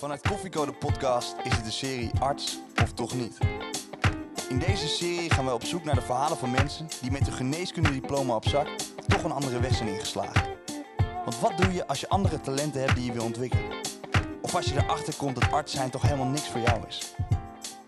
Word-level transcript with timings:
Vanuit 0.00 0.28
Koffiecode 0.28 0.72
Podcast 0.72 1.34
is 1.42 1.52
het 1.52 1.64
de 1.64 1.70
serie 1.70 2.10
Arts 2.18 2.58
of 2.82 2.92
Toch 2.92 3.14
Niet. 3.14 3.38
In 4.48 4.58
deze 4.58 4.88
serie 4.88 5.30
gaan 5.30 5.44
we 5.44 5.54
op 5.54 5.64
zoek 5.64 5.84
naar 5.84 5.94
de 5.94 6.00
verhalen 6.00 6.36
van 6.36 6.50
mensen 6.50 6.88
die 7.00 7.10
met 7.10 7.26
een 7.26 7.32
geneeskundediploma 7.32 8.34
op 8.34 8.48
zak 8.48 8.68
toch 9.06 9.22
een 9.24 9.32
andere 9.32 9.60
weg 9.60 9.74
zijn 9.74 9.88
ingeslagen. 9.88 10.48
Want 11.24 11.40
wat 11.40 11.56
doe 11.56 11.72
je 11.72 11.86
als 11.86 12.00
je 12.00 12.08
andere 12.08 12.40
talenten 12.40 12.80
hebt 12.80 12.94
die 12.94 13.04
je 13.04 13.12
wil 13.12 13.24
ontwikkelen? 13.24 13.80
Of 14.42 14.54
als 14.54 14.66
je 14.66 14.74
erachter 14.74 15.14
komt 15.16 15.40
dat 15.40 15.52
arts 15.52 15.72
zijn 15.72 15.90
toch 15.90 16.02
helemaal 16.02 16.26
niks 16.26 16.48
voor 16.48 16.60
jou 16.60 16.86
is? 16.86 17.14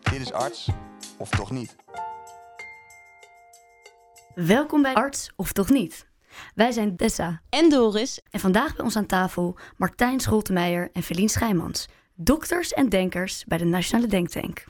Dit 0.01 0.21
is 0.21 0.33
Arts 0.33 0.69
of 1.17 1.29
Toch 1.29 1.51
Niet. 1.51 1.77
Welkom 4.35 4.83
bij 4.83 4.95
Arts 4.95 5.33
of 5.37 5.53
Toch 5.53 5.71
Niet. 5.71 6.07
Wij 6.55 6.73
zijn 6.73 6.97
Tessa 6.97 7.43
en 7.49 7.71
Doris. 7.71 8.21
en 8.31 8.41
vandaag 8.41 8.77
bij 8.77 8.85
ons 8.85 8.97
aan 8.97 9.07
tafel 9.07 9.57
Martijn 9.77 10.21
Scholtemeijer 10.21 10.91
en 10.93 11.03
Felien 11.03 11.29
Schijmans. 11.29 11.89
Dokters 12.25 12.73
en 12.73 12.89
denkers 12.89 13.45
bij 13.45 13.59
de 13.59 13.65
Nationale 13.65 14.07
Denktank. 14.07 14.65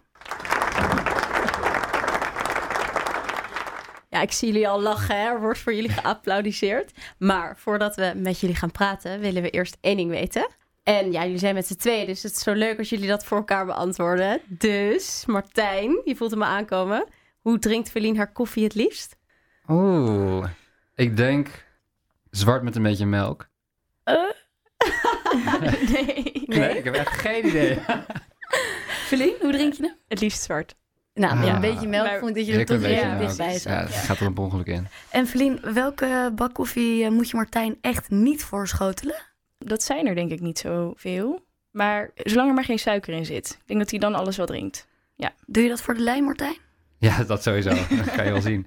Ja, 4.09 4.21
ik 4.21 4.33
zie 4.33 4.53
jullie 4.53 4.69
al 4.69 4.81
lachen, 4.81 5.17
hè? 5.17 5.27
er 5.27 5.41
wordt 5.41 5.59
voor 5.59 5.75
jullie 5.75 5.91
geapplaudiseerd. 5.91 6.93
Maar 7.19 7.57
voordat 7.59 7.97
we 7.97 8.13
met 8.17 8.41
jullie 8.41 8.57
gaan 8.57 8.71
praten, 8.71 9.21
willen 9.21 9.43
we 9.43 9.51
eerst 9.51 9.77
één 9.81 9.97
ding 9.97 10.11
weten. 10.11 10.49
En 10.83 11.13
ja, 11.13 11.23
jullie 11.23 11.39
zijn 11.39 11.55
met 11.55 11.67
z'n 11.67 11.77
tweeën, 11.77 12.07
dus 12.07 12.23
het 12.23 12.33
is 12.33 12.43
zo 12.43 12.53
leuk 12.53 12.79
als 12.79 12.89
jullie 12.89 13.09
dat 13.09 13.25
voor 13.25 13.37
elkaar 13.37 13.67
beantwoorden. 13.67 14.41
Dus, 14.49 15.25
Martijn, 15.27 16.01
je 16.05 16.17
voelt 16.17 16.31
hem 16.31 16.43
al 16.43 16.49
aankomen. 16.49 17.09
Hoe 17.41 17.59
drinkt 17.59 17.91
Feline 17.91 18.17
haar 18.17 18.33
koffie 18.33 18.65
het 18.65 18.75
liefst? 18.75 19.17
Oeh, 19.69 20.49
ik 20.95 21.17
denk 21.17 21.65
zwart 22.31 22.63
met 22.63 22.77
een 22.77 22.83
beetje 22.83 23.07
melk. 23.07 23.51
nee. 25.93 26.32
Nee, 26.59 26.79
ik 26.79 26.85
heb 26.85 26.95
echt 26.95 27.19
geen 27.19 27.47
idee. 27.47 27.79
Felien, 29.09 29.35
hoe 29.41 29.53
drink 29.53 29.73
je 29.73 29.83
hem? 29.83 29.97
Het 30.09 30.21
liefst 30.21 30.43
zwart. 30.43 30.75
Nou, 31.15 31.37
ja, 31.37 31.49
Ah. 31.49 31.55
een 31.55 31.61
beetje 31.61 31.89
melk 31.89 32.07
Maar- 32.07 32.19
vond 32.19 32.31
ik 32.31 32.37
dat 32.37 32.47
je 32.47 32.59
er 32.59 32.65
toch 32.67 32.77
een 32.77 32.83
weer 32.83 32.91
ja, 32.93 33.19
dichtbij 33.19 33.53
Ja, 33.53 33.59
zat. 33.59 33.73
het 33.73 33.95
gaat 33.95 34.21
er 34.21 34.27
op 34.27 34.39
ongeluk 34.39 34.67
in. 34.67 34.87
En 35.11 35.27
Felien, 35.27 35.61
welke 35.75 36.33
bak 36.35 36.55
koffie 36.55 37.05
eh, 37.05 37.11
moet 37.11 37.31
je 37.31 37.37
Martijn 37.37 37.79
echt 37.81 38.11
niet 38.11 38.45
voorschotelen? 38.45 39.17
Dat 39.59 39.83
zijn 39.83 40.07
er 40.07 40.15
denk 40.15 40.31
ik 40.31 40.41
niet 40.41 40.59
zoveel. 40.59 41.45
Maar 41.71 42.11
zolang 42.15 42.49
er 42.49 42.55
maar 42.55 42.65
geen 42.65 42.79
suiker 42.79 43.13
in 43.15 43.25
zit. 43.27 43.51
Ik 43.61 43.67
denk 43.67 43.81
dat 43.81 43.91
hij 43.91 43.99
dan 43.99 44.15
alles 44.15 44.37
wel 44.37 44.47
drinkt. 44.47 44.87
Doe 45.47 45.63
je 45.63 45.69
dat 45.69 45.81
voor 45.83 45.95
de 45.95 46.01
lijn, 46.01 46.25
Martijn? 46.25 46.57
Ja, 46.99 47.25
dat 47.25 47.43
sowieso. 47.43 47.71
Dat 47.97 48.11
kan 48.15 48.25
je 48.25 48.31
wel 48.33 48.41
zien. 48.41 48.67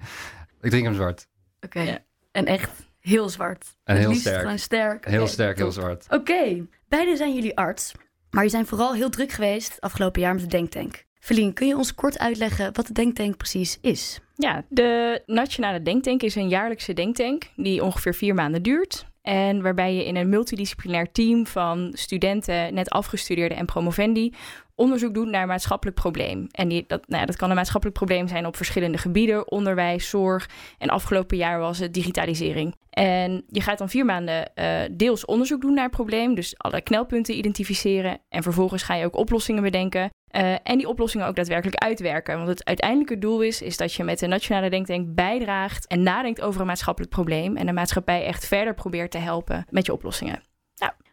Ik 0.60 0.70
drink 0.70 0.84
hem 0.84 0.94
zwart. 0.94 1.26
Oké. 1.60 1.80
Ja. 1.80 1.98
En 2.32 2.46
echt 2.46 2.70
heel 3.00 3.28
zwart. 3.28 3.64
En 3.84 3.92
Het 3.94 3.98
heel 3.98 4.08
liefst 4.08 4.26
sterk. 4.26 4.40
Gewoon 4.40 4.58
sterk. 4.58 5.04
Heel 5.04 5.26
sterk, 5.26 5.56
heel 5.56 5.72
zwart. 5.72 6.06
Oké, 6.10 6.66
beide 6.88 7.16
zijn 7.16 7.34
jullie 7.34 7.56
arts, 7.56 7.92
maar 8.30 8.44
je 8.44 8.50
zijn 8.50 8.66
vooral 8.66 8.94
heel 8.94 9.10
druk 9.10 9.32
geweest 9.32 9.80
afgelopen 9.80 10.20
jaar 10.20 10.34
met 10.34 10.42
de 10.42 10.48
Denktank. 10.48 11.04
Felien, 11.20 11.52
kun 11.52 11.66
je 11.66 11.76
ons 11.76 11.94
kort 11.94 12.18
uitleggen 12.18 12.74
wat 12.74 12.86
de 12.86 12.92
Denktank 12.92 13.36
precies 13.36 13.78
is? 13.80 14.20
Ja, 14.34 14.64
de 14.68 15.22
Nationale 15.26 15.82
Denktank 15.82 16.22
is 16.22 16.34
een 16.34 16.48
jaarlijkse 16.48 16.92
denktank 16.92 17.50
die 17.56 17.84
ongeveer 17.84 18.14
vier 18.14 18.34
maanden 18.34 18.62
duurt. 18.62 19.06
En 19.22 19.62
waarbij 19.62 19.94
je 19.94 20.04
in 20.04 20.16
een 20.16 20.28
multidisciplinair 20.28 21.12
team 21.12 21.46
van 21.46 21.90
studenten, 21.92 22.74
net 22.74 22.90
afgestudeerden 22.90 23.58
en 23.58 23.66
promovendi, 23.66 24.32
onderzoek 24.76 25.14
doet 25.14 25.28
naar 25.28 25.46
maatschappelijk 25.46 25.96
probleem. 25.96 26.46
En 26.50 26.68
die, 26.68 26.84
dat, 26.86 27.08
nou 27.08 27.20
ja, 27.20 27.26
dat 27.26 27.36
kan 27.36 27.50
een 27.50 27.56
maatschappelijk 27.56 27.98
probleem 27.98 28.28
zijn 28.28 28.46
op 28.46 28.56
verschillende 28.56 28.98
gebieden, 28.98 29.50
onderwijs, 29.50 30.08
zorg. 30.08 30.48
En 30.78 30.88
afgelopen 30.88 31.36
jaar 31.36 31.58
was 31.58 31.78
het 31.78 31.94
digitalisering. 31.94 32.74
En 32.90 33.44
je 33.48 33.60
gaat 33.60 33.78
dan 33.78 33.88
vier 33.88 34.04
maanden 34.04 34.54
eh, 34.54 34.80
deels 34.92 35.24
onderzoek 35.24 35.60
doen 35.60 35.74
naar 35.74 35.84
het 35.84 35.92
probleem, 35.92 36.34
dus 36.34 36.58
alle 36.58 36.80
knelpunten 36.80 37.36
identificeren. 37.36 38.18
En 38.28 38.42
vervolgens 38.42 38.82
ga 38.82 38.94
je 38.94 39.04
ook 39.04 39.16
oplossingen 39.16 39.62
bedenken. 39.62 40.10
Eh, 40.26 40.52
en 40.62 40.78
die 40.78 40.88
oplossingen 40.88 41.26
ook 41.26 41.36
daadwerkelijk 41.36 41.82
uitwerken. 41.82 42.36
Want 42.36 42.48
het 42.48 42.64
uiteindelijke 42.64 43.18
doel 43.18 43.40
is, 43.40 43.62
is 43.62 43.76
dat 43.76 43.92
je 43.92 44.04
met 44.04 44.18
de 44.18 44.26
Nationale 44.26 44.70
Denktank 44.70 45.14
bijdraagt 45.14 45.86
en 45.86 46.02
nadenkt 46.02 46.40
over 46.40 46.60
een 46.60 46.66
maatschappelijk 46.66 47.12
probleem. 47.12 47.56
En 47.56 47.66
de 47.66 47.72
maatschappij 47.72 48.24
echt 48.24 48.46
verder 48.46 48.74
probeert 48.74 49.10
te 49.10 49.18
helpen 49.18 49.66
met 49.70 49.86
je 49.86 49.92
oplossingen. 49.92 50.42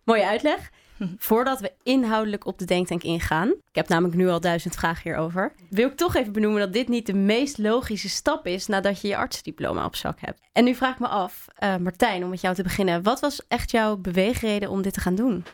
Mooie 0.03 0.25
uitleg. 0.25 0.69
Voordat 1.17 1.59
we 1.59 1.71
inhoudelijk 1.83 2.45
op 2.45 2.59
de 2.59 2.65
denktank 2.65 3.03
ingaan, 3.03 3.49
ik 3.49 3.75
heb 3.75 3.87
namelijk 3.87 4.15
nu 4.15 4.29
al 4.29 4.39
duizend 4.39 4.75
vragen 4.75 5.01
hierover, 5.03 5.53
wil 5.69 5.87
ik 5.87 5.95
toch 5.95 6.15
even 6.15 6.33
benoemen 6.33 6.59
dat 6.59 6.73
dit 6.73 6.87
niet 6.87 7.05
de 7.05 7.13
meest 7.13 7.57
logische 7.57 8.09
stap 8.09 8.47
is 8.47 8.67
nadat 8.67 9.01
je 9.01 9.07
je 9.07 9.17
artsdiploma 9.17 9.85
op 9.85 9.95
zak 9.95 10.19
hebt. 10.19 10.41
En 10.51 10.63
nu 10.63 10.75
vraag 10.75 10.93
ik 10.93 10.99
me 10.99 11.07
af, 11.07 11.47
eh, 11.55 11.75
Martijn, 11.77 12.23
om 12.23 12.29
met 12.29 12.41
jou 12.41 12.55
te 12.55 12.63
beginnen, 12.63 13.03
wat 13.03 13.19
was 13.19 13.47
echt 13.47 13.71
jouw 13.71 13.97
beweegreden 13.97 14.69
om 14.69 14.81
dit 14.81 14.93
te 14.93 14.99
gaan 14.99 15.15
doen? 15.15 15.45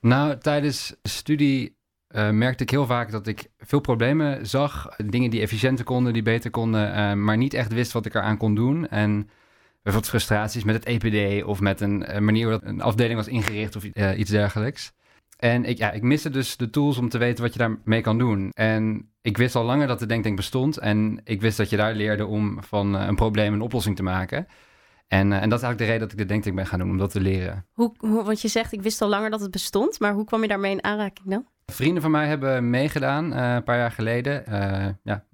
Nou, 0.00 0.38
tijdens 0.38 0.94
de 1.02 1.08
studie 1.08 1.80
eh, 2.06 2.30
merkte 2.30 2.62
ik 2.62 2.70
heel 2.70 2.86
vaak 2.86 3.10
dat 3.10 3.26
ik 3.26 3.46
veel 3.58 3.80
problemen 3.80 4.46
zag. 4.46 4.96
Dingen 4.96 5.30
die 5.30 5.40
efficiënter 5.40 5.84
konden, 5.84 6.12
die 6.12 6.22
beter 6.22 6.50
konden, 6.50 6.94
eh, 6.94 7.12
maar 7.12 7.36
niet 7.36 7.54
echt 7.54 7.72
wist 7.72 7.92
wat 7.92 8.06
ik 8.06 8.14
eraan 8.14 8.36
kon 8.36 8.54
doen. 8.54 8.88
En 8.88 9.28
bijvoorbeeld 9.82 10.12
frustraties 10.12 10.64
met 10.64 10.74
het 10.74 10.84
EPD 10.84 11.44
of 11.44 11.60
met 11.60 11.80
een 11.80 12.04
eh, 12.04 12.20
manier 12.20 12.46
waarop 12.46 12.66
een 12.66 12.80
afdeling 12.80 13.16
was 13.16 13.28
ingericht 13.28 13.76
of 13.76 13.84
eh, 13.84 14.18
iets 14.18 14.30
dergelijks. 14.30 14.92
En 15.36 15.64
ik, 15.64 15.78
ja, 15.78 15.90
ik 15.90 16.02
miste 16.02 16.30
dus 16.30 16.56
de 16.56 16.70
tools 16.70 16.98
om 16.98 17.08
te 17.08 17.18
weten 17.18 17.44
wat 17.44 17.52
je 17.52 17.58
daarmee 17.58 18.00
kan 18.00 18.18
doen. 18.18 18.50
En 18.50 19.10
ik 19.22 19.36
wist 19.36 19.54
al 19.54 19.64
langer 19.64 19.86
dat 19.86 19.98
de 19.98 20.06
Denktank 20.06 20.36
bestond. 20.36 20.78
En 20.78 21.20
ik 21.24 21.40
wist 21.40 21.56
dat 21.56 21.70
je 21.70 21.76
daar 21.76 21.94
leerde 21.94 22.26
om 22.26 22.62
van 22.62 22.96
eh, 22.96 23.06
een 23.06 23.14
probleem 23.14 23.52
een 23.52 23.60
oplossing 23.60 23.96
te 23.96 24.02
maken. 24.02 24.46
En, 25.08 25.32
en 25.32 25.48
dat 25.48 25.58
is 25.58 25.64
eigenlijk 25.64 25.78
de 25.78 25.84
reden 25.84 26.00
dat 26.00 26.12
ik 26.12 26.18
de 26.18 26.24
Denktank 26.24 26.56
ben 26.56 26.66
gaan 26.66 26.78
doen, 26.78 26.90
om 26.90 26.98
dat 26.98 27.10
te 27.10 27.20
leren. 27.20 27.66
Hoe, 27.72 27.94
hoe, 27.98 28.24
want 28.24 28.40
je 28.40 28.48
zegt, 28.48 28.72
ik 28.72 28.82
wist 28.82 29.02
al 29.02 29.08
langer 29.08 29.30
dat 29.30 29.40
het 29.40 29.50
bestond, 29.50 30.00
maar 30.00 30.12
hoe 30.12 30.24
kwam 30.24 30.42
je 30.42 30.48
daarmee 30.48 30.72
in 30.72 30.84
aanraking 30.84 31.28
dan? 31.28 31.46
Vrienden 31.66 32.02
van 32.02 32.10
mij 32.10 32.26
hebben 32.26 32.70
meegedaan 32.70 33.32
een 33.32 33.64
paar 33.64 33.78
jaar 33.78 33.90
geleden. 33.90 34.44
Ja. 35.02 35.24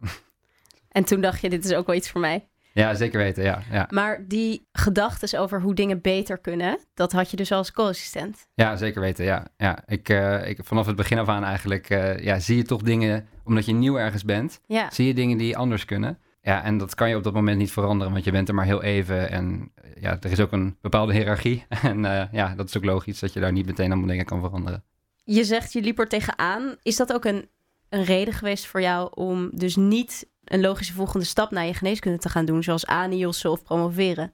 En 0.88 1.04
toen 1.04 1.20
dacht 1.20 1.41
je, 1.41 1.50
dit 1.50 1.64
is 1.64 1.75
ook 1.75 1.87
wel 1.87 1.97
iets 1.97 2.10
voor 2.10 2.20
mij. 2.20 2.48
Ja, 2.78 2.94
zeker 2.94 3.19
weten. 3.19 3.44
Ja, 3.44 3.62
ja. 3.71 3.87
Maar 3.91 4.25
die 4.28 4.66
gedachten 4.72 5.39
over 5.39 5.61
hoe 5.61 5.75
dingen 5.75 6.00
beter 6.00 6.39
kunnen, 6.39 6.78
dat 6.94 7.12
had 7.12 7.31
je 7.31 7.37
dus 7.37 7.53
als 7.53 7.72
co-assistent. 7.72 8.49
ja 8.55 8.77
zeker 8.77 9.00
weten. 9.00 9.25
Ja, 9.25 9.47
ja. 9.56 9.83
Ik, 9.87 10.09
eh, 10.09 10.49
ik, 10.49 10.59
vanaf 10.62 10.87
het 10.87 10.97
begin 10.97 11.19
af 11.19 11.28
aan 11.28 11.44
eigenlijk 11.44 11.91
eh, 11.91 12.19
ja, 12.19 12.38
zie 12.38 12.56
je 12.56 12.62
toch 12.62 12.83
dingen, 12.83 13.27
omdat 13.44 13.67
je 13.67 13.72
nieuw 13.72 13.99
ergens 13.99 14.25
bent, 14.25 14.61
Ja, 14.67 14.91
zie 14.91 15.06
je 15.06 15.15
dingen 15.15 15.38
die 15.38 15.56
anders 15.56 15.84
kunnen. 15.84 16.19
Ja, 16.43 16.65
en 16.65 16.78
dat 16.78 16.94
kan 16.94 17.09
je 17.09 17.17
op 17.17 17.22
dat 17.22 17.33
moment 17.33 17.59
niet 17.59 17.72
veranderen, 17.72 18.12
want 18.12 18.25
je 18.25 18.31
bent 18.31 18.49
er 18.49 18.55
maar 18.55 18.65
heel 18.65 18.83
even. 18.83 19.31
En 19.31 19.71
eh, 19.75 20.03
ja, 20.03 20.19
er 20.21 20.31
is 20.31 20.41
ook 20.41 20.53
een 20.53 20.77
bepaalde 20.81 21.12
hiërarchie. 21.12 21.67
En 21.83 22.00
ja, 22.33 22.55
dat 22.56 22.69
is 22.69 22.77
ook 22.77 22.84
logisch 22.84 23.19
dat 23.19 23.33
je 23.33 23.41
daar 23.41 23.53
niet 23.53 23.67
meteen 23.67 23.91
allemaal 23.91 24.09
dingen 24.09 24.25
kan 24.25 24.41
veranderen. 24.41 24.84
je 25.25 25.44
zegt 25.44 25.72
je 25.72 25.81
liep 25.81 25.99
er 25.99 26.09
tegenaan. 26.09 26.77
Is 26.83 26.97
dat 26.97 27.12
ook 27.12 27.25
een, 27.25 27.49
een 27.88 28.05
reden 28.05 28.34
geweest 28.34 28.67
voor 28.67 28.81
jou 28.81 29.11
om 29.15 29.50
dus 29.53 29.77
niet 29.77 30.28
een 30.48 30.60
logische 30.60 30.92
volgende 30.92 31.26
stap 31.26 31.50
naar 31.50 31.64
je 31.66 31.75
geneeskunde 31.75 32.19
te 32.19 32.28
gaan 32.28 32.44
doen, 32.44 32.62
zoals 32.62 32.86
ANIOS'en 32.86 33.50
of 33.50 33.62
promoveren? 33.62 34.32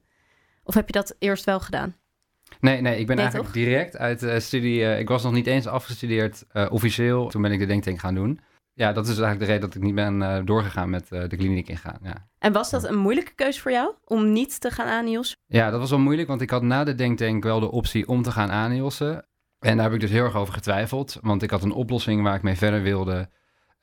Of 0.64 0.74
heb 0.74 0.86
je 0.86 0.92
dat 0.92 1.14
eerst 1.18 1.44
wel 1.44 1.60
gedaan? 1.60 1.94
Nee, 2.60 2.80
nee, 2.80 2.98
ik 2.98 3.06
ben 3.06 3.16
Nee, 3.16 3.24
eigenlijk 3.24 3.54
toch? 3.54 3.62
direct 3.64 3.96
uit 3.96 4.20
de 4.20 4.40
studie. 4.40 4.84
eh, 4.84 4.98
ik 4.98 5.08
was 5.08 5.22
nog 5.22 5.32
niet 5.32 5.46
eens 5.46 5.66
afgestudeerd 5.66 6.44
eh, 6.52 6.66
officieel. 6.70 7.28
Toen 7.28 7.42
ben 7.42 7.52
ik 7.52 7.58
de 7.58 7.66
denktank 7.66 7.98
gaan 8.00 8.14
doen. 8.14 8.40
Ja, 8.74 8.92
dat 8.92 9.04
is 9.04 9.10
eigenlijk 9.10 9.38
de 9.40 9.46
reden 9.46 9.60
dat 9.60 9.74
ik 9.74 9.82
niet 9.82 9.94
ben 9.94 10.44
doorgegaan 10.46 10.90
met 10.90 11.08
de 11.08 11.36
kliniek 11.36 11.68
ingaan. 11.68 11.98
Ja. 12.02 12.28
En 12.38 12.52
was 12.52 12.70
dat 12.70 12.84
een 12.84 12.96
moeilijke 12.98 13.34
keuze 13.34 13.60
voor 13.60 13.70
jou 13.70 13.92
om 14.04 14.32
niet 14.32 14.60
te 14.60 14.70
gaan 14.70 14.88
ANIOS? 14.88 15.36
ja, 15.46 15.70
dat 15.70 15.80
was 15.80 15.90
wel 15.90 15.98
moeilijk, 15.98 16.28
want 16.28 16.40
ik 16.40 16.50
had 16.50 16.62
na 16.62 16.84
de 16.84 16.94
denktank 16.94 17.42
wel 17.44 17.60
de 17.60 17.70
optie 17.70 18.08
om 18.08 18.22
te 18.22 18.30
gaan 18.30 18.50
aanjossen. 18.50 19.26
En 19.58 19.74
daar 19.76 19.84
heb 19.84 19.94
ik 19.94 20.00
dus 20.00 20.10
heel 20.10 20.24
erg 20.24 20.34
over 20.36 20.54
getwijfeld, 20.54 21.18
want 21.22 21.42
ik 21.42 21.50
had 21.50 21.62
een 21.62 21.72
oplossing 21.72 22.22
waar 22.22 22.34
ik 22.34 22.42
mee 22.42 22.56
verder 22.56 22.82
wilde. 22.82 23.28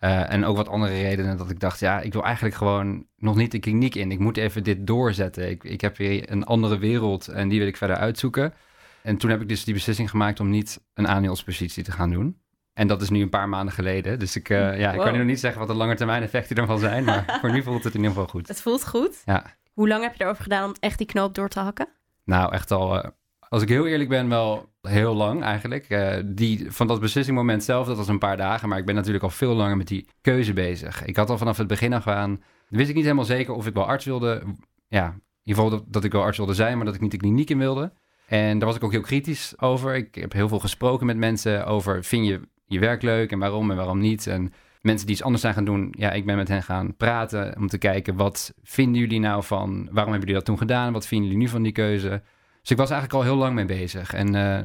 Eh, 0.01 0.33
en 0.33 0.45
ook 0.45 0.55
wat 0.55 0.67
andere 0.67 1.01
redenen 1.01 1.37
dat 1.37 1.49
ik 1.49 1.59
dacht, 1.59 1.79
ja, 1.79 1.99
ik 1.99 2.13
wil 2.13 2.23
eigenlijk 2.23 2.55
gewoon 2.55 3.05
nog 3.17 3.35
niet 3.35 3.51
de 3.51 3.59
kliniek 3.59 3.95
in. 3.95 4.11
Ik 4.11 4.19
moet 4.19 4.37
even 4.37 4.63
dit 4.63 4.87
doorzetten. 4.87 5.49
Ik, 5.49 5.63
ik 5.63 5.81
heb 5.81 5.97
weer 5.97 6.31
een 6.31 6.43
andere 6.43 6.77
wereld 6.77 7.27
en 7.27 7.49
die 7.49 7.59
wil 7.59 7.67
ik 7.67 7.77
verder 7.77 7.95
uitzoeken. 7.95 8.53
En 9.01 9.17
toen 9.17 9.29
heb 9.29 9.41
ik 9.41 9.49
dus 9.49 9.63
die 9.63 9.73
beslissing 9.73 10.09
gemaakt 10.09 10.39
om 10.39 10.49
niet 10.49 10.81
een 10.93 11.07
aanjelspositie 11.07 11.83
te 11.83 11.91
gaan 11.91 12.09
doen. 12.09 12.41
En 12.73 12.87
dat 12.87 13.01
is 13.01 13.09
nu 13.09 13.21
een 13.21 13.29
paar 13.29 13.49
maanden 13.49 13.73
geleden. 13.73 14.19
Dus 14.19 14.35
ik, 14.35 14.49
eh, 14.49 14.79
ja, 14.79 14.91
ik 14.91 14.99
kan 14.99 15.11
nu 15.11 15.17
nog 15.17 15.27
niet 15.27 15.39
zeggen 15.39 15.59
wat 15.59 15.69
de 15.69 15.75
lange 15.75 15.95
termijn 15.95 16.23
effecten 16.23 16.55
ervan 16.55 16.79
zijn. 16.79 17.03
Maar 17.03 17.25
voor 17.41 17.51
nu 17.51 17.63
voelt 17.63 17.83
het 17.83 17.93
in 17.93 17.99
ieder 17.99 18.15
geval 18.15 18.29
goed. 18.29 18.47
Het 18.47 18.61
voelt 18.61 18.87
goed. 18.87 19.21
Ja. 19.25 19.55
Hoe 19.73 19.87
lang 19.87 20.03
heb 20.03 20.15
je 20.15 20.23
erover 20.23 20.43
gedaan 20.43 20.69
om 20.69 20.75
echt 20.79 20.97
die 20.97 21.07
knoop 21.07 21.35
door 21.35 21.49
te 21.49 21.59
hakken? 21.59 21.87
Nou, 22.23 22.53
echt 22.53 22.71
al, 22.71 23.03
eh, 23.03 23.09
als 23.51 23.61
ik 23.61 23.69
heel 23.69 23.87
eerlijk 23.87 24.09
ben, 24.09 24.29
wel 24.29 24.69
heel 24.81 25.13
lang 25.13 25.43
eigenlijk. 25.43 25.89
Eh, 25.89 26.17
die, 26.25 26.71
van 26.71 26.87
dat 26.87 26.99
beslissingmoment 26.99 27.63
zelf, 27.63 27.87
dat 27.87 27.97
was 27.97 28.07
een 28.07 28.19
paar 28.19 28.37
dagen. 28.37 28.69
Maar 28.69 28.77
ik 28.77 28.85
ben 28.85 28.95
natuurlijk 28.95 29.23
al 29.23 29.29
veel 29.29 29.53
langer 29.53 29.77
met 29.77 29.87
die 29.87 30.07
keuze 30.21 30.53
bezig. 30.53 31.05
Ik 31.05 31.15
had 31.15 31.29
al 31.29 31.37
vanaf 31.37 31.57
het 31.57 31.67
begin 31.67 31.93
af 31.93 32.07
aan, 32.07 32.43
wist 32.67 32.89
ik 32.89 32.95
niet 32.95 33.03
helemaal 33.03 33.25
zeker 33.25 33.53
of 33.53 33.67
ik 33.67 33.73
wel 33.73 33.85
arts 33.87 34.05
wilde. 34.05 34.43
Ja, 34.87 35.05
in 35.05 35.21
ieder 35.43 35.63
geval 35.63 35.69
dat, 35.69 35.83
dat 35.87 36.03
ik 36.03 36.11
wel 36.11 36.21
arts 36.21 36.37
wilde 36.37 36.53
zijn, 36.53 36.77
maar 36.77 36.85
dat 36.85 36.95
ik 36.95 37.01
niet 37.01 37.11
de 37.11 37.17
kliniek 37.17 37.49
in 37.49 37.57
wilde. 37.57 37.93
En 38.27 38.59
daar 38.59 38.67
was 38.67 38.77
ik 38.77 38.83
ook 38.83 38.91
heel 38.91 39.01
kritisch 39.01 39.53
over. 39.59 39.95
Ik 39.95 40.15
heb 40.15 40.33
heel 40.33 40.47
veel 40.47 40.59
gesproken 40.59 41.05
met 41.05 41.17
mensen 41.17 41.65
over, 41.65 42.03
vind 42.03 42.27
je 42.27 42.41
je 42.65 42.79
werk 42.79 43.01
leuk 43.01 43.31
en 43.31 43.39
waarom 43.39 43.71
en 43.71 43.77
waarom 43.77 43.99
niet? 43.99 44.27
En 44.27 44.53
mensen 44.81 45.05
die 45.05 45.15
iets 45.15 45.23
anders 45.23 45.41
zijn 45.41 45.53
gaan 45.53 45.65
doen, 45.65 45.93
ja, 45.97 46.11
ik 46.11 46.25
ben 46.25 46.35
met 46.35 46.47
hen 46.47 46.63
gaan 46.63 46.95
praten 46.95 47.55
om 47.57 47.67
te 47.67 47.77
kijken, 47.77 48.15
wat 48.15 48.53
vinden 48.63 49.01
jullie 49.01 49.19
nou 49.19 49.43
van, 49.43 49.71
waarom 49.71 50.11
hebben 50.11 50.19
jullie 50.19 50.33
dat 50.33 50.45
toen 50.45 50.57
gedaan? 50.57 50.93
Wat 50.93 51.07
vinden 51.07 51.27
jullie 51.27 51.43
nu 51.43 51.51
van 51.51 51.63
die 51.63 51.71
keuze? 51.71 52.21
Dus 52.61 52.71
ik 52.71 52.77
was 52.77 52.89
eigenlijk 52.89 53.19
al 53.19 53.29
heel 53.31 53.39
lang 53.39 53.55
mee 53.55 53.65
bezig. 53.65 54.13
En, 54.13 54.35
eh, 54.35 54.59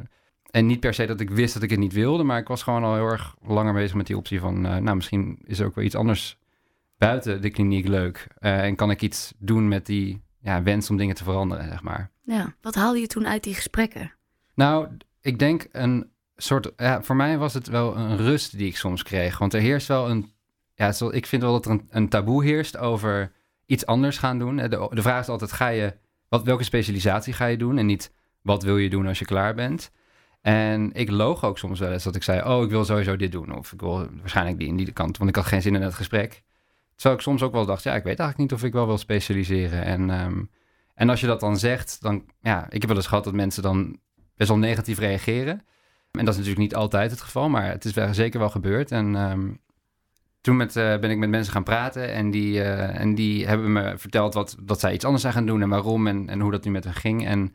En 0.51 0.67
niet 0.67 0.81
per 0.81 0.95
se 0.95 1.07
dat 1.07 1.21
ik 1.21 1.31
wist 1.31 1.55
dat 1.55 1.63
ik 1.63 1.71
het 1.71 1.79
niet 1.79 1.93
wilde, 1.93 2.23
maar 2.23 2.39
ik 2.39 2.49
was 2.49 2.63
gewoon 2.63 2.85
al 2.85 2.95
heel 2.95 3.07
erg 3.07 3.35
langer 3.43 3.73
bezig 3.73 3.97
met 3.97 4.07
die 4.07 4.17
optie 4.17 4.41
van, 4.41 4.67
eh, 4.67 4.77
nou, 4.77 4.97
misschien 4.97 5.39
is 5.45 5.59
er 5.59 5.67
ook 5.67 5.75
wel 5.75 5.85
iets 5.85 5.95
anders 5.95 6.39
buiten 6.99 7.43
de 7.43 7.51
kliniek 7.51 7.89
leuk. 7.89 8.27
Eh, 8.39 8.65
en 8.65 8.77
kan 8.77 8.91
ik 8.91 9.03
iets 9.03 9.35
doen 9.39 9.69
met 9.69 9.87
die 9.87 10.23
ja, 10.41 10.63
wens 10.63 10.91
om 10.91 10.97
dingen 10.97 11.15
te 11.15 11.25
veranderen, 11.25 11.69
zeg 11.69 11.83
maar. 11.83 12.11
Ja, 12.23 12.55
wat 12.61 12.75
haalde 12.75 12.99
je 13.01 13.07
toen 13.07 13.27
uit 13.27 13.43
die 13.43 13.55
gesprekken? 13.55 14.13
Nou, 14.55 14.89
ik 15.21 15.39
denk 15.39 15.69
een 15.73 16.11
soort, 16.37 16.73
ja, 16.77 17.03
voor 17.03 17.17
mij 17.17 17.39
was 17.39 17.55
het 17.55 17.69
wel 17.69 17.97
een 17.97 18.17
rust 18.17 18.59
die 18.59 18.67
ik 18.67 18.77
soms 18.77 19.03
kreeg. 19.03 19.39
Want 19.39 19.55
er 19.55 19.61
heerst 19.61 19.89
wel 19.89 20.11
een, 20.11 20.33
ja, 20.75 20.93
ik 21.11 21.27
vind 21.27 21.43
wel 21.43 21.53
dat 21.53 21.65
er 21.65 21.71
een, 21.71 21.87
een 21.91 22.09
taboe 22.09 22.45
heerst 22.45 22.77
over 22.77 23.33
iets 23.67 23.87
anders 23.87 24.19
gaan 24.19 24.39
doen. 24.39 24.57
De, 24.57 24.89
de 24.91 25.03
vraag 25.03 25.21
is 25.21 25.29
altijd, 25.29 25.53
ga 25.53 25.69
je, 25.69 25.97
wat, 26.29 26.45
welke 26.45 26.65
specialisatie 26.65 27.33
ga 27.33 27.47
je 27.47 27.57
doen? 27.57 27.79
En 27.79 27.87
niet, 27.87 28.13
wat 28.43 28.63
wil 28.63 28.77
je 28.77 28.91
doen 28.91 29.07
als 29.07 29.19
je 29.19 29.25
klaar 29.25 29.55
bent? 29.55 29.91
En 30.41 30.93
ik 30.93 31.11
loog 31.11 31.45
ook 31.45 31.59
soms 31.59 31.81
wel 31.81 31.93
eens 31.93 32.05
dat 32.05 32.17
ik 32.17 32.23
zei, 32.23 32.43
oh, 32.43 32.63
ik 32.63 32.71
wil 32.71 32.85
sowieso 32.85 33.17
dit 33.17 33.33
doen. 33.33 33.57
Of 33.57 33.73
ik 33.73 33.81
wil 33.81 34.09
waarschijnlijk 34.21 34.59
die 34.59 34.69
in 34.69 34.77
die 34.77 34.93
kant, 34.93 35.19
want 35.19 35.31
ik 35.31 35.37
had 35.37 35.47
geen 35.47 35.63
zin 35.63 35.75
in 35.75 35.83
het 35.83 35.95
gesprek. 35.95 36.43
Terwijl 36.95 37.15
ik 37.15 37.23
soms 37.23 37.43
ook 37.43 37.53
wel 37.53 37.67
dacht, 37.67 37.83
ja, 37.83 37.95
ik 37.95 38.05
weet 38.05 38.19
eigenlijk 38.19 38.51
niet 38.51 38.61
of 38.61 38.67
ik 38.67 38.73
wel 38.73 38.87
wil 38.87 38.99
specialiseren. 38.99 39.83
En, 39.83 40.11
ehm, 40.11 40.43
en 40.95 41.11
als 41.11 41.21
je 41.21 41.27
dat 41.27 41.41
dan 41.41 41.57
zegt, 41.57 42.03
dan, 42.03 42.25
ja, 42.41 42.65
ik 42.65 42.81
heb 42.81 42.87
wel 42.87 42.97
eens 42.97 43.07
gehad 43.07 43.25
dat 43.25 43.33
mensen 43.33 43.63
dan 43.63 43.99
best 44.37 44.49
wel 44.49 44.59
negatief 44.59 44.99
reageren. 44.99 45.65
En 46.11 46.25
dat 46.25 46.35
is 46.35 46.41
natuurlijk 46.41 46.59
niet 46.59 46.75
altijd 46.75 47.11
het 47.11 47.21
geval, 47.21 47.49
maar 47.49 47.69
het 47.69 47.85
is 47.85 47.93
wel, 47.93 48.15
zeker 48.15 48.39
wel 48.39 48.51
gebeurd. 48.51 48.91
En 48.91 49.17
ehm, 49.17 49.51
toen 50.47 50.57
met, 50.57 50.77
eh, 50.77 50.99
ben 50.99 51.11
ik 51.11 51.19
met 51.19 51.29
mensen 51.29 51.53
gaan 51.53 51.63
praten 51.63 52.13
en 52.13 52.31
die, 52.31 52.63
eh, 52.63 53.01
en 53.01 53.15
die 53.15 53.47
hebben 53.47 53.73
me 53.73 53.99
verteld 53.99 54.35
wat, 54.35 54.57
dat 54.61 54.81
zij 54.81 54.93
iets 54.93 55.05
anders 55.05 55.23
zijn 55.23 55.35
gaan 55.35 55.47
doen 55.47 55.63
en 55.63 55.69
waarom 55.69 56.07
en, 56.07 56.29
en 56.29 56.41
hoe 56.41 56.51
dat 56.51 56.65
nu 56.65 56.71
met 56.71 56.85
hen 56.85 56.95
ging. 56.95 57.27
En 57.27 57.55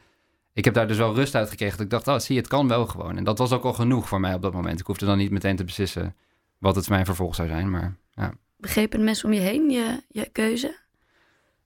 ik 0.54 0.66
heb 0.66 0.74
daar 0.74 0.88
dus 0.88 0.98
wel 0.98 1.16
rust 1.16 1.36
uit 1.36 1.50
gekregen 1.50 1.78
dat 1.78 1.86
ik 1.86 1.92
dacht, 1.92 2.08
oh, 2.08 2.20
zie 2.20 2.38
het 2.38 2.48
kan 2.48 2.68
wel 2.68 2.86
gewoon. 2.86 3.18
En 3.18 3.24
dat 3.24 3.38
was 3.38 3.52
ook 3.52 3.64
al 3.64 3.74
genoeg 3.74 4.08
voor 4.08 4.20
mij 4.20 4.34
op 4.34 4.42
dat 4.42 4.54
moment. 4.54 4.80
Ik 4.80 4.86
hoefde 4.86 5.06
dan 5.06 5.18
niet 5.18 5.32
meteen 5.32 5.56
te 5.56 5.64
beslissen 5.64 6.16
wat 6.58 6.76
het 6.76 6.90
mijn 6.90 7.06
vervolg 7.06 7.36
zou 7.36 7.48
zijn, 7.48 7.70
maar 7.70 7.96
ja. 8.12 8.34
Begrepen 8.58 9.04
mensen 9.04 9.26
om 9.26 9.34
je 9.34 9.40
heen 9.40 9.70
je, 9.70 10.04
je 10.08 10.30
keuze? 10.32 10.76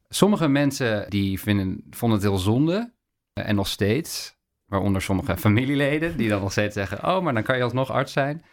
Sommige 0.09 0.47
mensen 0.47 1.09
die 1.09 1.39
vinden, 1.39 1.83
vonden 1.89 2.17
het 2.19 2.27
heel 2.27 2.37
zonde 2.37 2.93
eh, 3.33 3.49
en 3.49 3.55
nog 3.55 3.67
steeds, 3.67 4.35
waaronder 4.65 5.01
sommige 5.01 5.37
familieleden 5.47 6.17
die 6.17 6.29
dan 6.29 6.41
nog 6.41 6.51
steeds 6.51 6.73
zeggen, 6.73 7.15
oh, 7.15 7.23
maar 7.23 7.33
dan 7.33 7.43
kan 7.43 7.57
je 7.57 7.63
alsnog 7.63 7.91
arts 7.91 8.13
zijn. 8.13 8.43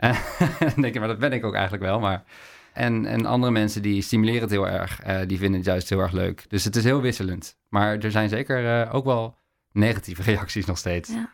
Dan 0.74 0.82
denk 0.82 0.94
je, 0.94 0.98
maar 0.98 1.08
dat 1.08 1.18
ben 1.18 1.32
ik 1.32 1.44
ook 1.44 1.54
eigenlijk 1.54 1.82
wel, 1.82 2.00
maar... 2.00 2.24
En, 2.72 3.06
en 3.06 3.26
andere 3.26 3.52
mensen 3.52 3.82
die 3.82 4.02
stimuleren 4.02 4.40
het 4.40 4.50
heel 4.50 4.68
erg, 4.68 5.00
eh, 5.00 5.20
die 5.26 5.38
vinden 5.38 5.56
het 5.56 5.68
juist 5.68 5.88
heel 5.88 5.98
erg 5.98 6.12
leuk. 6.12 6.44
Dus 6.48 6.64
het 6.64 6.76
is 6.76 6.84
heel 6.84 7.00
wisselend. 7.00 7.56
Maar 7.68 7.98
er 7.98 8.10
zijn 8.10 8.28
zeker 8.28 8.80
eh, 8.80 8.94
ook 8.94 9.04
wel 9.04 9.36
negatieve 9.72 10.22
reacties 10.32 10.66
nog 10.66 10.78
steeds. 10.78 11.10
Ja. 11.10 11.30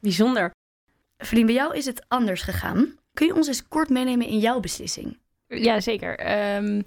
Bijzonder. 0.00 0.50
Verlien, 1.18 1.46
bij 1.46 1.54
jou 1.54 1.76
is 1.76 1.84
het 1.84 2.04
anders 2.08 2.42
gegaan. 2.42 2.94
Kun 3.14 3.26
je 3.26 3.34
ons 3.34 3.46
eens 3.46 3.68
kort 3.68 3.88
meenemen 3.88 4.26
in 4.26 4.38
jouw 4.38 4.60
beslissing? 4.60 5.18
Ja, 5.46 5.80
zeker. 5.80 6.18
Ehm, 6.18 6.82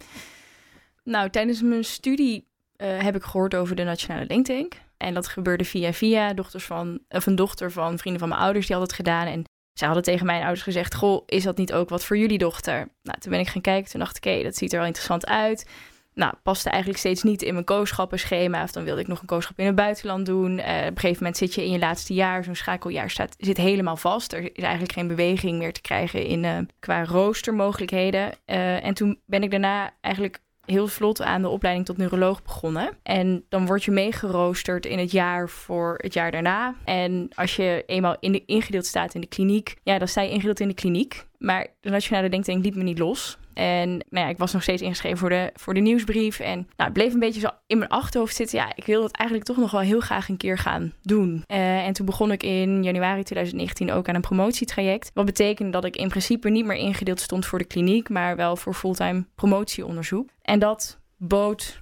nou, 1.04 1.30
tijdens 1.30 1.62
mijn 1.62 1.84
studie 1.84 2.48
eh, 2.76 3.00
heb 3.00 3.16
ik 3.16 3.24
gehoord 3.24 3.56
over 3.56 3.76
de 3.76 3.84
Nationale 3.84 4.26
Denktank. 4.26 4.74
En 4.98 5.14
dat 5.14 5.28
gebeurde 5.28 5.66
via 5.66 5.94
via. 5.94 6.34
Dochters 6.34 6.64
van, 6.64 7.00
of 7.10 7.26
een 7.26 7.36
dochter 7.36 7.72
van 7.72 7.98
vrienden 7.98 8.20
van 8.20 8.30
mijn 8.30 8.42
ouders, 8.42 8.68
die 8.68 8.76
had 8.76 8.86
het 8.86 8.96
gedaan. 8.96 9.28
En 9.28 9.44
zij 9.82 9.90
hadden 9.90 10.12
tegen 10.12 10.26
mijn 10.26 10.42
ouders 10.42 10.62
gezegd: 10.62 10.96
Goh, 10.96 11.24
is 11.26 11.44
dat 11.44 11.58
niet 11.58 11.74
ook 11.74 11.90
wat 11.90 12.06
voor 12.06 12.18
jullie 12.18 12.38
dochter? 12.38 12.88
Nou, 13.04 13.20
toen 13.20 13.32
ben 13.32 13.40
ik 13.40 13.48
gaan 13.48 13.62
kijken. 13.62 13.92
Toen 13.92 14.00
dacht 14.00 14.18
ik: 14.18 14.26
Oké, 14.26 14.44
dat 14.44 14.56
ziet 14.56 14.72
er 14.72 14.78
wel 14.78 14.88
interessant 14.88 15.28
uit. 15.28 15.66
Nou, 16.14 16.34
paste 16.44 16.70
eigenlijk 16.70 17.00
steeds 17.00 17.24
niet 17.24 17.42
in 17.42 17.54
mijn 17.54 17.66
kooschappenschema. 17.66 18.64
Of 18.64 18.72
dan 18.72 18.84
wilde 18.84 19.02
ik 19.02 19.08
nog 19.08 19.22
een 19.22 19.26
kooschap 19.28 19.60
in 19.60 19.66
het 19.66 19.76
buitenland 19.76 20.26
doen. 20.26 20.60
Eh, 20.60 20.78
op 20.78 20.86
een 20.86 21.00
gegeven 21.00 21.18
moment 21.18 21.38
zit 21.38 21.54
je 21.54 21.66
in 21.66 21.72
je 21.72 21.80
laatste 21.80 22.14
jaar. 22.14 22.44
Zo'n 22.44 22.56
schakeljaar 22.56 23.10
staat, 23.10 23.36
zit 23.38 23.58
helemaal 23.58 23.98
vast. 23.98 24.34
Er 24.34 24.44
is 24.44 24.64
eigenlijk 24.64 24.94
geen 24.94 25.08
beweging 25.08 25.58
meer 25.58 25.74
te 25.74 25.82
krijgen 25.82 26.26
in, 26.26 26.46
eh, 26.46 26.58
qua 26.80 27.06
roostermogelijkheden. 27.06 28.32
Eh, 28.46 28.86
en 28.86 28.94
toen 28.94 29.20
ben 29.26 29.44
ik 29.44 29.52
daarna 29.52 29.94
eigenlijk 30.02 30.40
heel 30.66 30.88
vlot 30.88 31.22
aan 31.22 31.42
de 31.42 31.50
opleiding 31.50 31.86
tot 31.86 31.98
neuroloog 31.98 32.44
begonnen. 32.44 32.98
En 33.04 33.46
dan 33.50 33.66
word 33.66 33.84
je 33.84 33.92
meegeroosterd 33.92 34.86
in 34.86 35.00
het 35.00 35.12
jaar 35.12 35.50
voor 35.50 35.96
het 35.98 36.14
jaar 36.14 36.32
daarna. 36.32 36.76
En 36.84 37.30
als 37.36 37.56
je 37.56 37.84
eenmaal 37.86 38.16
in 38.20 38.32
de, 38.32 38.46
ingedeeld 38.46 38.86
staat 38.86 39.14
in 39.14 39.22
de 39.22 39.28
kliniek, 39.28 39.76
ja, 39.84 39.98
dan 39.98 40.08
sta 40.08 40.22
je 40.22 40.30
ingedeeld 40.30 40.60
in 40.60 40.68
de 40.68 40.74
kliniek. 40.74 41.26
Maar 41.38 41.68
de 41.80 41.90
Nationale 41.90 42.30
Denktank 42.30 42.64
liet 42.64 42.76
me 42.76 42.84
niet 42.84 43.00
los. 43.00 43.38
En 43.54 43.90
nou 43.90 44.26
ja, 44.26 44.28
ik 44.28 44.38
was 44.38 44.54
nog 44.54 44.62
steeds 44.62 44.82
ingeschreven 44.82 45.18
voor 45.18 45.30
de, 45.30 45.50
voor 45.54 45.74
de 45.74 45.80
nieuwsbrief. 45.80 46.40
En 46.40 46.56
nou, 46.58 46.68
het 46.76 46.94
bleef 46.94 47.14
een 47.14 47.20
beetje 47.20 47.40
zo 47.40 47.50
in 47.68 47.78
mijn 47.78 47.90
achterhoofd 47.90 48.36
zitten. 48.36 48.60
Ja, 48.60 48.72
ik 48.76 48.86
wil 48.86 49.04
het 49.04 49.16
eigenlijk 49.16 49.50
toch 49.50 49.58
nog 49.58 49.72
wel 49.72 49.82
heel 49.82 50.00
graag 50.00 50.30
een 50.30 50.38
keer 50.38 50.58
gaan 50.58 50.94
doen. 51.02 51.44
Eh, 51.48 51.86
en 51.86 51.94
toen 51.94 52.06
begon 52.06 52.32
ik 52.32 52.44
in 52.44 52.84
januari 52.84 53.24
2019 53.24 53.92
ook 53.92 54.10
aan 54.10 54.16
een 54.16 54.22
promotietraject. 54.22 55.12
Wat 55.14 55.26
betekende 55.26 55.72
dat 55.72 55.86
ik 55.86 55.96
in 55.96 56.10
principe 56.10 56.50
niet 56.50 56.66
meer 56.66 56.78
ingedeeld 56.78 57.20
stond 57.20 57.46
voor 57.46 57.60
de 57.60 57.66
kliniek, 57.66 58.10
maar 58.10 58.36
wel 58.36 58.56
voor 58.56 58.74
fulltime 58.74 59.26
promotieonderzoek. 59.36 60.30
En 60.42 60.60
dat 60.60 61.00
bood 61.18 61.82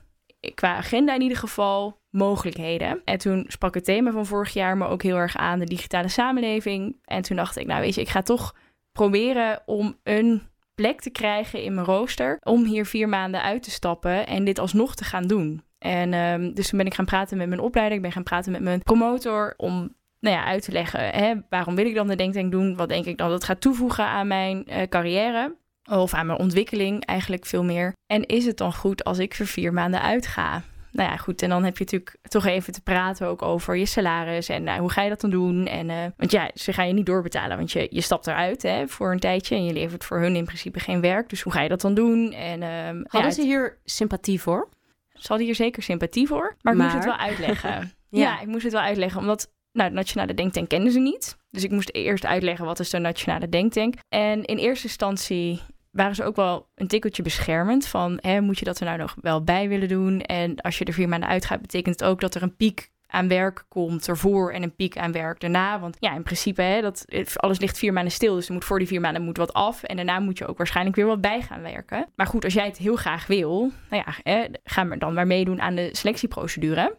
qua 0.54 0.75
agenda 0.75 1.13
in 1.13 1.21
ieder 1.21 1.38
geval 1.38 1.98
mogelijkheden. 2.10 3.01
En 3.06 3.18
toen 3.18 3.45
sprak 3.48 3.74
het 3.74 3.83
thema 3.83 4.12
van 4.12 4.25
vorig 4.25 4.54
jaar 4.54 4.77
me 4.77 4.88
ook 4.88 5.04
heel 5.04 5.16
erg 5.16 5.36
aan, 5.36 5.60
de 5.60 5.66
digitale 5.66 6.07
samenleving. 6.07 6.95
En 7.04 7.21
toen 7.21 7.36
dacht 7.36 7.57
ik, 7.57 7.68
nou 7.68 7.81
weet 7.81 7.95
je, 7.95 8.01
ik 8.01 8.10
ga 8.10 8.21
toch 8.21 8.56
proberen 8.92 9.62
om 9.66 9.98
een 10.04 10.42
plek 10.79 11.01
te 11.01 11.09
krijgen 11.09 11.63
in 11.63 11.73
mijn 11.73 11.85
rooster. 11.85 12.37
Om 12.43 12.65
hier 12.65 12.85
vier 12.85 13.09
maanden 13.09 13.41
uit 13.41 13.63
te 13.63 13.71
stappen 13.71 14.27
en 14.27 14.43
dit 14.43 14.59
alsnog 14.59 14.95
te 14.95 15.03
gaan 15.03 15.27
doen. 15.27 15.63
En 15.77 16.13
um, 16.13 16.53
dus 16.53 16.69
toen 16.69 16.77
ben 16.77 16.87
ik 16.87 16.93
gaan 16.93 17.05
praten 17.05 17.37
met 17.37 17.47
mijn 17.47 17.61
opleider. 17.61 17.95
Ik 17.95 18.01
ben 18.01 18.11
gaan 18.11 18.23
praten 18.23 18.51
met 18.51 18.61
mijn 18.61 18.83
promotor 18.83 19.53
om 19.57 19.95
nou 20.19 20.35
ja, 20.35 20.45
uit 20.45 20.63
te 20.63 20.71
leggen. 20.71 21.09
Hè, 21.09 21.33
waarom 21.49 21.75
wil 21.75 21.85
ik 21.85 21.95
dan 21.95 22.07
de 22.07 22.15
denktank 22.15 22.51
doen? 22.51 22.75
Wat 22.75 22.89
denk 22.89 23.05
ik 23.05 23.17
dan 23.17 23.29
dat 23.29 23.43
gaat 23.43 23.61
toevoegen 23.61 24.05
aan 24.05 24.27
mijn 24.27 24.65
uh, 24.67 24.81
carrière? 24.81 25.55
Of 25.91 26.13
aan 26.13 26.25
mijn 26.25 26.39
ontwikkeling 26.39 27.05
eigenlijk 27.05 27.45
veel 27.45 27.63
meer. 27.63 27.93
En 28.05 28.25
is 28.25 28.45
het 28.45 28.57
dan 28.57 28.73
goed 28.73 29.03
als 29.03 29.17
ik 29.17 29.35
voor 29.35 29.45
vier 29.45 29.73
maanden 29.73 30.01
uitga? 30.01 30.63
Nou 30.91 31.09
ja, 31.09 31.18
goed. 31.18 31.41
En 31.41 31.50
dan 31.50 31.63
heb 31.63 31.77
je 31.77 31.83
natuurlijk 31.83 32.15
toch 32.21 32.45
even 32.45 32.74
te 32.74 32.81
praten 32.81 33.27
ook 33.27 33.41
over 33.41 33.75
je 33.75 33.86
salaris. 33.86 34.50
En 34.50 34.63
nou, 34.63 34.80
hoe 34.80 34.89
ga 34.89 35.01
je 35.01 35.09
dat 35.09 35.21
dan 35.21 35.30
doen? 35.30 35.65
En, 35.65 35.89
uh, 35.89 35.95
want 36.18 36.31
ja, 36.31 36.51
ze 36.53 36.74
gaan 36.74 36.88
je 36.88 36.94
niet 36.94 37.06
doorbetalen. 37.06 37.57
Want 37.57 37.71
je, 37.71 37.88
je 37.89 38.01
stapt 38.01 38.27
eruit 38.27 38.62
hè, 38.62 38.88
voor 38.88 39.12
een 39.12 39.19
tijdje. 39.19 39.56
En 39.56 39.65
je 39.65 39.74
levert 39.74 40.06
voor 40.06 40.19
hun 40.19 40.36
in 40.36 40.45
principe 40.45 40.80
geen 40.80 41.01
werk. 41.01 41.30
Dus 41.30 41.41
hoe 41.41 41.53
ga 41.53 41.62
je 41.62 41.69
dat 41.69 41.81
dan 41.81 41.94
doen? 41.94 42.33
En, 42.33 42.62
uh, 42.62 42.86
Hadden 43.03 43.30
ja, 43.30 43.31
ze 43.31 43.41
hier 43.41 43.77
sympathie 43.86 44.41
voor? 44.41 44.69
Ze 45.13 45.27
hadden 45.27 45.45
hier 45.45 45.56
zeker 45.56 45.83
sympathie 45.83 46.27
voor. 46.27 46.56
Maar 46.62 46.74
ik 46.74 46.80
moest 46.80 46.94
het 46.94 47.06
wel 47.06 47.18
uitleggen. 47.18 47.92
Ja. 48.12 48.19
ja. 48.19 48.42
ik 48.42 48.47
moest 48.47 48.63
het 48.63 48.74
wel 48.74 48.81
uitleggen. 48.81 49.21
Omdat 49.21 49.51
nou, 49.71 49.89
de 49.89 49.95
Nationale 49.95 50.33
Denktank 50.33 50.69
kenden 50.69 50.92
ze 50.92 51.00
niet. 51.00 51.38
Dus 51.50 51.63
ik 51.63 51.71
moest 51.71 51.94
eerst 51.94 52.25
uitleggen 52.25 52.65
wat 52.65 52.80
is 52.80 52.89
de 52.89 53.00
Nationale 53.00 53.50
Denktank. 53.50 53.94
En 54.07 54.45
in 54.45 54.57
eerste 54.57 54.88
instantie 54.88 55.61
waren 55.99 56.15
ze 56.15 56.23
ook 56.23 56.35
wel 56.35 56.68
een 56.75 56.87
tikkeltje 56.87 57.23
beschermend. 57.23 57.87
Van, 57.87 58.18
hè, 58.21 58.41
moet 58.41 58.59
je 58.59 58.65
dat 58.65 58.79
er 58.79 58.85
nou 58.85 58.97
nog 58.97 59.15
wel 59.21 59.44
bij 59.44 59.68
willen 59.68 59.87
doen? 59.87 60.21
En 60.21 60.61
als 60.61 60.77
je 60.77 60.85
er 60.85 60.94
vier 60.94 61.09
maanden 61.09 61.29
uitgaat, 61.29 61.61
betekent 61.61 61.99
het 61.99 62.09
ook 62.09 62.21
dat 62.21 62.35
er 62.35 62.41
een 62.41 62.56
piek 62.56 62.91
aan 63.07 63.27
werk 63.27 63.65
komt 63.68 64.07
ervoor 64.07 64.51
en 64.51 64.63
een 64.63 64.75
piek 64.75 64.97
aan 64.97 65.11
werk 65.11 65.39
daarna. 65.39 65.79
Want 65.79 65.97
ja, 65.99 66.15
in 66.15 66.23
principe, 66.23 66.61
hè, 66.61 66.81
dat, 66.81 67.06
alles 67.35 67.59
ligt 67.59 67.77
vier 67.77 67.94
maanden 67.94 68.13
stil. 68.13 68.35
Dus 68.35 68.47
er 68.47 68.53
moet 68.53 68.65
voor 68.65 68.79
die 68.79 68.87
vier 68.87 69.01
maanden 69.01 69.21
moet 69.21 69.37
wat 69.37 69.53
af. 69.53 69.83
En 69.83 69.95
daarna 69.95 70.19
moet 70.19 70.37
je 70.37 70.47
ook 70.47 70.57
waarschijnlijk 70.57 70.95
weer 70.95 71.06
wat 71.06 71.21
bij 71.21 71.41
gaan 71.41 71.61
werken. 71.61 72.07
Maar 72.15 72.27
goed, 72.27 72.44
als 72.44 72.53
jij 72.53 72.65
het 72.65 72.77
heel 72.77 72.95
graag 72.95 73.27
wil, 73.27 73.71
nou 73.89 74.03
ja, 74.06 74.13
hè, 74.23 74.45
ga 74.63 74.83
maar 74.83 74.99
dan 74.99 75.13
maar 75.13 75.27
meedoen 75.27 75.61
aan 75.61 75.75
de 75.75 75.89
selectieprocedure. 75.91 76.97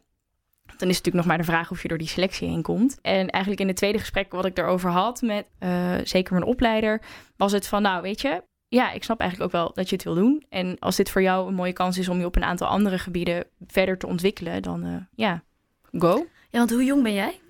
Dan 0.77 0.89
is 0.89 0.97
het 0.97 1.05
natuurlijk 1.05 1.15
nog 1.15 1.27
maar 1.27 1.47
de 1.47 1.53
vraag 1.53 1.71
of 1.71 1.83
je 1.83 1.89
door 1.89 1.99
die 1.99 2.09
selectie 2.09 2.49
heen 2.49 2.63
komt. 2.63 2.99
En 3.03 3.29
eigenlijk 3.29 3.63
in 3.63 3.69
het 3.69 3.77
tweede 3.77 3.99
gesprek 3.99 4.33
wat 4.33 4.45
ik 4.45 4.55
daarover 4.55 4.91
had 4.91 5.23
met 5.23 5.47
uh, 5.61 5.95
zeker 6.05 6.33
mijn 6.33 6.45
opleider, 6.45 7.03
was 7.37 7.53
het 7.53 7.67
van, 7.69 7.83
nou 7.83 8.03
weet 8.03 8.21
je, 8.21 8.43
ja, 8.71 8.91
ik 8.91 9.05
snap 9.05 9.21
eigenlijk 9.21 9.55
ook 9.55 9.63
wel 9.63 9.73
dat 9.75 9.89
je 9.89 9.95
het 9.95 10.05
wil 10.05 10.15
doen. 10.15 10.45
En 10.49 10.79
als 10.79 10.97
dit 10.97 11.11
voor 11.11 11.23
jou 11.23 11.49
een 11.49 11.55
mooie 11.55 11.73
kans 11.73 11.99
is 11.99 12.09
om 12.09 12.19
je 12.19 12.25
op 12.25 12.37
een 12.37 12.45
aantal 12.45 12.67
andere 12.67 12.99
gebieden 12.99 13.45
verder 13.67 13.99
te 13.99 14.07
ontwikkelen, 14.07 14.63
dan 14.63 14.87
uh, 14.87 14.97
ja, 15.15 15.43
go. 15.93 16.27
Ja, 16.51 16.59
want 16.59 16.71
hoe 16.71 16.85
jong 16.85 17.03
ben 17.03 17.13
jij? 17.13 17.41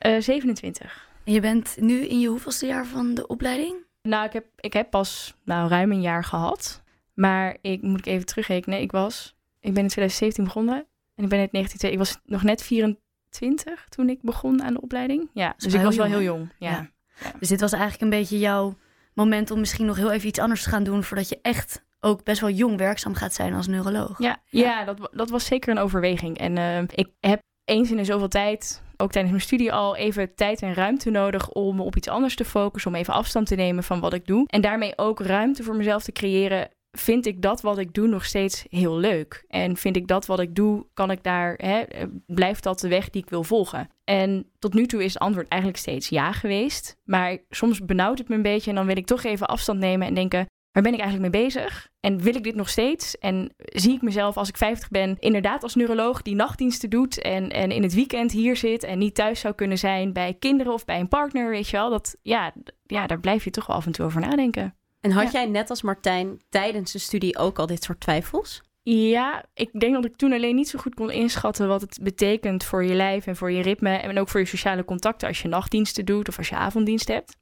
Uh, 0.00 0.20
27. 0.20 1.08
En 1.24 1.32
je 1.32 1.40
bent 1.40 1.76
nu 1.80 2.06
in 2.06 2.20
je 2.20 2.28
hoeveelste 2.28 2.66
jaar 2.66 2.86
van 2.86 3.14
de 3.14 3.26
opleiding? 3.26 3.76
Nou, 4.02 4.24
ik 4.24 4.32
heb, 4.32 4.44
ik 4.56 4.72
heb 4.72 4.90
pas 4.90 5.34
nou, 5.44 5.68
ruim 5.68 5.92
een 5.92 6.00
jaar 6.00 6.24
gehad. 6.24 6.82
Maar 7.14 7.56
ik 7.60 7.82
moet 7.82 7.98
ik 7.98 8.06
even 8.06 8.26
terugrekenen. 8.26 8.80
Ik 8.80 8.92
was, 8.92 9.36
ik 9.60 9.74
ben 9.74 9.82
in 9.82 9.88
2017 9.88 10.44
begonnen 10.44 10.86
en 11.14 11.24
ik 11.24 11.30
ben 11.30 11.38
in 11.38 11.48
19, 11.50 11.92
ik 11.92 11.98
was 11.98 12.18
nog 12.24 12.42
net 12.42 12.62
24 12.62 13.86
toen 13.88 14.08
ik 14.08 14.22
begon 14.22 14.62
aan 14.62 14.74
de 14.74 14.80
opleiding. 14.80 15.30
Ja, 15.32 15.54
dus 15.56 15.74
ik 15.74 15.80
was 15.80 15.96
wel 15.96 16.06
heel 16.06 16.22
jong. 16.22 16.52
Ja. 16.58 16.70
Ja. 16.70 17.32
Dus 17.38 17.48
dit 17.48 17.60
was 17.60 17.72
eigenlijk 17.72 18.02
een 18.02 18.18
beetje 18.18 18.38
jouw 18.38 18.76
moment 19.16 19.50
om 19.50 19.58
misschien 19.58 19.86
nog 19.86 19.96
heel 19.96 20.12
even 20.12 20.28
iets 20.28 20.38
anders 20.38 20.62
te 20.62 20.68
gaan 20.68 20.84
doen 20.84 21.04
voordat 21.04 21.28
je 21.28 21.38
echt 21.42 21.84
ook 22.00 22.24
best 22.24 22.40
wel 22.40 22.50
jong 22.50 22.78
werkzaam 22.78 23.14
gaat 23.14 23.34
zijn 23.34 23.54
als 23.54 23.66
neuroloog. 23.66 24.18
Ja, 24.18 24.36
ja. 24.46 24.84
dat, 24.84 25.08
dat 25.12 25.30
was 25.30 25.44
zeker 25.44 25.70
een 25.70 25.78
overweging. 25.78 26.38
En 26.38 26.56
uh, 26.56 26.78
ik 26.78 27.08
heb 27.20 27.40
eens 27.64 27.90
in 27.90 27.96
de 27.96 28.04
zoveel 28.04 28.28
tijd, 28.28 28.82
ook 28.96 29.10
tijdens 29.10 29.32
mijn 29.32 29.46
studie 29.46 29.72
al, 29.72 29.96
even 29.96 30.34
tijd 30.34 30.62
en 30.62 30.74
ruimte 30.74 31.10
nodig 31.10 31.50
om 31.50 31.80
op 31.80 31.96
iets 31.96 32.08
anders 32.08 32.36
te 32.36 32.44
focussen, 32.44 32.90
om 32.90 32.96
even 32.96 33.14
afstand 33.14 33.46
te 33.46 33.54
nemen 33.54 33.84
van 33.84 34.00
wat 34.00 34.12
ik 34.12 34.26
doe. 34.26 34.44
En 34.46 34.60
daarmee 34.60 34.92
ook 34.96 35.20
ruimte 35.20 35.62
voor 35.62 35.76
mezelf 35.76 36.02
te 36.02 36.12
creëren 36.12 36.68
vind 36.98 37.26
ik 37.26 37.42
dat 37.42 37.60
wat 37.60 37.78
ik 37.78 37.94
doe 37.94 38.06
nog 38.06 38.24
steeds 38.24 38.64
heel 38.68 38.96
leuk. 38.96 39.44
En 39.48 39.76
vind 39.76 39.96
ik 39.96 40.06
dat 40.06 40.26
wat 40.26 40.40
ik 40.40 40.54
doe, 40.54 40.86
kan 40.94 41.10
ik 41.10 41.22
daar, 41.22 41.54
hè, 41.56 41.80
eh, 41.80 42.06
blijft 42.26 42.62
dat 42.62 42.80
de 42.80 42.88
weg 42.88 43.10
die 43.10 43.22
ik 43.22 43.30
wil 43.30 43.42
volgen? 43.42 43.88
En 44.04 44.50
tot 44.58 44.74
nu 44.74 44.86
toe 44.86 45.04
is 45.04 45.12
het 45.12 45.22
antwoord 45.22 45.48
eigenlijk 45.48 45.80
steeds 45.80 46.08
ja 46.08 46.32
geweest. 46.32 46.96
Maar 47.04 47.38
soms 47.50 47.84
benauwt 47.84 48.18
het 48.18 48.28
me 48.28 48.34
een 48.34 48.42
beetje 48.42 48.70
en 48.70 48.76
dan 48.76 48.86
wil 48.86 48.96
ik 48.96 49.06
toch 49.06 49.24
even 49.24 49.46
afstand 49.46 49.78
nemen 49.78 50.06
en 50.06 50.14
denken, 50.14 50.46
waar 50.76 50.84
ben 50.84 50.94
ik 50.94 51.00
eigenlijk 51.00 51.32
mee 51.32 51.42
bezig? 51.44 51.88
En 52.00 52.18
wil 52.18 52.34
ik 52.34 52.44
dit 52.44 52.54
nog 52.54 52.68
steeds? 52.68 53.18
En 53.18 53.54
zie 53.56 53.94
ik 53.94 54.02
mezelf 54.02 54.36
als 54.36 54.48
ik 54.48 54.56
50 54.56 54.88
ben 54.88 55.16
inderdaad 55.18 55.62
als 55.62 55.74
neuroloog 55.74 56.22
die 56.22 56.34
nachtdiensten 56.34 56.90
doet 56.90 57.20
en, 57.20 57.50
en 57.50 57.70
in 57.70 57.82
het 57.82 57.94
weekend 57.94 58.32
hier 58.32 58.56
zit 58.56 58.82
en 58.82 58.98
niet 58.98 59.14
thuis 59.14 59.40
zou 59.40 59.54
kunnen 59.54 59.78
zijn 59.78 60.12
bij 60.12 60.34
kinderen 60.38 60.72
of 60.72 60.84
bij 60.84 61.00
een 61.00 61.08
partner, 61.08 61.50
weet 61.50 61.68
je 61.68 61.76
wel? 61.76 61.90
Dat, 61.90 62.16
ja, 62.22 62.52
ja, 62.86 63.06
daar 63.06 63.20
blijf 63.20 63.44
je 63.44 63.50
toch 63.50 63.66
wel 63.66 63.76
af 63.76 63.86
en 63.86 63.92
toe 63.92 64.04
over 64.04 64.20
nadenken. 64.20 64.74
En 65.06 65.12
had 65.12 65.24
Ja. 65.24 65.30
jij 65.30 65.46
net 65.46 65.70
als 65.70 65.82
Martijn 65.82 66.40
tijdens 66.48 66.92
de 66.92 66.98
studie 66.98 67.38
ook 67.38 67.58
al 67.58 67.66
dit 67.66 67.82
soort 67.82 68.00
twijfels? 68.00 68.62
Ja, 68.82 69.44
ik 69.54 69.80
denk 69.80 69.94
dat 69.94 70.04
ik 70.04 70.16
toen 70.16 70.32
alleen 70.32 70.54
niet 70.54 70.68
zo 70.68 70.78
goed 70.78 70.94
kon 70.94 71.10
inschatten 71.10 71.68
wat 71.68 71.80
het 71.80 71.98
betekent 72.02 72.64
voor 72.64 72.84
je 72.84 72.94
lijf 72.94 73.26
en 73.26 73.36
voor 73.36 73.50
je 73.52 73.62
ritme 73.62 73.90
en 73.96 74.18
ook 74.18 74.28
voor 74.28 74.40
je 74.40 74.46
sociale 74.46 74.84
contacten 74.84 75.28
als 75.28 75.42
je 75.42 75.48
nachtdiensten 75.48 76.04
doet 76.04 76.28
of 76.28 76.38
als 76.38 76.48
je 76.48 76.56
avonddienst 76.56 77.08
hebt. 77.08 77.36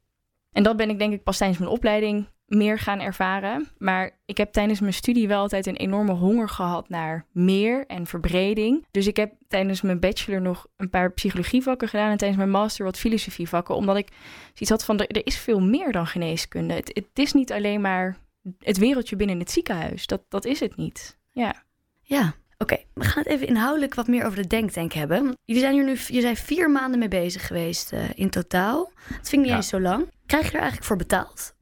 En 0.51 0.63
dat 0.63 0.77
ben 0.77 0.89
ik 0.89 0.99
denk 0.99 1.13
ik 1.13 1.23
pas 1.23 1.37
tijdens 1.37 1.59
mijn 1.59 1.71
opleiding 1.71 2.27
meer 2.45 2.79
gaan 2.79 2.99
ervaren. 2.99 3.67
Maar 3.77 4.11
ik 4.25 4.37
heb 4.37 4.51
tijdens 4.51 4.79
mijn 4.79 4.93
studie 4.93 5.27
wel 5.27 5.39
altijd 5.39 5.65
een 5.65 5.75
enorme 5.75 6.11
honger 6.13 6.49
gehad 6.49 6.89
naar 6.89 7.25
meer 7.31 7.85
en 7.85 8.05
verbreding. 8.07 8.85
Dus 8.91 9.07
ik 9.07 9.17
heb 9.17 9.33
tijdens 9.47 9.81
mijn 9.81 9.99
bachelor 9.99 10.41
nog 10.41 10.67
een 10.77 10.89
paar 10.89 11.11
psychologievakken 11.11 11.87
gedaan 11.87 12.11
en 12.11 12.17
tijdens 12.17 12.39
mijn 12.39 12.51
master 12.51 12.85
wat 12.85 12.97
filosofievakken. 12.97 13.75
Omdat 13.75 13.97
ik 13.97 14.07
zoiets 14.43 14.69
had 14.69 14.85
van, 14.85 14.99
er, 14.99 15.07
er 15.07 15.25
is 15.25 15.37
veel 15.37 15.59
meer 15.61 15.91
dan 15.91 16.07
geneeskunde. 16.07 16.73
Het, 16.73 16.91
het 16.93 17.19
is 17.19 17.33
niet 17.33 17.51
alleen 17.51 17.81
maar 17.81 18.17
het 18.59 18.77
wereldje 18.77 19.15
binnen 19.15 19.39
het 19.39 19.51
ziekenhuis. 19.51 20.07
Dat, 20.07 20.21
dat 20.29 20.45
is 20.45 20.59
het 20.59 20.75
niet. 20.75 21.17
Ja. 21.31 21.63
Ja, 22.01 22.33
oké. 22.57 22.77
We 22.93 23.03
gaan 23.03 23.23
het 23.23 23.31
even 23.31 23.47
inhoudelijk 23.47 23.93
wat 23.95 24.07
meer 24.07 24.25
over 24.25 24.41
de 24.41 24.47
denktank 24.47 24.93
hebben. 24.93 25.37
Jullie 25.45 25.61
zijn 25.61 25.73
hier 25.73 25.83
nu 25.83 25.97
je 26.07 26.21
zijn 26.21 26.35
vier 26.35 26.71
maanden 26.71 26.99
mee 26.99 27.07
bezig 27.07 27.47
geweest 27.47 27.93
eh, 27.93 28.03
in 28.15 28.29
totaal. 28.29 28.91
Dat 29.09 29.29
vind 29.29 29.31
ik 29.31 29.37
niet 29.39 29.47
Ja. 29.47 29.55
eens 29.55 29.67
zo 29.67 29.79
lang. 29.79 30.09
Krijg 30.25 30.43
je 30.45 30.51
er 30.51 30.57
eigenlijk 30.59 30.87
voor 30.87 30.97
betaald? 30.97 31.54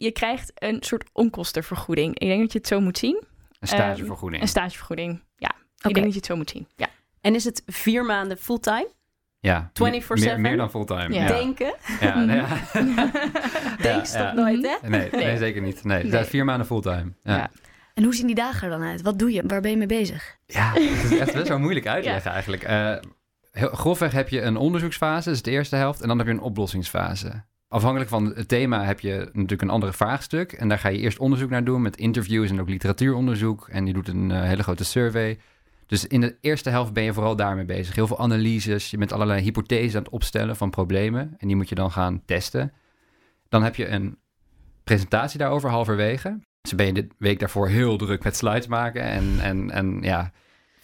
Je 0.00 0.10
krijgt 0.10 0.52
een 0.54 0.76
soort 0.80 1.04
onkostenvergoeding. 1.12 2.18
Ik 2.18 2.28
denk 2.28 2.40
dat 2.40 2.52
je 2.52 2.58
het 2.58 2.66
zo 2.66 2.80
moet 2.80 2.98
zien. 2.98 3.22
Een 3.60 3.68
stagevergoeding. 3.68 4.42
Een 4.42 4.48
stagevergoeding. 4.48 5.22
Ja, 5.36 5.48
Oké. 5.48 5.88
ik 5.88 5.94
denk 5.94 6.04
dat 6.06 6.12
je 6.12 6.18
het 6.18 6.26
zo 6.26 6.36
moet 6.36 6.50
zien. 6.50 6.66
Ja. 6.76 6.88
En 7.20 7.34
is 7.34 7.44
het 7.44 7.62
vier 7.66 8.04
maanden 8.04 8.38
fulltime? 8.38 8.88
ja, 9.40 9.70
24/7? 9.72 10.06
meer, 10.14 10.40
meer 10.40 10.56
dan 10.56 10.70
fulltime. 10.70 11.14
Ja. 11.14 11.22
Ja. 11.22 11.26
Denken? 11.26 11.74
Ja, 12.00 12.20
ja. 12.22 12.46
Denk 13.82 13.96
Ja, 13.96 14.04
stop 14.04 14.20
ja. 14.20 14.32
nooit, 14.32 14.62
hè? 14.80 14.88
Nee, 14.88 15.08
nee, 15.10 15.24
Nee. 15.24 15.36
zeker 15.36 15.62
niet. 15.62 15.84
Nee, 15.84 16.02
Nee. 16.02 16.10
Dat 16.12 16.20
is 16.24 16.28
vier 16.28 16.44
maanden 16.44 16.66
fulltime. 16.66 17.12
Ja. 17.22 17.36
Ja. 17.36 17.50
En 17.94 18.02
hoe 18.04 18.14
zien 18.14 18.26
die 18.26 18.34
dagen 18.34 18.62
er 18.72 18.78
dan 18.78 18.88
uit? 18.88 19.02
Wat 19.02 19.18
doe 19.18 19.32
je? 19.32 19.42
Waar 19.46 19.60
ben 19.60 19.70
je 19.70 19.76
mee 19.76 19.86
bezig? 19.86 20.36
Ja, 20.46 20.72
het 20.74 21.12
is 21.12 21.18
echt 21.18 21.32
best 21.32 21.48
wel 21.48 21.58
moeilijk 21.58 21.86
uitleggen 21.86 22.30
eigenlijk. 22.30 22.62
Eh, 22.62 22.96
heel, 23.52 23.68
grofweg 23.68 24.12
heb 24.12 24.28
je 24.28 24.40
een 24.42 24.56
onderzoeksfase, 24.56 25.24
dat 25.28 25.34
is 25.34 25.42
de 25.42 25.50
eerste 25.50 25.76
helft, 25.76 26.00
en 26.00 26.08
dan 26.08 26.18
heb 26.18 26.26
je 26.26 26.32
een 26.32 26.40
oplossingsfase. 26.40 27.44
Afhankelijk 27.72 28.10
van 28.10 28.32
het 28.34 28.48
thema 28.48 28.84
heb 28.84 29.00
je 29.00 29.28
natuurlijk 29.32 29.62
een 29.62 29.70
andere 29.70 29.92
vraagstuk. 29.92 30.52
En 30.52 30.68
daar 30.68 30.78
ga 30.78 30.88
je 30.88 30.98
eerst 30.98 31.18
onderzoek 31.18 31.50
naar 31.50 31.64
doen 31.64 31.82
met 31.82 31.96
interviews 31.96 32.50
en 32.50 32.60
ook 32.60 32.68
literatuuronderzoek. 32.68 33.68
En 33.68 33.86
je 33.86 33.92
doet 33.92 34.08
een 34.08 34.30
eh, 34.30 34.42
hele 34.42 34.62
grote 34.62 34.84
survey. 34.84 35.38
Dus 35.86 36.06
in 36.06 36.20
de 36.20 36.36
eerste 36.40 36.70
helft 36.70 36.92
ben 36.92 37.02
je 37.02 37.12
vooral 37.12 37.36
daarmee 37.36 37.64
bezig. 37.64 37.94
Heel 37.94 38.06
veel 38.06 38.18
analyses, 38.18 38.90
je 38.90 38.98
bent 38.98 39.12
allerlei 39.12 39.42
hypothesen 39.42 39.98
aan 39.98 40.04
het 40.04 40.12
opstellen 40.12 40.56
van 40.56 40.70
problemen. 40.70 41.34
En 41.38 41.46
die 41.46 41.56
moet 41.56 41.68
je 41.68 41.74
dan 41.74 41.90
gaan 41.90 42.22
testen. 42.24 42.72
Dan 43.48 43.62
heb 43.62 43.74
je 43.74 43.88
een 43.88 44.18
presentatie 44.84 45.38
daarover 45.38 45.70
halverwege. 45.70 46.38
Dus 46.60 46.74
ben 46.74 46.86
je 46.86 46.92
de 46.92 47.08
week 47.18 47.38
daarvoor 47.38 47.68
heel 47.68 47.96
druk 47.96 48.24
met 48.24 48.36
slides 48.36 48.66
maken 48.66 49.02
en, 49.02 49.40
en, 49.40 49.70
en 49.70 49.98
ja, 50.02 50.32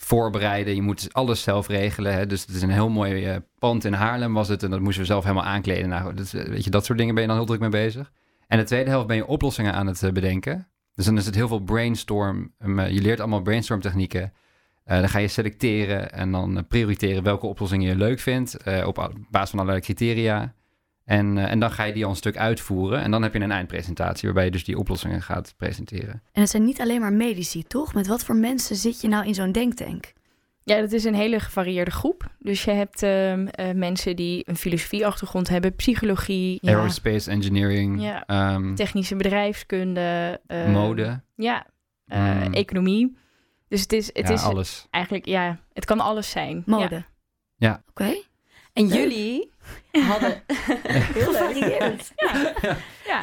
voorbereiden. 0.07 0.75
Je 0.75 0.83
moet 0.83 1.09
alles 1.13 1.43
zelf 1.43 1.69
regelen. 1.69 2.13
Hè? 2.13 2.27
Dus 2.27 2.41
het 2.41 2.55
is 2.55 2.63
een 2.63 2.71
heel 2.71 2.89
mooi 2.89 3.25
eh, 3.25 3.37
pand 3.59 3.85
in 3.85 3.93
Haarlem 3.93 4.35
was 4.35 4.49
het. 4.49 4.63
En 4.63 4.71
dat 4.71 4.81
moesten 4.81 5.01
we 5.01 5.07
zelf 5.09 5.23
helemaal 5.25 5.45
aankleden. 5.45 5.89
Nou, 5.89 6.15
dus, 6.15 6.35
eh, 6.35 6.45
weet 6.45 6.65
je, 6.65 6.71
dat 6.71 6.85
soort 6.85 6.99
dingen 6.99 7.15
ben 7.15 7.23
je 7.23 7.29
dan 7.29 7.39
heel 7.39 7.47
druk 7.47 7.61
mee 7.61 7.69
bezig. 7.69 8.13
En 8.47 8.59
de 8.59 8.65
tweede 8.65 8.91
helft 8.91 9.07
ben 9.07 9.17
je 9.17 9.27
oplossingen 9.27 9.73
aan 9.73 9.87
het 9.87 10.03
eh, 10.03 10.13
bedenken. 10.13 10.69
Dus 10.95 11.05
dan 11.05 11.17
is 11.17 11.27
het 11.27 11.35
heel 11.35 11.49
veel 11.49 11.61
brainstorm. 11.61 12.53
Um, 12.59 12.79
eh, 12.79 12.91
je 12.91 13.01
leert 13.01 13.21
allemaal 13.21 13.43
brainstorm 13.43 13.81
technieken. 13.81 14.33
Dan 14.85 15.09
ga 15.09 15.19
je 15.19 15.29
selecteren 15.29 16.13
en 16.13 16.33
dan 16.33 16.65
prioriteren 16.69 17.23
welke 17.23 17.47
oplossingen 17.47 17.89
je 17.89 17.97
leuk 17.97 18.21
vindt. 18.21 18.57
op 18.85 19.13
basis 19.31 19.51
van 19.51 19.59
allerlei 19.59 19.81
criteria. 19.81 20.55
En, 21.07 21.39
eh, 21.39 21.51
en 21.51 21.59
dan 21.59 21.71
ga 21.71 21.85
je 21.85 21.93
die 21.93 22.05
al 22.05 22.11
een 22.11 22.17
stuk 22.17 22.37
uitvoeren. 22.37 23.03
En 23.03 23.11
dan 23.11 23.23
heb 23.23 23.33
je 23.35 23.41
een 23.41 23.51
eindpresentatie 23.53 24.25
waarbij 24.25 24.45
je 24.45 24.51
dus 24.51 24.65
die 24.65 24.79
oplossingen 24.79 25.23
gaat 25.23 25.55
presenteren. 25.57 26.23
En 26.33 26.41
het 26.41 26.51
zijn 26.51 26.65
niet 26.65 26.81
alleen 26.81 27.01
maar 27.01 27.13
medici, 27.13 27.63
toch? 27.63 27.95
Met 27.95 28.07
wat 28.07 28.25
voor 28.25 28.37
mensen 28.37 28.77
zit 28.77 29.01
je 29.01 29.09
nou 29.09 29.27
in 29.27 29.35
zo'n 29.35 29.53
denktank? 29.53 30.13
Ja, 30.65 30.81
dat 30.81 30.93
is 30.93 31.05
een 31.05 31.15
hele 31.15 31.41
gevarieerde 31.41 31.91
groep. 31.91 32.31
Dus 32.39 32.65
je 32.65 32.71
hebt 32.71 33.03
ehm, 33.03 33.47
eh, 33.47 33.75
mensen 33.75 34.17
die 34.17 34.43
een 34.49 34.57
filosofieachtergrond 34.57 35.49
hebben, 35.49 35.75
psychologie, 35.75 36.59
ja, 36.61 36.73
Aerospace 36.77 37.31
engineering, 37.31 38.03
Ja. 38.03 38.25
ehm, 38.27 38.75
technische 38.75 39.17
bedrijfskunde, 39.17 40.41
ehm, 40.47 40.71
mode, 40.71 41.21
ja, 41.37 41.67
eh, 42.07 42.47
Mm. 42.47 42.53
economie. 42.53 43.17
Dus 43.69 43.81
het 43.81 43.93
is, 43.93 44.07
het 44.13 44.29
ja, 44.29 44.35
is 44.35 44.43
alles. 44.43 44.87
eigenlijk, 44.91 45.27
ja, 45.27 45.59
het 45.73 45.85
kan 45.85 46.01
alles 46.01 46.31
zijn. 46.31 46.63
Mode. 46.67 46.95
Ja. 46.95 47.05
Ja. 47.57 47.83
Oké. 47.91 48.15
En 48.73 48.87
jullie 48.87 49.51
hadden... 50.03 50.43
Heel. 51.15 51.33
Gevarieerd. 51.33 52.13
Ja. 52.17 52.53
Ja, 53.07 53.23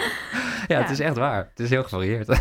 Ja. 0.67 0.81
het 0.81 0.89
is 0.89 0.99
echt 0.99 1.15
waar. 1.17 1.49
Het 1.49 1.59
is 1.59 1.69
heel 1.69 1.83
gevarieerd. 1.83 2.27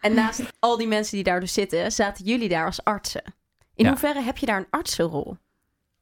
En 0.00 0.14
naast 0.14 0.42
al 0.58 0.76
die 0.76 0.86
mensen 0.86 1.14
die 1.14 1.24
daar 1.24 1.40
dus 1.40 1.52
zitten, 1.52 1.92
zaten 1.92 2.24
jullie 2.24 2.48
daar 2.48 2.66
als 2.66 2.84
artsen. 2.84 3.22
In 3.74 3.84
Ja. 3.84 3.90
hoeverre 3.90 4.20
heb 4.22 4.38
je 4.38 4.46
daar 4.46 4.58
een 4.58 4.66
artsenrol? 4.70 5.36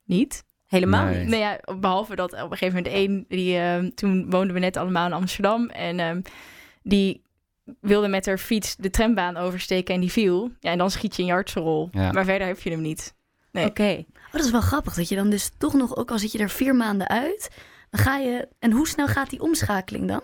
Niet? 0.05 0.45
Helemaal 0.67 1.05
Nee. 1.05 1.19
niet. 1.19 1.29
Nou 1.29 1.41
ja, 1.43 1.59
behalve 1.81 2.15
dat 2.17 2.33
op 2.33 2.51
een 2.51 2.57
gegeven 2.57 2.77
moment 2.77 2.95
één, 2.95 3.25
die, 3.29 3.57
ehm, 3.59 3.91
toen 3.95 4.31
woonden 4.31 4.55
we 4.55 4.61
net 4.61 4.77
allemaal 4.77 5.07
in 5.07 5.13
Amsterdam 5.13 5.69
en 5.69 6.01
ehm, 6.01 6.21
die 6.83 7.23
wilde 7.81 8.09
met 8.09 8.27
haar 8.27 8.39
fiets 8.39 8.77
de 8.77 8.91
trambaan 8.91 9.37
oversteken 9.37 9.95
en 9.95 10.01
die 10.01 10.13
viel. 10.13 10.51
Ja, 10.61 10.71
en 10.71 10.79
dan 10.79 10.91
schiet 10.91 11.17
je 11.17 11.23
in 11.23 11.29
je 11.29 11.35
artsenrol. 11.35 11.89
Ja. 11.93 12.13
Maar 12.13 12.25
verder 12.25 12.47
heb 12.47 12.61
je 12.61 12.71
hem 12.71 12.81
niet. 12.81 13.15
Nee. 13.53 13.67
Oké. 13.67 14.05
Oh, 14.27 14.33
dat 14.33 14.45
is 14.45 14.51
wel 14.51 14.61
grappig 14.61 14.95
dat 14.95 15.09
je 15.09 15.15
dan 15.17 15.31
dus 15.31 15.51
toch 15.59 15.75
nog, 15.75 15.97
ook 15.97 16.11
al 16.11 16.19
zit 16.19 16.33
je 16.33 16.39
er 16.39 16.51
vier 16.51 16.75
maanden 16.75 17.09
uit, 17.09 17.49
dan 17.91 18.01
ga 18.01 18.17
je. 18.17 18.49
En 18.59 18.73
hoe 18.73 18.89
snel 18.89 19.07
gaat 19.07 19.31
die 19.31 19.41
omschakeling 19.41 20.09
dan? 20.09 20.21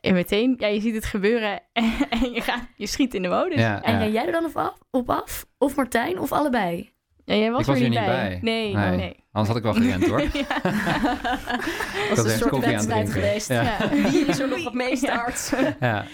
En 0.00 0.14
meteen, 0.14 0.54
ja, 0.58 0.66
je 0.66 0.80
ziet 0.80 0.94
het 0.94 1.04
gebeuren 1.04 1.60
en, 1.72 1.92
en 2.22 2.32
je, 2.32 2.40
gaat, 2.40 2.62
je 2.76 2.86
schiet 2.86 3.14
in 3.14 3.22
de 3.22 3.28
modus. 3.28 3.58
Ja. 3.58 3.72
Ja, 3.72 3.82
En 3.82 3.98
ja. 3.98 4.06
jij 4.06 4.26
er 4.26 4.32
dan 4.32 4.44
op 4.44 4.56
af, 4.56 4.78
op 4.90 5.10
af? 5.10 5.46
Of 5.58 5.76
Martijn? 5.76 6.18
Of 6.18 6.32
allebei? 6.32 6.90
jij 7.24 7.50
was, 7.50 7.60
Ik 7.60 7.66
was 7.66 7.76
er 7.76 7.82
niet 7.82 7.90
niet 7.90 7.98
bij. 8.06 8.28
bij. 8.28 8.38
Nee, 8.42 8.74
Nee. 8.74 8.96
nee. 8.96 9.24
Anders 9.32 9.48
had 9.48 9.56
ik 9.56 9.62
wel 9.62 9.82
gerend 9.82 10.06
hoor. 10.06 10.20
Ja. 10.32 10.60
was 12.14 12.18
een 12.24 12.38
soort 12.38 12.58
wedstrijd 12.64 13.10
geweest. 13.12 13.48
Ja. 13.48 13.62
Ja. 13.62 13.88
Wie 13.88 14.24
is 14.26 14.38
er 14.38 14.48
nog 14.48 14.64
het 14.64 14.74
meeste 14.74 15.06
Ja. 15.06 15.14
artsen? 15.16 15.76
Ja. 15.80 16.04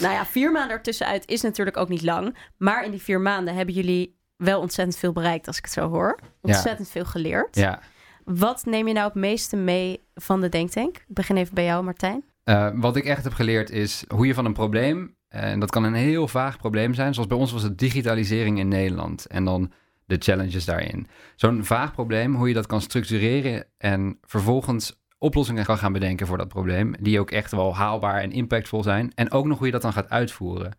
Nou 0.00 0.12
ja, 0.14 0.26
vier 0.26 0.52
maanden 0.52 0.76
ertussenuit 0.76 1.28
is 1.28 1.40
natuurlijk 1.42 1.76
ook 1.76 1.88
niet 1.88 2.02
lang. 2.02 2.36
Maar 2.56 2.84
in 2.84 2.90
die 2.90 3.02
vier 3.02 3.20
maanden 3.20 3.54
hebben 3.54 3.74
jullie 3.74 4.17
wel 4.38 4.60
ontzettend 4.60 4.96
veel 4.98 5.12
bereikt, 5.12 5.46
als 5.46 5.58
ik 5.58 5.64
het 5.64 5.72
zo 5.72 5.88
hoor. 5.88 6.18
Ontzettend 6.40 6.88
veel 6.88 7.04
geleerd. 7.04 7.56
ja. 7.56 7.80
Wat 8.24 8.64
neem 8.64 8.86
je 8.86 8.92
nou 8.92 9.06
het 9.06 9.14
meeste 9.14 9.56
mee 9.56 10.06
van 10.14 10.40
de 10.40 10.48
Denktank? 10.48 10.96
Ik 10.96 11.04
begin 11.14 11.36
even 11.36 11.54
bij 11.54 11.64
jou, 11.64 11.84
Martijn. 11.84 12.24
Eh, 12.44 12.68
wat 12.74 12.96
ik 12.96 13.04
echt 13.04 13.24
heb 13.24 13.32
geleerd 13.32 13.70
is 13.70 14.04
hoe 14.08 14.26
je 14.26 14.34
van 14.34 14.44
een 14.44 14.52
probleem, 14.52 15.16
eh, 15.28 15.50
en 15.50 15.60
dat 15.60 15.70
kan 15.70 15.84
een 15.84 15.94
heel 15.94 16.28
vaag 16.28 16.56
probleem 16.56 16.94
zijn, 16.94 17.14
zoals 17.14 17.28
bij 17.28 17.38
ons 17.38 17.52
was 17.52 17.62
het 17.62 17.78
digitalisering 17.78 18.58
in 18.58 18.68
Nederland 18.68 19.26
en 19.26 19.44
dan 19.44 19.72
de 20.04 20.16
challenges 20.18 20.64
daarin. 20.64 21.06
Zo'n 21.36 21.64
vaag 21.64 21.92
probleem, 21.92 22.34
hoe 22.34 22.48
je 22.48 22.54
dat 22.54 22.66
kan 22.66 22.80
structureren 22.80 23.66
en 23.78 24.18
vervolgens 24.22 25.00
oplossingen 25.18 25.64
kan 25.64 25.78
gaan 25.78 25.92
bedenken 25.92 26.26
voor 26.26 26.38
dat 26.38 26.48
probleem, 26.48 26.94
die 27.00 27.20
ook 27.20 27.30
echt 27.30 27.50
wel 27.50 27.76
haalbaar 27.76 28.20
en 28.20 28.32
impactvol 28.32 28.82
zijn. 28.82 29.12
En 29.14 29.30
ook 29.30 29.46
nog 29.46 29.58
hoe 29.58 29.66
je 29.66 29.72
dat 29.72 29.82
dan 29.82 29.92
gaat 29.92 30.10
uitvoeren. 30.10 30.76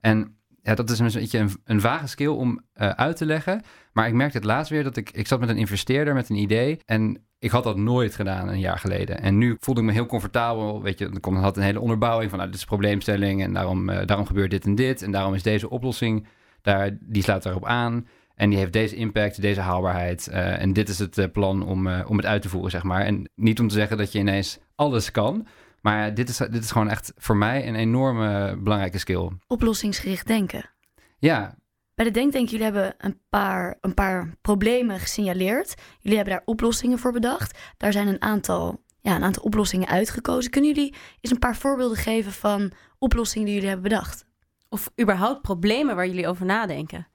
En 0.00 0.37
ja, 0.68 0.74
dat 0.74 0.90
is 0.90 0.98
een 0.98 1.10
beetje 1.12 1.46
een, 1.64 1.80
vage 1.80 2.06
skill 2.06 2.26
om 2.26 2.60
eh, 2.72 2.88
uit 2.88 3.16
te 3.16 3.26
leggen. 3.26 3.62
Maar 3.92 4.06
ik 4.06 4.14
merkte 4.14 4.36
het 4.36 4.46
laatst 4.46 4.70
weer 4.70 4.82
dat 4.82 4.96
ik, 4.96 5.10
ik 5.10 5.26
zat 5.26 5.40
met 5.40 5.48
een 5.48 5.56
investeerder 5.56 6.14
met 6.14 6.28
een 6.28 6.36
idee. 6.36 6.78
En 6.84 7.26
ik 7.38 7.50
had 7.50 7.64
dat 7.64 7.76
nooit 7.76 8.14
gedaan 8.14 8.48
een 8.48 8.60
jaar 8.60 8.78
geleden. 8.78 9.20
En 9.20 9.38
nu 9.38 9.56
voelde 9.60 9.80
ik 9.80 9.86
me 9.86 9.92
heel 9.92 10.06
comfortabel. 10.06 10.82
Weet 10.82 10.98
je, 10.98 11.06
ik 11.06 11.24
had 11.24 11.56
een 11.56 11.62
hele 11.62 11.80
onderbouwing 11.80 12.30
van 12.30 12.38
nou, 12.38 12.50
dit 12.50 12.60
is 12.60 12.66
probleemstelling. 12.66 13.42
En 13.42 13.52
daarom, 13.52 13.88
eh, 13.88 14.06
daarom 14.06 14.26
gebeurt 14.26 14.50
dit 14.50 14.64
en 14.64 14.74
dit. 14.74 15.02
En 15.02 15.10
daarom 15.10 15.34
is 15.34 15.42
deze 15.42 15.70
oplossing, 15.70 16.26
daar, 16.62 16.98
die 17.00 17.22
sluit 17.22 17.42
daarop 17.42 17.66
aan. 17.66 18.06
En 18.34 18.50
die 18.50 18.58
heeft 18.58 18.72
deze 18.72 18.96
impact, 18.96 19.40
deze 19.40 19.60
haalbaarheid. 19.60 20.26
eh, 20.26 20.62
en 20.62 20.72
dit 20.72 20.88
is 20.88 20.98
het 20.98 21.32
plan 21.32 21.62
om, 21.62 21.88
om 21.88 22.16
het 22.16 22.26
uit 22.26 22.42
te 22.42 22.48
voeren, 22.48 22.70
zeg 22.70 22.82
maar. 22.82 23.04
En 23.04 23.30
niet 23.34 23.60
om 23.60 23.68
te 23.68 23.74
zeggen 23.74 23.96
dat 23.96 24.12
je 24.12 24.18
ineens 24.18 24.58
alles 24.74 25.10
kan. 25.10 25.46
Maar 25.80 26.14
dit 26.14 26.28
is, 26.28 26.36
dit 26.36 26.64
is 26.64 26.70
gewoon 26.70 26.88
echt 26.88 27.12
voor 27.16 27.36
mij 27.36 27.68
een 27.68 27.74
enorme 27.74 28.56
belangrijke 28.56 28.98
skill. 28.98 29.30
Oplossingsgericht 29.46 30.26
denken. 30.26 30.70
Ja, 31.18 31.56
Bij 31.94 32.04
de 32.06 32.12
Denktank, 32.12 32.48
jullie 32.48 32.64
hebben 32.64 32.94
een 32.98 33.20
paar, 33.28 33.78
een 33.80 33.94
paar 33.94 34.34
problemen 34.40 34.98
gesignaleerd. 35.00 35.74
Jullie 36.00 36.16
hebben 36.16 36.34
daar 36.34 36.44
oplossingen 36.44 36.98
voor 36.98 37.12
bedacht. 37.12 37.58
Daar 37.76 37.92
zijn 37.92 38.08
een 38.08 38.22
aantal, 38.22 38.82
ja, 39.00 39.16
een 39.16 39.22
aantal 39.24 39.42
oplossingen 39.42 39.88
uitgekozen. 39.88 40.50
Kunnen 40.50 40.74
jullie 40.74 40.94
eens 41.20 41.32
een 41.32 41.38
paar 41.38 41.56
voorbeelden 41.56 41.96
geven 41.96 42.32
van 42.32 42.72
oplossingen 42.98 43.46
die 43.46 43.54
jullie 43.54 43.70
hebben 43.70 43.88
bedacht? 43.90 44.26
Of 44.68 44.90
überhaupt 45.00 45.42
problemen 45.42 45.96
waar 45.96 46.06
jullie 46.06 46.28
over 46.28 46.46
nadenken? 46.46 47.08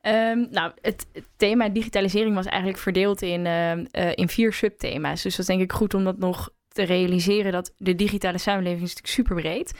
Ehm, 0.00 0.46
nou, 0.50 0.72
het, 0.80 1.06
het 1.12 1.28
thema 1.36 1.68
digitalisering 1.68 2.34
was 2.34 2.46
eigenlijk 2.46 2.78
verdeeld 2.78 3.22
in, 3.22 3.46
ehm, 3.46 3.84
eh, 3.90 4.12
in 4.14 4.28
vier 4.28 4.52
subthema's. 4.52 5.22
Dus 5.22 5.36
dat 5.36 5.40
is 5.40 5.46
denk 5.46 5.60
ik 5.60 5.72
goed 5.72 5.94
om 5.94 6.04
dat 6.04 6.18
nog 6.18 6.50
te 6.74 6.82
realiseren 6.82 7.52
dat 7.52 7.74
de 7.76 7.94
digitale 7.94 8.38
samenleving 8.38 8.82
is 8.82 8.94
natuurlijk 8.94 9.14
super 9.14 9.34
breed. 9.34 9.74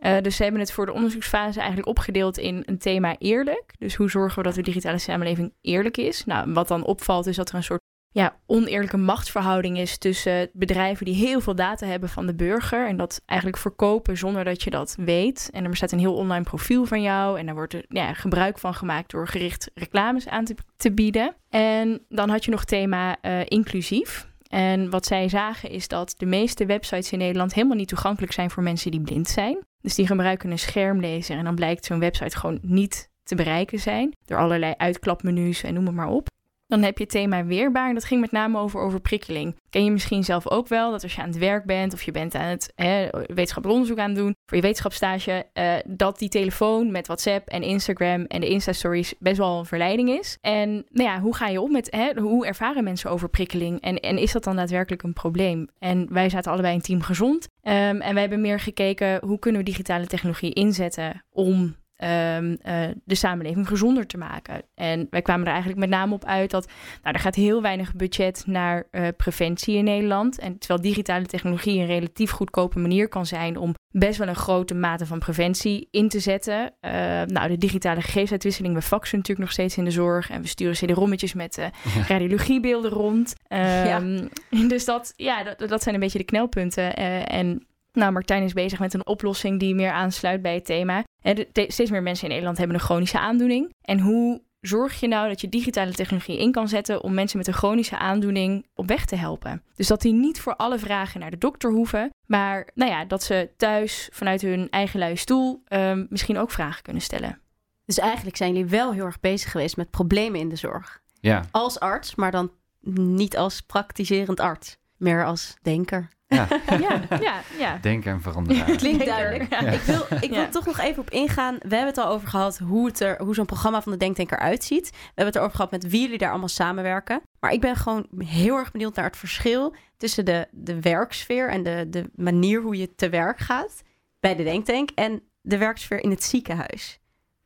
Uh, 0.00 0.20
dus 0.20 0.36
ze 0.36 0.42
hebben 0.42 0.60
het 0.60 0.72
voor 0.72 0.86
de 0.86 0.92
onderzoeksfase 0.92 1.58
eigenlijk 1.58 1.88
opgedeeld 1.88 2.38
in 2.38 2.62
een 2.66 2.78
thema 2.78 3.16
eerlijk. 3.18 3.74
Dus 3.78 3.94
hoe 3.94 4.10
zorgen 4.10 4.38
we 4.38 4.44
dat 4.44 4.54
de 4.54 4.62
digitale 4.62 4.98
samenleving 4.98 5.52
eerlijk 5.60 5.96
is? 5.96 6.24
Nou, 6.24 6.52
wat 6.52 6.68
dan 6.68 6.84
opvalt 6.84 7.26
is 7.26 7.36
dat 7.36 7.48
er 7.48 7.54
een 7.54 7.62
soort 7.62 7.80
ja, 8.10 8.36
oneerlijke 8.46 8.96
machtsverhouding 8.96 9.78
is 9.78 9.98
tussen 9.98 10.50
bedrijven 10.52 11.04
die 11.04 11.14
heel 11.14 11.40
veel 11.40 11.54
data 11.54 11.86
hebben 11.86 12.08
van 12.08 12.26
de 12.26 12.34
burger 12.34 12.86
en 12.86 12.96
dat 12.96 13.22
eigenlijk 13.26 13.60
verkopen 13.60 14.16
zonder 14.16 14.44
dat 14.44 14.62
je 14.62 14.70
dat 14.70 14.94
weet. 14.98 15.48
En 15.52 15.64
er 15.64 15.70
bestaat 15.70 15.92
een 15.92 15.98
heel 15.98 16.14
online 16.14 16.44
profiel 16.44 16.84
van 16.84 17.02
jou 17.02 17.38
en 17.38 17.46
daar 17.46 17.54
wordt 17.54 17.74
er 17.74 17.84
ja, 17.88 18.14
gebruik 18.14 18.58
van 18.58 18.74
gemaakt 18.74 19.10
door 19.10 19.28
gericht 19.28 19.70
reclames 19.74 20.28
aan 20.28 20.44
te, 20.76 20.92
bieden. 20.92 21.34
En 21.48 22.04
dan 22.08 22.28
had 22.28 22.44
je 22.44 22.50
nog 22.50 22.64
thema 22.64 23.16
uh, 23.22 23.40
inclusief. 23.44 24.27
En 24.48 24.90
wat 24.90 25.06
zij 25.06 25.28
zagen 25.28 25.70
is 25.70 25.88
dat 25.88 26.14
de 26.16 26.26
meeste 26.26 26.66
websites 26.66 27.12
in 27.12 27.18
Nederland 27.18 27.54
helemaal 27.54 27.76
niet 27.76 27.88
toegankelijk 27.88 28.32
zijn 28.32 28.50
voor 28.50 28.62
mensen 28.62 28.90
die 28.90 29.00
blind 29.00 29.28
zijn. 29.28 29.58
Dus 29.80 29.94
die 29.94 30.06
gebruiken 30.06 30.50
een 30.50 30.58
schermlezer 30.58 31.36
en 31.36 31.44
dan 31.44 31.54
blijkt 31.54 31.84
zo'n 31.84 31.98
website 31.98 32.36
gewoon 32.36 32.58
niet 32.62 33.10
te 33.22 33.34
bereiken 33.34 33.78
zijn 33.78 34.16
door 34.24 34.38
allerlei 34.38 34.74
uitklapmenu's 34.76 35.62
en 35.62 35.74
noem 35.74 35.86
het 35.86 35.94
maar 35.94 36.08
op. 36.08 36.28
Dan 36.68 36.82
heb 36.82 36.96
je 36.96 37.02
het 37.02 37.12
thema 37.12 37.44
weerbaar 37.44 37.88
en 37.88 37.94
dat 37.94 38.04
ging 38.04 38.20
met 38.20 38.30
name 38.30 38.58
over 38.58 38.80
overprikkeling. 38.80 39.56
Ken 39.70 39.84
je 39.84 39.90
misschien 39.90 40.24
zelf 40.24 40.48
ook 40.50 40.68
wel 40.68 40.90
dat 40.90 41.02
als 41.02 41.14
je 41.14 41.22
aan 41.22 41.28
het 41.28 41.38
werk 41.38 41.64
bent 41.64 41.92
of 41.92 42.02
je 42.02 42.10
bent 42.10 42.34
aan 42.34 42.48
het 42.48 42.72
hè, 42.74 43.08
wetenschappelijk 43.10 43.72
onderzoek 43.72 43.98
aan 43.98 44.10
het 44.10 44.18
doen 44.18 44.34
voor 44.46 44.56
je 44.56 44.62
wetenschapsstage, 44.62 45.46
uh, 45.54 45.74
dat 45.86 46.18
die 46.18 46.28
telefoon 46.28 46.90
met 46.90 47.06
WhatsApp 47.06 47.48
en 47.48 47.62
Instagram 47.62 48.24
en 48.24 48.40
de 48.40 48.48
Insta-stories 48.48 49.14
best 49.18 49.38
wel 49.38 49.58
een 49.58 49.66
verleiding 49.66 50.08
is. 50.08 50.38
En 50.40 50.70
nou 50.70 51.08
ja, 51.08 51.20
hoe 51.20 51.34
ga 51.34 51.46
je 51.48 51.60
om 51.60 51.72
met, 51.72 51.90
hè, 51.90 52.20
hoe 52.20 52.46
ervaren 52.46 52.84
mensen 52.84 53.10
overprikkeling 53.10 53.80
en, 53.80 54.00
en 54.00 54.18
is 54.18 54.32
dat 54.32 54.44
dan 54.44 54.56
daadwerkelijk 54.56 55.02
een 55.02 55.12
probleem? 55.12 55.68
En 55.78 56.12
wij 56.12 56.28
zaten 56.28 56.52
allebei 56.52 56.74
in 56.74 56.80
team 56.80 57.02
gezond 57.02 57.48
um, 57.62 58.00
en 58.00 58.12
wij 58.12 58.20
hebben 58.20 58.40
meer 58.40 58.60
gekeken 58.60 59.20
hoe 59.24 59.38
kunnen 59.38 59.60
we 59.60 59.66
digitale 59.66 60.06
technologie 60.06 60.52
inzetten 60.52 61.24
om 61.30 61.76
um, 62.04 62.58
uh, 62.66 62.88
de 63.04 63.14
samenleving 63.14 63.68
gezonder 63.68 64.06
te 64.06 64.18
maken. 64.18 64.62
En 64.74 65.06
wij 65.10 65.22
kwamen 65.22 65.46
er 65.46 65.52
eigenlijk 65.52 65.80
met 65.80 65.90
name 65.90 66.14
op 66.14 66.24
uit 66.24 66.50
dat 66.50 66.68
nou, 67.02 67.14
er 67.14 67.20
gaat 67.20 67.34
heel 67.34 67.62
weinig 67.62 67.94
budget 67.94 68.42
naar 68.46 68.86
uh, 68.90 69.08
preventie 69.16 69.76
in 69.76 69.84
Nederland. 69.84 70.38
En 70.38 70.58
terwijl 70.58 70.80
digitale 70.80 71.26
technologie 71.26 71.80
een 71.80 71.86
relatief 71.86 72.30
goedkope 72.30 72.78
manier 72.78 73.08
kan 73.08 73.26
zijn 73.26 73.56
om 73.56 73.74
best 73.90 74.18
wel 74.18 74.28
een 74.28 74.34
grote 74.36 74.74
mate 74.74 75.06
van 75.06 75.18
preventie 75.18 75.88
in 75.90 76.08
te 76.08 76.20
zetten. 76.20 76.74
Uh, 76.80 76.90
nou, 77.22 77.48
de 77.48 77.58
digitale 77.58 78.00
gegevensuitwisseling, 78.00 78.74
we 78.74 78.82
faxen 78.82 79.16
natuurlijk 79.16 79.46
nog 79.46 79.54
steeds 79.54 79.76
in 79.76 79.84
de 79.84 79.90
zorg. 79.90 80.30
En 80.30 80.42
we 80.42 80.48
sturen 80.48 80.74
CD-rommetjes 80.74 81.34
met 81.34 81.70
radiologiebeelden 82.08 82.90
rond. 82.90 83.34
Um, 83.48 83.58
ja. 83.58 84.02
Dus 84.68 84.84
dat, 84.84 85.12
ja, 85.16 85.44
dat, 85.44 85.68
dat 85.68 85.82
zijn 85.82 85.94
een 85.94 86.00
beetje 86.00 86.18
de 86.18 86.24
knelpunten. 86.24 86.96
en 87.26 87.66
nou, 87.98 88.12
Martijn 88.12 88.42
is 88.42 88.52
bezig 88.52 88.78
met 88.78 88.94
een 88.94 89.06
oplossing 89.06 89.60
die 89.60 89.74
meer 89.74 89.90
aansluit 89.90 90.42
bij 90.42 90.54
het 90.54 90.64
thema. 90.64 91.04
En 91.22 91.46
steeds 91.52 91.90
meer 91.90 92.02
mensen 92.02 92.24
in 92.24 92.30
Nederland 92.30 92.58
hebben 92.58 92.76
een 92.76 92.82
chronische 92.82 93.18
aandoening. 93.18 93.72
En 93.80 94.00
hoe 94.00 94.42
zorg 94.60 95.00
je 95.00 95.08
nou 95.08 95.28
dat 95.28 95.40
je 95.40 95.48
digitale 95.48 95.92
technologie 95.92 96.38
in 96.38 96.52
kan 96.52 96.68
zetten 96.68 97.02
om 97.02 97.14
mensen 97.14 97.38
met 97.38 97.46
een 97.46 97.52
chronische 97.54 97.98
aandoening 97.98 98.66
op 98.74 98.88
weg 98.88 99.04
te 99.04 99.16
helpen? 99.16 99.62
Dus 99.74 99.86
dat 99.86 100.00
die 100.00 100.12
niet 100.12 100.40
voor 100.40 100.56
alle 100.56 100.78
vragen 100.78 101.20
naar 101.20 101.30
de 101.30 101.38
dokter 101.38 101.70
hoeven, 101.70 102.10
maar 102.26 102.68
nou 102.74 102.90
ja, 102.90 103.04
dat 103.04 103.22
ze 103.22 103.50
thuis 103.56 104.08
vanuit 104.12 104.40
hun 104.40 104.70
eigen 104.70 104.98
luie 104.98 105.16
stoel 105.16 105.62
um, 105.68 106.06
misschien 106.10 106.38
ook 106.38 106.50
vragen 106.50 106.82
kunnen 106.82 107.02
stellen. 107.02 107.40
Dus 107.84 107.98
eigenlijk 107.98 108.36
zijn 108.36 108.52
jullie 108.52 108.68
wel 108.68 108.92
heel 108.92 109.04
erg 109.04 109.20
bezig 109.20 109.50
geweest 109.50 109.76
met 109.76 109.90
problemen 109.90 110.40
in 110.40 110.48
de 110.48 110.56
zorg. 110.56 111.00
Ja. 111.20 111.44
Als 111.50 111.80
arts, 111.80 112.14
maar 112.14 112.30
dan 112.30 112.50
niet 112.94 113.36
als 113.36 113.60
praktiserend 113.60 114.40
arts, 114.40 114.76
meer 114.96 115.24
als 115.24 115.56
denker. 115.62 116.08
Ja. 116.36 116.48
ja, 116.78 117.18
ja, 117.20 117.40
ja. 117.58 117.78
Denken 117.80 118.12
en 118.12 118.20
veranderen. 118.22 118.76
Klinkt 118.76 119.06
duidelijk. 119.06 119.50
Ja. 119.50 119.58
Ik 119.58 119.80
wil, 119.80 120.06
ik 120.20 120.30
wil 120.30 120.48
toch 120.48 120.66
nog 120.66 120.78
even 120.78 121.02
op 121.02 121.10
ingaan. 121.10 121.54
We 121.54 121.74
hebben 121.74 121.94
het 121.94 121.98
al 121.98 122.10
over 122.10 122.28
gehad 122.28 122.58
hoe, 122.58 122.86
het 122.86 123.00
er, 123.00 123.22
hoe 123.22 123.34
zo'n 123.34 123.46
programma 123.46 123.82
van 123.82 123.92
de 123.92 123.98
Denktank 123.98 124.30
eruit 124.30 124.64
ziet. 124.64 124.90
We 124.90 124.96
hebben 125.04 125.26
het 125.26 125.36
erover 125.36 125.56
gehad 125.56 125.70
met 125.70 125.88
wie 125.88 126.00
jullie 126.00 126.18
daar 126.18 126.30
allemaal 126.30 126.48
samenwerken. 126.48 127.22
Maar 127.40 127.52
ik 127.52 127.60
ben 127.60 127.76
gewoon 127.76 128.06
heel 128.18 128.56
erg 128.56 128.70
benieuwd 128.70 128.94
naar 128.94 129.04
het 129.04 129.16
verschil 129.16 129.74
tussen 129.96 130.24
de, 130.24 130.48
de 130.50 130.80
werksfeer 130.80 131.48
en 131.48 131.62
de, 131.62 131.86
de 131.88 132.10
manier 132.14 132.60
hoe 132.60 132.76
je 132.76 132.94
te 132.94 133.08
werk 133.08 133.38
gaat 133.38 133.82
bij 134.20 134.36
de 134.36 134.42
Denktank 134.42 134.90
en 134.94 135.22
de 135.40 135.58
werksfeer 135.58 136.02
in 136.02 136.10
het 136.10 136.24
ziekenhuis. 136.24 137.00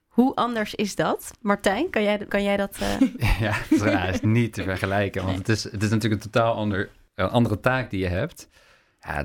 Hoe 0.07 0.35
anders 0.35 0.75
is 0.75 0.95
dat? 0.95 1.31
Martijn, 1.40 1.90
kan 1.90 2.03
jij, 2.03 2.18
kan 2.18 2.42
jij 2.42 2.57
dat... 2.57 2.79
Uh... 2.83 3.01
ja, 3.40 3.53
het 3.53 4.14
is 4.14 4.21
niet 4.21 4.53
te 4.53 4.62
vergelijken. 4.62 5.25
Want 5.25 5.38
het 5.38 5.49
is, 5.49 5.64
het 5.64 5.83
is 5.83 5.90
natuurlijk 5.90 6.25
een 6.25 6.31
totaal 6.31 6.55
ander, 6.55 6.90
een 7.14 7.29
andere 7.29 7.61
taak 7.61 7.90
die 7.90 8.01
je 8.01 8.09
hebt. 8.09 8.49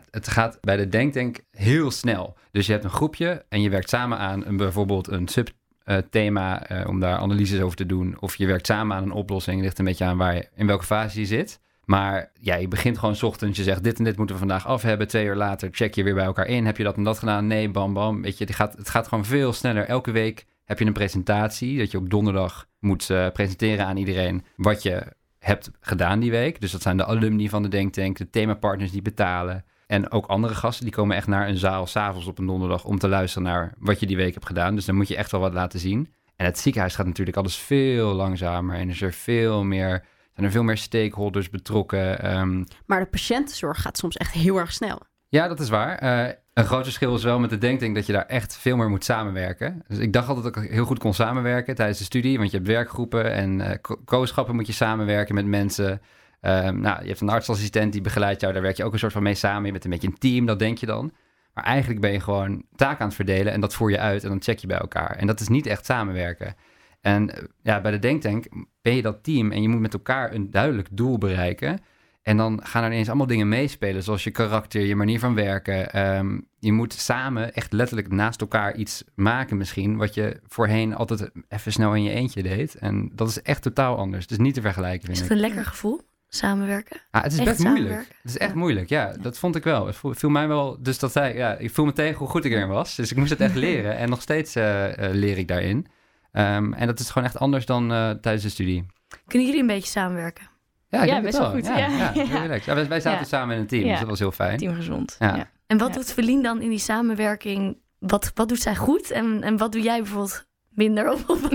Het 0.09 0.27
gaat 0.27 0.57
bij 0.61 0.77
de 0.77 0.89
Denktank 0.89 1.39
heel 1.51 1.91
snel. 1.91 2.37
Dus 2.51 2.65
je 2.65 2.71
hebt 2.71 2.83
een 2.83 2.89
groepje 2.89 3.45
en 3.49 3.61
je 3.61 3.69
werkt 3.69 3.89
samen 3.89 4.17
aan 4.17 4.45
een, 4.45 4.57
bijvoorbeeld 4.57 5.07
een 5.07 5.27
subthema 5.27 6.71
uh, 6.71 6.87
om 6.87 6.99
daar 6.99 7.17
analyses 7.17 7.61
over 7.61 7.77
te 7.77 7.85
doen. 7.85 8.17
Of 8.19 8.35
je 8.35 8.47
werkt 8.47 8.65
samen 8.65 8.97
aan 8.97 9.03
een 9.03 9.11
oplossing. 9.11 9.61
Ligt 9.61 9.79
een 9.79 9.85
beetje 9.85 10.05
aan 10.05 10.17
waar 10.17 10.35
je, 10.35 10.49
in 10.55 10.67
welke 10.67 10.85
fase 10.85 11.19
je 11.19 11.25
zit. 11.25 11.59
Maar 11.85 12.31
ja, 12.39 12.55
je 12.55 12.67
begint 12.67 12.97
gewoon 12.97 13.15
s 13.15 13.23
ochtends. 13.23 13.57
Je 13.57 13.63
zegt 13.63 13.83
dit 13.83 13.97
en 13.97 14.03
dit 14.03 14.17
moeten 14.17 14.35
we 14.35 14.41
vandaag 14.41 14.67
af 14.67 14.81
hebben. 14.81 15.07
Twee 15.07 15.25
uur 15.25 15.35
later 15.35 15.69
check 15.71 15.95
je 15.95 16.03
weer 16.03 16.13
bij 16.13 16.25
elkaar 16.25 16.47
in. 16.47 16.65
Heb 16.65 16.77
je 16.77 16.83
dat 16.83 16.97
en 16.97 17.03
dat 17.03 17.19
gedaan? 17.19 17.47
Nee, 17.47 17.69
bam, 17.69 17.93
bam. 17.93 18.21
Weet 18.21 18.37
je, 18.37 18.45
het 18.45 18.55
gaat, 18.55 18.73
het 18.77 18.89
gaat 18.89 19.07
gewoon 19.07 19.25
veel 19.25 19.53
sneller. 19.53 19.85
Elke 19.85 20.11
week 20.11 20.45
heb 20.65 20.79
je 20.79 20.85
een 20.85 20.93
presentatie. 20.93 21.77
Dat 21.77 21.91
je 21.91 21.97
op 21.97 22.09
donderdag 22.09 22.67
moet 22.79 23.09
uh, 23.09 23.27
presenteren 23.29 23.85
aan 23.85 23.97
iedereen 23.97 24.45
wat 24.55 24.83
je 24.83 25.03
hebt 25.47 25.71
gedaan 25.79 26.19
die 26.19 26.31
week. 26.31 26.61
Dus 26.61 26.71
dat 26.71 26.81
zijn 26.81 26.97
de 26.97 27.05
alumni 27.05 27.49
van 27.49 27.63
de 27.63 27.69
Denktank, 27.69 28.17
de 28.17 28.29
themapartners 28.29 28.91
die 28.91 29.01
betalen. 29.01 29.65
En 29.87 30.11
ook 30.11 30.25
andere 30.25 30.55
gasten 30.55 30.85
die 30.85 30.93
komen 30.93 31.15
echt 31.15 31.27
naar 31.27 31.47
een 31.47 31.57
zaal 31.57 31.85
s'avonds 31.85 32.27
op 32.27 32.39
een 32.39 32.45
donderdag 32.45 32.85
om 32.85 32.99
te 32.99 33.07
luisteren 33.07 33.47
naar 33.47 33.73
wat 33.77 33.99
je 33.99 34.05
die 34.05 34.17
week 34.17 34.33
hebt 34.33 34.45
gedaan. 34.45 34.75
Dus 34.75 34.85
dan 34.85 34.95
moet 34.95 35.07
je 35.07 35.15
echt 35.15 35.31
wel 35.31 35.41
wat 35.41 35.53
laten 35.53 35.79
zien. 35.79 36.13
En 36.35 36.45
het 36.45 36.59
ziekenhuis 36.59 36.95
gaat 36.95 37.05
natuurlijk 37.05 37.37
alles 37.37 37.57
veel 37.57 38.13
langzamer 38.13 38.75
en 38.75 38.89
is 38.89 39.01
er 39.01 39.13
veel 39.13 39.63
meer, 39.63 40.05
zijn 40.33 40.45
er 40.45 40.51
veel 40.51 40.63
meer 40.63 40.77
stakeholders 40.77 41.49
betrokken. 41.49 42.37
Um... 42.37 42.65
Maar 42.85 42.99
de 42.99 43.05
patiëntenzorg 43.05 43.81
gaat 43.81 43.97
soms 43.97 44.17
echt 44.17 44.31
heel 44.31 44.57
erg 44.57 44.73
snel. 44.73 45.01
Ja, 45.27 45.47
dat 45.47 45.59
is 45.59 45.69
waar. 45.69 46.03
Uh, 46.03 46.33
een 46.57 46.65
groot 46.65 46.83
verschil 46.83 47.15
is 47.15 47.23
wel 47.23 47.39
met 47.39 47.49
de 47.49 47.57
denktank 47.57 47.95
dat 47.95 48.05
je 48.05 48.13
daar 48.13 48.25
echt 48.25 48.57
veel 48.57 48.77
meer 48.77 48.89
moet 48.89 49.03
samenwerken. 49.03 49.83
Dus 49.87 49.97
ik 49.97 50.13
dacht 50.13 50.27
altijd 50.27 50.53
dat 50.53 50.63
ik 50.63 50.69
heel 50.71 50.85
goed 50.85 50.99
kon 50.99 51.13
samenwerken 51.13 51.75
tijdens 51.75 51.97
de 51.97 52.03
studie. 52.03 52.37
Want 52.37 52.51
je 52.51 52.57
hebt 52.57 52.69
werkgroepen 52.69 53.31
en 53.31 53.59
uh, 53.59 54.49
moet 54.51 54.67
je 54.67 54.73
samenwerken 54.73 55.35
met 55.35 55.45
mensen. 55.45 56.01
Um, 56.41 56.79
nou, 56.79 57.01
je 57.01 57.07
hebt 57.07 57.21
een 57.21 57.29
artsassistent 57.29 57.91
die 57.91 58.01
begeleidt 58.01 58.41
jou. 58.41 58.53
Daar 58.53 58.61
werk 58.61 58.77
je 58.77 58.83
ook 58.83 58.93
een 58.93 58.99
soort 58.99 59.11
van 59.11 59.23
mee 59.23 59.35
samen. 59.35 59.65
Je 59.65 59.71
bent 59.71 59.83
een 59.83 59.89
beetje 59.89 60.07
een 60.07 60.17
team, 60.17 60.45
dat 60.45 60.59
denk 60.59 60.77
je 60.77 60.85
dan. 60.85 61.11
Maar 61.53 61.63
eigenlijk 61.63 62.01
ben 62.01 62.11
je 62.11 62.19
gewoon 62.19 62.63
taak 62.75 62.99
aan 62.99 63.07
het 63.07 63.15
verdelen 63.15 63.53
en 63.53 63.61
dat 63.61 63.73
voer 63.73 63.91
je 63.91 63.99
uit 63.99 64.23
en 64.23 64.29
dan 64.29 64.41
check 64.41 64.59
je 64.59 64.67
bij 64.67 64.77
elkaar. 64.77 65.15
En 65.15 65.27
dat 65.27 65.39
is 65.39 65.47
niet 65.47 65.65
echt 65.65 65.85
samenwerken. 65.85 66.55
En 67.01 67.29
eh, 67.29 67.43
ja, 67.61 67.81
bij 67.81 67.91
de 67.91 67.99
denktank 67.99 68.45
ben 68.81 68.95
je 68.95 69.01
dat 69.01 69.23
team 69.23 69.51
en 69.51 69.61
je 69.61 69.69
moet 69.69 69.79
met 69.79 69.93
elkaar 69.93 70.33
een 70.33 70.51
duidelijk 70.51 70.87
doel 70.91 71.17
bereiken. 71.17 71.79
En 72.27 72.37
dan 72.37 72.59
gaan 72.63 72.83
er 72.83 72.91
ineens 72.91 73.07
allemaal 73.07 73.27
dingen 73.27 73.47
meespelen, 73.47 74.03
zoals 74.03 74.23
je 74.23 74.31
karakter, 74.31 74.81
je 74.81 74.95
manier 74.95 75.19
van 75.19 75.35
werken. 75.35 76.07
Um, 76.17 76.47
je 76.59 76.71
moet 76.71 76.93
samen 76.93 77.53
echt 77.53 77.73
letterlijk 77.73 78.11
naast 78.11 78.41
elkaar 78.41 78.75
iets 78.75 79.03
maken 79.15 79.57
misschien, 79.57 79.97
wat 79.97 80.13
je 80.13 80.39
voorheen 80.47 80.95
altijd 80.95 81.31
even 81.47 81.71
snel 81.71 81.95
in 81.95 82.03
je 82.03 82.09
eentje 82.09 82.43
deed. 82.43 82.75
En 82.75 83.11
dat 83.13 83.29
is 83.29 83.41
echt 83.41 83.61
totaal 83.61 83.97
anders. 83.97 84.23
Het 84.23 84.31
is 84.31 84.37
niet 84.37 84.53
te 84.53 84.61
vergelijken. 84.61 85.09
Is 85.09 85.19
het 85.19 85.29
een 85.29 85.39
lekker 85.39 85.65
gevoel? 85.65 86.01
Samenwerken? 86.27 86.97
Ah, 87.11 87.23
het 87.23 87.31
is 87.31 87.43
best 87.43 87.63
moeilijk. 87.63 88.07
Het 88.21 88.31
is 88.31 88.37
echt 88.37 88.53
moeilijk, 88.53 88.89
ja. 88.89 89.13
Dat 89.21 89.37
vond 89.37 89.55
ik 89.55 89.63
wel. 89.63 89.85
Het 89.85 89.97
viel 89.99 90.29
mij 90.29 90.47
wel... 90.47 90.77
Dus 90.81 90.99
dat 90.99 91.11
zei... 91.11 91.37
Ja, 91.37 91.57
ik 91.57 91.71
voel 91.71 91.85
me 91.85 91.93
tegen 91.93 92.17
hoe 92.17 92.27
goed 92.27 92.45
ik 92.45 92.51
erin 92.51 92.67
was. 92.67 92.95
Dus 92.95 93.11
ik 93.11 93.17
moest 93.17 93.29
het 93.29 93.41
echt 93.41 93.55
leren. 93.65 93.97
En 93.97 94.09
nog 94.09 94.21
steeds 94.21 94.55
uh, 94.55 94.87
uh, 94.87 94.93
leer 94.97 95.37
ik 95.37 95.47
daarin. 95.47 95.77
Um, 95.77 96.73
en 96.73 96.87
dat 96.87 96.99
is 96.99 97.09
gewoon 97.09 97.27
echt 97.27 97.39
anders 97.39 97.65
dan 97.65 97.91
uh, 97.91 98.09
tijdens 98.09 98.43
de 98.43 98.49
studie. 98.49 98.85
Kunnen 99.27 99.47
jullie 99.47 99.61
een 99.61 99.67
beetje 99.67 99.89
samenwerken? 99.89 100.56
Ja, 100.89 101.03
ja 101.03 101.21
best 101.21 101.37
wel, 101.37 101.51
goed. 101.51 101.65
Ja, 101.65 101.77
ja, 101.77 101.87
ja, 101.87 102.11
ja. 102.23 102.59
ja 102.65 102.75
wij, 102.75 102.87
wij, 102.87 102.99
zaten 102.99 103.25
samen 103.25 103.55
in 103.55 103.61
een 103.61 103.67
team, 103.67 103.87
dus 103.87 103.99
dat 103.99 104.09
was 104.09 104.19
heel 104.19 104.31
fijn. 104.31 104.57
Team 104.57 104.75
gezond. 104.75 105.15
Ja. 105.19 105.49
En 105.67 105.77
wat 105.77 105.93
doet 105.93 106.13
Verlien 106.13 106.43
dan 106.43 106.61
in 106.61 106.69
die 106.69 106.79
samenwerking? 106.79 107.77
Wat, 107.99 108.31
wat 108.33 108.49
doet 108.49 108.61
zij 108.61 108.75
goed 108.75 109.11
en, 109.11 109.43
en 109.43 109.57
wat 109.57 109.71
doe 109.71 109.81
jij 109.81 109.97
bijvoorbeeld 109.97 110.45
minder? 110.69 111.11
Of, 111.11 111.29
of 111.29 111.51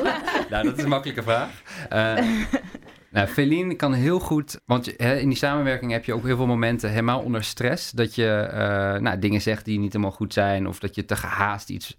nou, 0.50 0.64
dat 0.64 0.76
is 0.76 0.82
een 0.82 0.88
makkelijke 0.88 1.22
vraag. 1.22 1.62
Uh, 1.92 2.24
nou, 3.10 3.26
Feline 3.28 3.74
kan 3.74 3.92
heel 3.92 4.18
goed, 4.18 4.60
want 4.66 4.92
hè, 4.96 5.16
in 5.16 5.28
die 5.28 5.38
samenwerking 5.38 5.92
heb 5.92 6.04
je 6.04 6.14
ook 6.14 6.24
heel 6.24 6.36
veel 6.36 6.46
momenten 6.46 6.90
helemaal 6.90 7.20
onder 7.20 7.44
stress. 7.44 7.90
Dat 7.90 8.14
je 8.14 8.48
uh, 8.50 9.00
nou, 9.00 9.18
dingen 9.18 9.40
zegt 9.40 9.64
die 9.64 9.78
niet 9.78 9.92
helemaal 9.92 10.16
goed 10.16 10.32
zijn 10.32 10.66
of 10.66 10.78
dat 10.78 10.94
je 10.94 11.04
te 11.04 11.16
gehaast 11.16 11.70
iets 11.70 11.96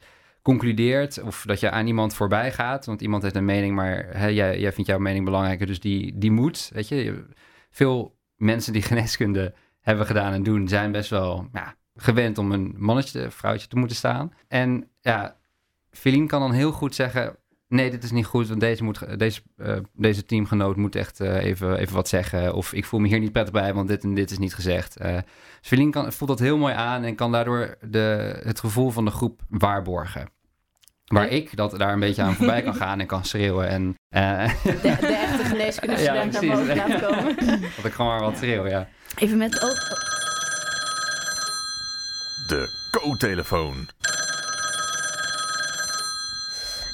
concludeert 0.47 1.21
of 1.21 1.43
dat 1.45 1.59
je 1.59 1.71
aan 1.71 1.87
iemand 1.87 2.13
voorbij 2.13 2.51
gaat. 2.51 2.85
Want 2.85 3.01
iemand 3.01 3.23
heeft 3.23 3.35
een 3.35 3.45
mening, 3.45 3.75
maar 3.75 4.05
hè, 4.09 4.27
jij, 4.27 4.59
jij 4.59 4.73
vindt 4.73 4.89
jouw 4.89 4.99
mening 4.99 5.25
belangrijker, 5.25 5.67
dus 5.67 5.79
die, 5.79 6.17
die 6.17 6.31
moet. 6.31 6.69
Weet 6.73 6.87
je, 6.87 7.25
veel 7.69 8.17
mensen 8.35 8.73
die 8.73 8.81
geneeskunde 8.91 9.53
hebben 9.81 10.05
gedaan 10.05 10.33
en 10.33 10.43
doen, 10.43 10.67
zijn 10.67 10.91
best 10.91 11.09
wel 11.09 11.49
ja, 11.53 11.75
gewend 11.95 12.37
om 12.37 12.51
een 12.51 12.75
mannetje, 12.77 13.31
vrouwtje 13.31 13.67
te 13.67 13.77
moeten 13.77 13.97
staan. 13.97 14.33
En 14.47 14.89
ja, 15.01 15.37
Feline 15.91 16.25
kan 16.25 16.39
dan 16.39 16.51
heel 16.51 16.71
goed 16.71 16.95
zeggen... 16.95 17.35
nee, 17.67 17.91
dit 17.91 18.03
is 18.03 18.11
niet 18.11 18.25
goed, 18.25 18.47
want 18.47 18.59
deze, 18.59 18.83
moet, 18.83 19.19
deze, 19.19 19.41
uh, 19.57 19.77
deze 19.93 20.25
teamgenoot 20.25 20.75
moet 20.75 20.95
echt 20.95 21.19
uh, 21.19 21.43
even, 21.43 21.77
even 21.77 21.95
wat 21.95 22.07
zeggen. 22.07 22.53
Of 22.53 22.73
ik 22.73 22.85
voel 22.85 22.99
me 22.99 23.07
hier 23.07 23.19
niet 23.19 23.31
prettig 23.31 23.53
bij, 23.53 23.73
want 23.73 23.87
dit 23.87 24.03
en 24.03 24.13
dit 24.13 24.31
is 24.31 24.37
niet 24.37 24.55
gezegd. 24.55 25.01
Uh, 25.01 25.89
kan, 25.89 26.13
voelt 26.13 26.29
dat 26.29 26.39
heel 26.39 26.57
mooi 26.57 26.73
aan 26.73 27.03
en 27.03 27.15
kan 27.15 27.31
daardoor 27.31 27.77
de, 27.81 28.39
het 28.43 28.59
gevoel 28.59 28.89
van 28.89 29.05
de 29.05 29.11
groep 29.11 29.41
waarborgen. 29.49 30.35
Waar 31.07 31.27
ik 31.27 31.55
dat 31.55 31.79
daar 31.79 31.93
een 31.93 31.99
beetje 31.99 32.21
aan 32.21 32.33
voorbij 32.33 32.61
kan 32.61 32.75
gaan 32.75 32.99
en 32.99 33.05
kan 33.05 33.25
schreeuwen. 33.25 33.67
En, 33.67 33.95
uh... 34.15 34.49
de, 34.63 34.79
de 34.81 35.07
echte 35.07 35.43
geneeskunde 35.43 36.01
ja, 36.01 36.13
naar 36.13 36.45
boven 36.45 36.75
laten 36.75 37.01
komen. 37.01 37.35
Dat 37.75 37.85
ik 37.85 37.93
gewoon 37.93 38.11
maar 38.11 38.21
wat 38.21 38.37
schreeuw, 38.37 38.67
ja. 38.67 38.87
Even 39.15 39.37
met 39.37 39.63
ook. 39.63 40.05
De 42.47 42.89
co-telefoon. 42.91 43.87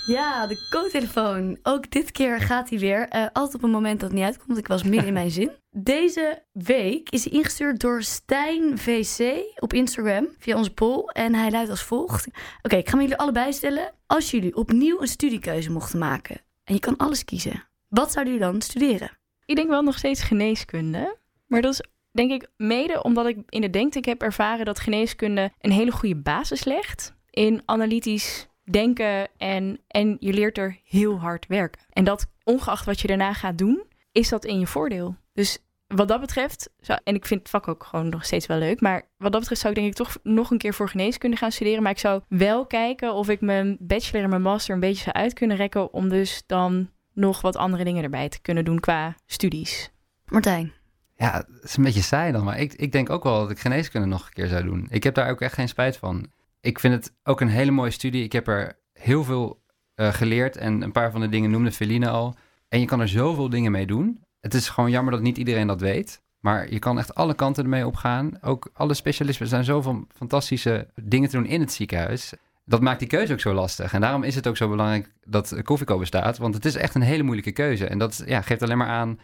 Ja, 0.05 0.47
de 0.47 0.67
co-telefoon. 0.69 1.59
Ook 1.61 1.91
dit 1.91 2.11
keer 2.11 2.39
gaat 2.39 2.69
hij 2.69 2.79
weer. 2.79 3.15
Uh, 3.15 3.25
altijd 3.33 3.55
op 3.55 3.63
een 3.63 3.69
moment 3.69 3.99
dat 3.99 4.09
het 4.09 4.19
niet 4.19 4.27
uitkomt. 4.27 4.57
Ik 4.57 4.67
was 4.67 4.83
midden 4.83 5.07
in 5.07 5.13
mijn 5.13 5.31
zin. 5.31 5.51
Deze 5.71 6.43
week 6.51 7.09
is 7.09 7.23
hij 7.23 7.33
ingestuurd 7.33 7.79
door 7.79 8.03
Stijn 8.03 8.77
VC 8.77 9.43
op 9.59 9.73
Instagram 9.73 10.27
via 10.39 10.55
onze 10.55 10.73
poll. 10.73 11.05
En 11.05 11.35
hij 11.35 11.51
luidt 11.51 11.69
als 11.69 11.83
volgt. 11.83 12.27
Oké, 12.27 12.37
okay, 12.61 12.79
ik 12.79 12.89
ga 12.89 12.97
jullie 12.97 13.17
allebei 13.17 13.53
stellen. 13.53 13.91
Als 14.07 14.31
jullie 14.31 14.55
opnieuw 14.55 15.01
een 15.01 15.07
studiekeuze 15.07 15.71
mochten 15.71 15.99
maken 15.99 16.41
en 16.63 16.73
je 16.73 16.79
kan 16.79 16.97
alles 16.97 17.25
kiezen, 17.25 17.67
wat 17.87 18.11
zouden 18.11 18.33
jullie 18.33 18.49
dan 18.51 18.61
studeren? 18.61 19.17
Ik 19.45 19.55
denk 19.55 19.69
wel 19.69 19.81
nog 19.81 19.97
steeds 19.97 20.21
geneeskunde. 20.21 21.17
Maar 21.47 21.61
dat 21.61 21.73
is 21.73 21.81
denk 22.11 22.31
ik 22.31 22.47
mede 22.57 23.03
omdat 23.03 23.25
ik 23.25 23.37
in 23.49 23.61
de 23.61 23.69
denktank 23.69 24.05
heb 24.05 24.21
ervaren 24.21 24.65
dat 24.65 24.79
geneeskunde 24.79 25.51
een 25.59 25.71
hele 25.71 25.91
goede 25.91 26.15
basis 26.15 26.63
legt 26.63 27.15
in 27.29 27.61
analytisch 27.65 28.47
denken 28.63 29.27
en, 29.37 29.79
en 29.87 30.17
je 30.19 30.33
leert 30.33 30.57
er 30.57 30.79
heel 30.83 31.19
hard 31.19 31.47
werken. 31.47 31.81
En 31.89 32.03
dat 32.03 32.27
ongeacht 32.43 32.85
wat 32.85 32.99
je 32.99 33.07
daarna 33.07 33.33
gaat 33.33 33.57
doen, 33.57 33.83
is 34.11 34.29
dat 34.29 34.45
in 34.45 34.59
je 34.59 34.67
voordeel. 34.67 35.15
Dus 35.33 35.59
wat 35.87 36.07
dat 36.07 36.19
betreft, 36.19 36.69
zou, 36.79 36.99
en 37.03 37.15
ik 37.15 37.25
vind 37.25 37.39
het 37.39 37.49
vak 37.49 37.67
ook 37.67 37.83
gewoon 37.83 38.09
nog 38.09 38.25
steeds 38.25 38.45
wel 38.45 38.57
leuk, 38.57 38.81
maar 38.81 39.01
wat 39.17 39.31
dat 39.31 39.41
betreft 39.41 39.61
zou 39.61 39.73
ik 39.73 39.79
denk 39.79 39.91
ik 39.91 39.97
toch 39.97 40.17
nog 40.23 40.51
een 40.51 40.57
keer 40.57 40.73
voor 40.73 40.89
geneeskunde 40.89 41.37
gaan 41.37 41.51
studeren. 41.51 41.83
Maar 41.83 41.91
ik 41.91 41.99
zou 41.99 42.21
wel 42.27 42.65
kijken 42.65 43.13
of 43.13 43.29
ik 43.29 43.41
mijn 43.41 43.77
bachelor 43.79 44.23
en 44.23 44.29
mijn 44.29 44.41
master 44.41 44.73
een 44.73 44.79
beetje 44.79 45.03
zou 45.03 45.15
uit 45.15 45.33
kunnen 45.33 45.57
rekken 45.57 45.93
om 45.93 46.09
dus 46.09 46.43
dan 46.45 46.89
nog 47.13 47.41
wat 47.41 47.55
andere 47.55 47.83
dingen 47.83 48.03
erbij 48.03 48.29
te 48.29 48.41
kunnen 48.41 48.65
doen 48.65 48.79
qua 48.79 49.15
studies. 49.25 49.91
Martijn. 50.25 50.73
Ja, 51.15 51.33
het 51.33 51.63
is 51.63 51.77
een 51.77 51.83
beetje 51.83 52.01
saai 52.01 52.31
dan, 52.31 52.43
maar 52.43 52.59
ik, 52.59 52.73
ik 52.73 52.91
denk 52.91 53.09
ook 53.09 53.23
wel 53.23 53.39
dat 53.39 53.51
ik 53.51 53.59
geneeskunde 53.59 54.07
nog 54.07 54.25
een 54.25 54.33
keer 54.33 54.47
zou 54.47 54.63
doen. 54.63 54.87
Ik 54.89 55.03
heb 55.03 55.15
daar 55.15 55.29
ook 55.29 55.41
echt 55.41 55.53
geen 55.53 55.67
spijt 55.67 55.97
van. 55.97 56.31
Ik 56.63 56.79
vind 56.79 56.93
het 56.93 57.13
ook 57.23 57.41
een 57.41 57.47
hele 57.47 57.71
mooie 57.71 57.91
studie. 57.91 58.23
Ik 58.23 58.31
heb 58.31 58.47
er 58.47 58.79
heel 58.93 59.23
veel 59.23 59.63
uh, 59.95 60.13
geleerd 60.13 60.57
en 60.57 60.81
een 60.81 60.91
paar 60.91 61.11
van 61.11 61.21
de 61.21 61.29
dingen 61.29 61.51
noemde 61.51 61.71
Feline 61.71 62.09
al. 62.09 62.35
En 62.69 62.79
je 62.79 62.85
kan 62.85 62.99
er 62.99 63.07
zoveel 63.07 63.49
dingen 63.49 63.71
mee 63.71 63.85
doen. 63.85 64.23
Het 64.39 64.53
is 64.53 64.69
gewoon 64.69 64.91
jammer 64.91 65.13
dat 65.13 65.21
niet 65.21 65.37
iedereen 65.37 65.67
dat 65.67 65.81
weet. 65.81 66.21
Maar 66.39 66.71
je 66.71 66.79
kan 66.79 66.97
echt 66.97 67.15
alle 67.15 67.33
kanten 67.33 67.63
ermee 67.63 67.85
opgaan. 67.85 68.37
Ook 68.41 68.69
alle 68.73 68.93
specialismen 68.93 69.47
zijn 69.47 69.63
zoveel 69.63 70.05
fantastische 70.15 70.87
dingen 71.01 71.29
te 71.29 71.35
doen 71.37 71.45
in 71.45 71.59
het 71.59 71.71
ziekenhuis. 71.71 72.33
Dat 72.65 72.81
maakt 72.81 72.99
die 72.99 73.07
keuze 73.07 73.33
ook 73.33 73.39
zo 73.39 73.53
lastig. 73.53 73.93
En 73.93 74.01
daarom 74.01 74.23
is 74.23 74.35
het 74.35 74.47
ook 74.47 74.57
zo 74.57 74.69
belangrijk 74.69 75.11
dat 75.25 75.61
Koffieco 75.63 75.97
bestaat. 75.97 76.37
Want 76.37 76.53
het 76.53 76.65
is 76.65 76.75
echt 76.75 76.95
een 76.95 77.01
hele 77.01 77.23
moeilijke 77.23 77.51
keuze. 77.51 77.87
En 77.87 77.97
dat 77.97 78.23
ja, 78.25 78.41
geeft 78.41 78.61
alleen 78.61 78.77
maar 78.77 78.87
aan 78.87 79.19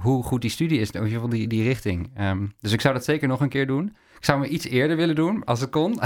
hoe 0.00 0.22
goed 0.22 0.40
die 0.40 0.50
studie 0.50 0.80
is, 0.80 0.90
in 0.90 0.94
ieder 0.94 1.14
geval 1.14 1.28
die, 1.28 1.48
die 1.48 1.62
richting. 1.62 2.20
Um, 2.20 2.52
dus 2.60 2.72
ik 2.72 2.80
zou 2.80 2.94
dat 2.94 3.04
zeker 3.04 3.28
nog 3.28 3.40
een 3.40 3.48
keer 3.48 3.66
doen. 3.66 3.96
Ik 4.18 4.24
zou 4.24 4.40
me 4.40 4.48
iets 4.48 4.66
eerder 4.66 4.96
willen 4.96 5.14
doen, 5.14 5.44
als 5.44 5.60
het 5.60 5.70
kon. 5.70 5.94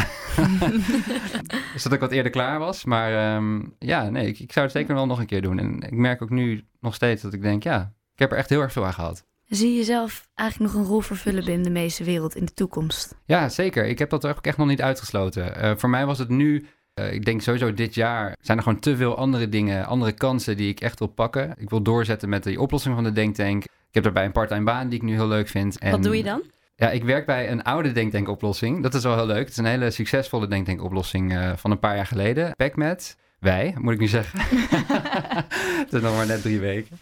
Zodat 1.77 1.93
ik 1.93 2.01
wat 2.01 2.13
eerder 2.13 2.33
klaar 2.33 2.59
was. 2.59 2.85
Maar 2.85 3.37
um, 3.37 3.75
ja, 3.79 4.09
nee, 4.09 4.27
ik, 4.27 4.39
ik, 4.39 4.53
zou 4.53 4.67
het 4.67 4.75
zeker 4.75 4.95
wel 4.95 5.07
nog 5.07 5.19
een 5.19 5.27
keer 5.27 5.43
doen. 5.43 5.59
En 5.59 5.81
ik 5.81 5.91
merk 5.91 6.23
ook 6.23 6.31
nu 6.31 6.65
nog 6.81 6.95
steeds 6.95 7.23
dat 7.23 7.33
ik 7.33 7.43
denk, 7.43 7.63
ja, 7.63 7.93
ik 8.13 8.19
heb 8.19 8.31
er 8.31 8.39
echt 8.39 8.49
heel 8.49 8.61
erg 8.61 8.73
veel 8.73 8.85
aan 8.85 8.93
gehad. 8.93 9.25
Zie 9.49 9.71
je 9.71 9.77
jezelf 9.77 10.29
eigenlijk 10.35 10.73
nog 10.73 10.83
een 10.83 10.89
rol 10.89 11.01
vervullen 11.01 11.45
binnen 11.45 11.63
de 11.63 11.71
meeste 11.71 12.05
wereld 12.05 12.37
in 12.37 12.45
de 12.45 12.55
toekomst? 12.55 13.15
Ja, 13.25 13.49
zeker. 13.49 13.87
Ik 13.87 13.99
heb 13.99 14.11
dat 14.11 14.27
ook 14.27 14.39
echt 14.41 14.57
nog 14.57 14.67
niet 14.67 14.83
uitgesloten. 14.83 15.65
Uh, 15.65 15.73
voor 15.77 15.91
mij 15.91 16.07
was 16.07 16.19
het 16.19 16.29
nu 16.29 16.67
uh, 17.01 17.13
ik 17.13 17.25
denk 17.25 17.43
sowieso 17.43 17.75
dit 17.75 17.95
jaar 17.95 18.37
zijn 18.41 18.59
er 18.59 18.65
gewoon 18.65 18.81
te 18.81 18.97
veel 18.97 19.17
andere 19.17 19.49
dingen, 19.49 19.87
andere 19.87 20.13
kansen 20.13 20.57
die 20.57 20.69
ik 20.69 20.81
echt 20.81 20.99
wil 20.99 21.09
pakken. 21.09 21.55
Ik 21.59 21.71
wil 21.71 21.83
doorzetten 21.83 22.29
met 22.29 22.43
die 22.43 22.61
oplossing 22.61 22.95
van 22.95 23.05
de 23.05 23.13
denktank. 23.13 23.65
Ik 23.65 23.71
heb 23.91 24.03
daarbij 24.03 24.25
een 24.25 24.33
parttime 24.33 24.65
baan 24.65 24.89
die 24.89 24.99
ik 24.99 25.05
nu 25.05 25.13
heel 25.15 25.29
leuk 25.29 25.49
vind. 25.49 25.79
En, 25.79 25.91
Wat 25.91 26.03
doe 26.03 26.17
je 26.17 26.23
dan? 26.23 26.43
Ja, 26.77 26.91
ik 26.91 27.05
werk 27.05 27.27
bij 27.27 27.51
een 27.51 27.63
oude 27.63 27.93
denktankoplossing. 27.93 28.83
Dat 28.83 28.95
is 28.95 29.03
wel 29.03 29.17
heel 29.17 29.27
leuk. 29.27 29.39
Het 29.39 29.49
is 29.49 29.57
een 29.57 29.65
hele 29.65 29.91
succesvolle 29.91 30.47
denktankoplossing 30.47 31.33
uh, 31.33 31.53
van 31.57 31.71
een 31.71 31.79
paar 31.79 31.97
jaar 31.97 32.07
geleden. 32.07 32.55
PacMed, 32.57 33.17
wij, 33.39 33.75
moet 33.79 33.93
ik 33.93 33.99
nu 33.99 34.07
zeggen. 34.07 34.39
het 35.85 35.93
is 35.93 36.01
nog 36.01 36.17
maar 36.17 36.27
net 36.27 36.43
drie 36.43 36.61
weken. 36.61 36.99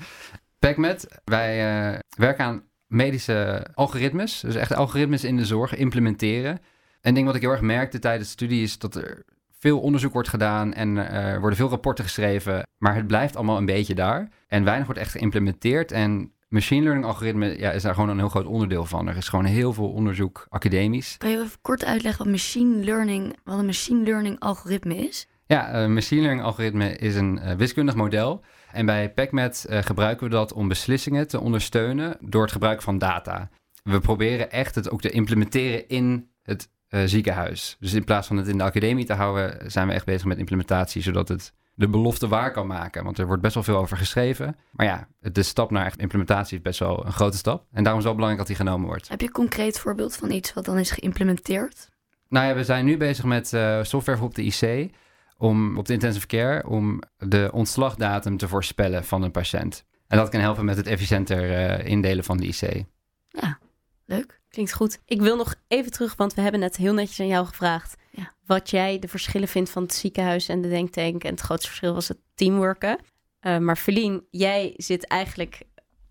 PacMed, 0.59 1.20
wij 1.24 1.92
uh, 1.92 1.98
werken 2.16 2.44
aan 2.44 2.62
medische 2.87 3.66
algoritmes. 3.74 4.40
Dus 4.40 4.54
echt 4.54 4.74
algoritmes 4.74 5.24
in 5.24 5.37
de 5.37 5.44
zorg 5.44 5.76
implementeren. 5.76 6.59
Een 7.00 7.14
ding 7.14 7.26
wat 7.26 7.35
ik 7.35 7.40
heel 7.40 7.50
erg 7.50 7.61
merkte 7.61 7.98
tijdens 7.98 8.26
de 8.26 8.33
studie 8.33 8.62
is 8.62 8.78
dat 8.78 8.94
er 8.94 9.24
veel 9.64 9.81
onderzoek 9.81 10.12
wordt 10.12 10.29
gedaan 10.29 10.72
en 10.72 10.96
uh, 10.96 11.33
er 11.33 11.40
worden 11.40 11.59
veel 11.59 11.68
rapporten 11.68 12.05
geschreven, 12.05 12.66
maar 12.79 12.94
het 12.94 13.07
blijft 13.07 13.37
allemaal 13.37 13.57
een 13.57 13.64
beetje 13.66 13.94
daar. 13.94 14.29
En 14.46 14.64
weinig 14.64 14.87
wordt 14.87 15.00
echt 15.00 15.11
geïmplementeerd. 15.11 15.92
En 15.92 16.33
machine 16.48 16.83
learning 16.83 17.07
algoritme 17.07 17.59
ja, 17.59 17.70
is 17.70 17.83
daar 17.83 17.94
gewoon 17.94 18.09
een 18.09 18.18
heel 18.18 18.29
groot 18.29 18.46
onderdeel 18.46 18.85
van. 18.85 19.09
Er 19.09 19.16
is 19.16 19.29
gewoon 19.29 19.44
heel 19.44 19.72
veel 19.72 19.90
onderzoek 19.90 20.46
academisch. 20.48 21.16
Kan 21.16 21.31
je 21.31 21.37
even 21.37 21.61
kort 21.61 21.85
uitleggen 21.85 22.24
wat 22.24 22.33
machine 22.33 22.85
learning, 22.85 23.37
wat 23.44 23.59
een 23.59 23.66
machine 23.66 24.05
learning 24.05 24.40
algoritme 24.40 24.96
is? 24.96 25.29
Ja, 25.46 25.74
een 25.74 25.94
machine 25.94 26.20
learning 26.20 26.44
algoritme 26.44 26.96
is 26.96 27.16
een 27.16 27.40
uh, 27.42 27.53
wiskundig 27.53 27.94
model. 27.94 28.44
En 28.72 28.87
bij 28.87 29.12
PacMed 29.12 29.66
uh, 29.68 29.79
gebruiken 29.79 30.27
we 30.27 30.33
dat 30.33 30.53
om 30.53 30.68
beslissingen 30.68 31.29
te 31.29 31.40
ondersteunen 31.40 32.16
door 32.20 32.42
het 32.42 32.53
gebruik 32.53 32.83
van 32.83 32.98
data. 32.98 33.50
We 33.83 34.00
proberen 34.00 34.50
echt 34.50 34.74
het 34.74 34.90
ook 34.90 35.00
te 35.00 35.11
implementeren 35.11 35.88
in 35.88 36.29
het 36.42 36.72
uh, 36.94 37.02
ziekenhuis. 37.04 37.76
Dus 37.80 37.92
in 37.92 38.04
plaats 38.04 38.26
van 38.26 38.37
het 38.37 38.48
in 38.48 38.59
de 38.59 38.64
academie 38.64 39.04
te 39.04 39.12
houden, 39.12 39.70
zijn 39.70 39.88
we 39.88 39.92
echt 39.92 40.04
bezig 40.04 40.24
met 40.24 40.38
implementatie, 40.38 41.02
zodat 41.02 41.28
het 41.28 41.52
de 41.74 41.88
belofte 41.88 42.28
waar 42.28 42.52
kan 42.52 42.66
maken. 42.66 43.04
Want 43.04 43.18
er 43.18 43.26
wordt 43.26 43.42
best 43.42 43.54
wel 43.54 43.62
veel 43.62 43.76
over 43.76 43.96
geschreven. 43.96 44.57
Maar 44.70 44.87
ja, 44.87 45.09
de 45.20 45.42
stap 45.42 45.70
naar 45.70 45.87
echt 45.87 45.98
implementatie 45.98 46.57
is 46.57 46.62
best 46.62 46.78
wel 46.78 47.07
een 47.07 47.12
grote 47.12 47.37
stap. 47.37 47.66
En 47.72 47.83
daarom 47.83 48.00
is 48.00 48.07
het 48.07 48.14
wel 48.14 48.14
belangrijk 48.14 48.38
dat 48.38 48.46
die 48.46 48.66
genomen 48.66 48.87
wordt. 48.87 49.09
Heb 49.09 49.20
je 49.20 49.26
een 49.26 49.33
concreet 49.33 49.78
voorbeeld 49.78 50.16
van 50.16 50.30
iets 50.30 50.52
wat 50.52 50.64
dan 50.64 50.78
is 50.78 50.90
geïmplementeerd? 50.90 51.90
Nou 52.28 52.46
ja, 52.46 52.54
we 52.54 52.64
zijn 52.64 52.85
nu 52.85 52.96
bezig 52.96 53.24
met 53.24 53.52
uh, 53.52 53.83
software 53.83 54.18
voor 54.18 54.26
op 54.26 54.35
de 54.35 54.42
IC. 54.42 54.90
Om, 55.37 55.78
op 55.78 55.87
de 55.87 55.92
intensive 55.92 56.26
care, 56.26 56.66
om 56.66 57.02
de 57.18 57.50
ontslagdatum 57.52 58.37
te 58.37 58.48
voorspellen 58.48 59.04
van 59.04 59.22
een 59.22 59.30
patiënt. 59.30 59.85
En 60.07 60.18
dat 60.18 60.28
kan 60.28 60.40
helpen 60.40 60.64
met 60.64 60.76
het 60.76 60.87
efficiënter 60.87 61.50
uh, 61.50 61.87
indelen 61.87 62.24
van 62.24 62.37
de 62.37 62.46
IC. 62.46 62.85
Ja, 63.28 63.59
leuk. 64.04 64.40
Klinkt 64.54 64.72
goed. 64.72 64.98
Ik 65.04 65.20
wil 65.20 65.36
nog 65.36 65.54
even 65.68 65.90
terug, 65.90 66.16
want 66.16 66.34
we 66.34 66.40
hebben 66.40 66.60
net 66.60 66.76
heel 66.76 66.92
netjes 66.92 67.20
aan 67.20 67.26
jou 67.26 67.46
gevraagd. 67.46 67.96
Ja. 68.10 68.32
Wat 68.46 68.70
jij 68.70 68.98
de 68.98 69.08
verschillen 69.08 69.48
vindt 69.48 69.70
van 69.70 69.82
het 69.82 69.94
ziekenhuis 69.94 70.48
en 70.48 70.60
de 70.60 70.68
denktank. 70.68 71.24
En 71.24 71.30
het 71.30 71.40
grootste 71.40 71.66
verschil 71.68 71.94
was 71.94 72.08
het 72.08 72.18
teamworken. 72.34 72.98
Uh, 73.40 73.58
maar 73.58 73.76
Feline, 73.76 74.24
jij 74.30 74.74
zit 74.76 75.06
eigenlijk... 75.06 75.62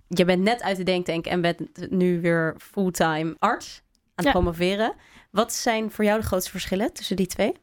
Je 0.08 0.25
bent 0.25 0.43
net 0.43 0.62
uit 0.62 0.77
de 0.77 0.84
denktank 0.84 1.25
en 1.25 1.41
bent 1.41 1.91
nu 1.91 2.21
weer 2.21 2.56
fulltime 2.58 3.36
arts 3.39 3.82
aan 4.15 4.25
het 4.25 4.34
promoveren. 4.34 4.93
Wat 5.32 5.53
zijn 5.53 5.91
voor 5.91 6.06
jou 6.06 6.19
de 6.19 6.25
grootste 6.25 6.51
verschillen 6.51 6.93
tussen 6.93 7.15
die 7.15 7.27
twee? 7.27 7.53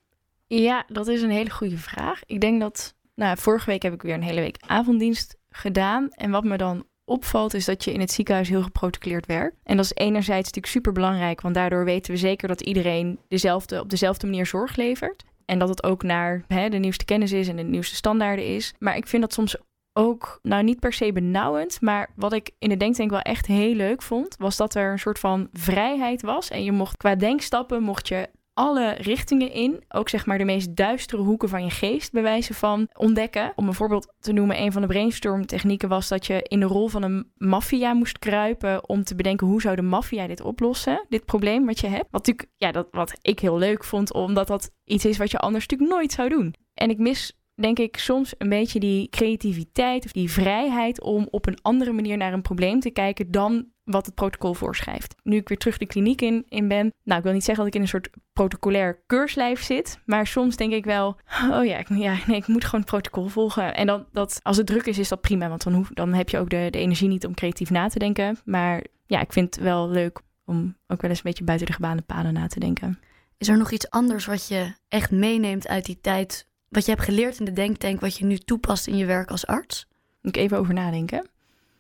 Ja, 0.47 0.85
dat 0.89 1.07
is 1.09 1.23
een 1.23 1.31
hele 1.31 1.51
goede 1.51 1.79
vraag. 1.79 2.21
Ik 2.27 2.41
denk 2.41 2.61
dat... 2.61 2.95
Nou, 3.15 3.39
vorige 3.39 3.71
week 3.71 3.83
heb 3.83 3.93
ik 3.93 4.03
weer 4.03 4.15
een 4.15 4.23
hele 4.23 4.41
week 4.41 4.57
avonddienst 4.67 5.37
gedaan. 5.51 6.09
En 6.11 6.31
wat 6.31 6.45
me 6.45 6.57
dan 6.57 6.87
opvalt, 7.11 7.55
is 7.55 7.65
dat 7.65 7.85
je 7.85 7.93
in 7.93 8.01
het 8.01 8.13
ziekenhuis 8.13 8.49
heel 8.49 8.63
geprotocoleerd 8.63 9.27
werkt. 9.27 9.57
En 9.63 9.77
dat 9.77 9.85
is 9.85 9.95
enerzijds 9.95 10.47
natuurlijk 10.47 10.73
super 10.73 10.93
belangrijk, 10.93 11.41
want 11.41 11.55
daardoor 11.55 11.85
weten 11.85 12.13
we 12.13 12.19
zeker 12.19 12.49
dat 12.49 12.61
iedereen 12.61 13.19
dezelfde, 13.29 13.81
op 13.81 13.91
dezelfde 13.91 14.27
manier 14.27 14.47
zorg 14.47 14.77
levert. 14.77 15.25
En 15.45 15.59
dat 15.59 15.69
het 15.69 15.83
ook 15.83 16.03
naar 16.03 16.45
hè, 16.49 16.69
de 16.69 16.79
nieuwste 16.79 17.05
kennis 17.05 17.33
is 17.33 17.49
en 17.49 17.57
de 17.57 17.63
nieuwste 17.63 17.95
standaarden 17.95 18.47
is. 18.47 18.75
Maar 18.79 18.97
ik 18.97 19.07
vind 19.07 19.23
dat 19.23 19.33
soms 19.33 19.57
ook, 19.93 20.39
nou 20.43 20.63
niet 20.63 20.81
per 20.81 20.93
se 20.93 21.13
benauwend, 21.13 21.81
maar 21.81 22.11
wat 22.15 22.33
ik 22.33 22.51
in 22.59 22.69
de 22.69 22.77
denktank 22.77 23.11
wel 23.11 23.21
echt 23.21 23.47
heel 23.47 23.75
leuk 23.75 24.03
vond, 24.03 24.37
was 24.39 24.57
dat 24.57 24.75
er 24.75 24.93
een 24.93 24.99
soort 24.99 25.19
van 25.19 25.49
vrijheid 25.53 26.23
was. 26.23 26.51
En 26.51 26.65
je 26.65 26.73
mocht 26.73 26.97
qua 26.97 27.15
denkstappen, 27.15 27.83
mocht 27.83 28.09
je 28.09 28.29
alle 28.61 28.91
richtingen 28.91 29.53
in. 29.53 29.85
Ook 29.89 30.09
zeg 30.09 30.27
maar 30.27 30.39
de 30.39 30.45
meest 30.45 30.77
duistere 30.77 31.23
hoeken 31.23 31.49
van 31.49 31.65
je 31.65 31.71
geest 31.71 32.13
bij 32.13 32.23
wijze 32.23 32.55
van 32.55 32.89
ontdekken. 32.93 33.53
Om 33.57 33.69
een 33.69 33.75
voorbeeld 33.75 34.13
te 34.21 34.33
noemen, 34.33 34.61
een 34.61 34.73
van 34.73 34.83
de 34.83 34.89
brainstorm 34.89 35.47
technieken 35.47 35.89
was 35.89 36.09
dat 36.09 36.27
je 36.27 36.43
in 36.43 36.61
de 36.61 36.67
rol 36.67 36.89
van 36.89 37.03
een 37.03 37.33
maffia 37.37 37.93
moest 37.93 38.19
kruipen 38.19 38.89
om 38.89 39.05
te 39.05 39.15
bedenken 39.15 39.47
hoe 39.47 39.61
zou 39.61 39.77
de 39.77 39.83
maffia 39.83 40.27
dit 40.27 40.41
oplossen, 40.41 41.07
dit 41.09 41.25
probleem 41.25 41.67
wat 41.67 41.81
je 41.81 41.87
hebt. 41.87 42.09
Wat 42.11 42.27
natuurlijk, 42.27 42.49
ja, 42.57 42.73
dat 42.73 42.89
wat 42.91 43.19
ik 43.23 43.41
heel 43.41 43.59
leuk 43.59 43.85
vond, 43.85 44.13
omdat 44.13 44.47
dat 44.47 44.71
iets 44.85 45.05
is 45.05 45.19
wat 45.19 45.31
je 45.31 45.39
anders 45.39 45.67
natuurlijk 45.67 45.99
nooit 45.99 46.13
zou 46.13 46.29
doen. 46.29 46.55
En 46.75 46.91
ik 46.91 46.99
mis 46.99 47.40
denk 47.63 47.79
ik 47.79 47.97
soms 47.97 48.35
een 48.39 48.49
beetje 48.49 48.81
die 48.81 49.09
creativiteit 49.09 50.05
of 50.05 50.13
die 50.13 50.31
vrijheid 50.31 51.01
om 51.01 51.29
op 51.31 51.47
een 51.47 51.59
andere 51.63 51.93
manier 51.93 52.17
naar 52.17 52.33
een 52.33 52.43
probleem 52.43 52.81
te 52.81 52.91
kijken 52.91 53.31
dan 53.31 53.67
wat 53.85 54.07
het 54.07 54.15
protocol 54.15 54.55
voorschrijft. 54.55 55.15
Nu 55.23 55.37
ik 55.37 55.49
weer 55.49 55.59
terug 55.59 55.79
de 55.79 55.87
kliniek 55.87 56.21
in, 56.21 56.45
in 56.49 56.69
ben, 56.69 56.93
nou 57.03 57.19
ik 57.19 57.25
wil 57.25 57.33
niet 57.33 57.45
zeggen 57.45 57.65
dat 57.65 57.75
ik 57.75 57.75
in 57.75 57.81
een 57.81 57.93
soort 57.93 58.11
protocolair 58.33 59.03
keurslijf 59.07 59.63
zit, 59.63 59.99
maar 60.05 60.27
soms 60.27 60.57
denk 60.57 60.73
ik 60.73 60.85
wel, 60.85 61.17
oh 61.51 61.65
ja, 61.65 61.79
ik, 61.79 61.89
ja 61.89 62.17
nee, 62.27 62.37
ik 62.37 62.47
moet 62.47 62.65
gewoon 62.65 62.81
het 62.81 62.91
protocol 62.91 63.29
volgen. 63.29 63.75
En 63.75 63.87
dan, 63.87 64.07
dat, 64.13 64.41
als 64.43 64.57
het 64.57 64.67
druk 64.67 64.87
is, 64.87 64.99
is 64.99 65.09
dat 65.09 65.21
prima, 65.21 65.49
want 65.49 65.63
dan, 65.63 65.73
hoef, 65.73 65.89
dan 65.89 66.13
heb 66.13 66.29
je 66.29 66.39
ook 66.39 66.51
de, 66.51 66.69
de 66.71 66.79
energie 66.79 67.09
niet 67.09 67.27
om 67.27 67.35
creatief 67.35 67.71
na 67.71 67.89
te 67.89 67.99
denken. 67.99 68.39
Maar 68.45 68.85
ja, 69.07 69.21
ik 69.21 69.33
vind 69.33 69.55
het 69.55 69.65
wel 69.65 69.89
leuk 69.89 70.21
om 70.45 70.77
ook 70.87 71.01
wel 71.01 71.11
eens 71.11 71.19
een 71.19 71.31
beetje 71.31 71.45
buiten 71.45 71.67
de 71.67 71.73
gebaande 71.73 72.03
paden 72.03 72.33
na 72.33 72.47
te 72.47 72.61
denken. 72.61 72.99
Is 73.39 73.49
er 73.49 73.59
nog 73.59 73.71
iets 73.71 73.91
anders 73.91 74.27
wat 74.27 74.49
je 74.49 74.73
echt 74.89 75.11
meeneemt 75.11 75.69
uit 75.69 75.85
die 75.85 75.99
tijd? 76.01 76.49
Wat 76.71 76.85
je 76.85 76.91
hebt 76.91 77.05
geleerd 77.05 77.39
in 77.39 77.45
de 77.45 77.53
denktank, 77.53 78.01
wat 78.01 78.17
je 78.17 78.25
nu 78.25 78.39
toepast 78.39 78.87
in 78.87 78.97
je 78.97 79.07
werk 79.07 79.31
als 79.31 79.47
arts? 79.47 79.87
Moet 80.23 80.37
ik 80.37 80.43
even 80.43 80.59
over 80.59 80.75
nadenken. 80.75 81.29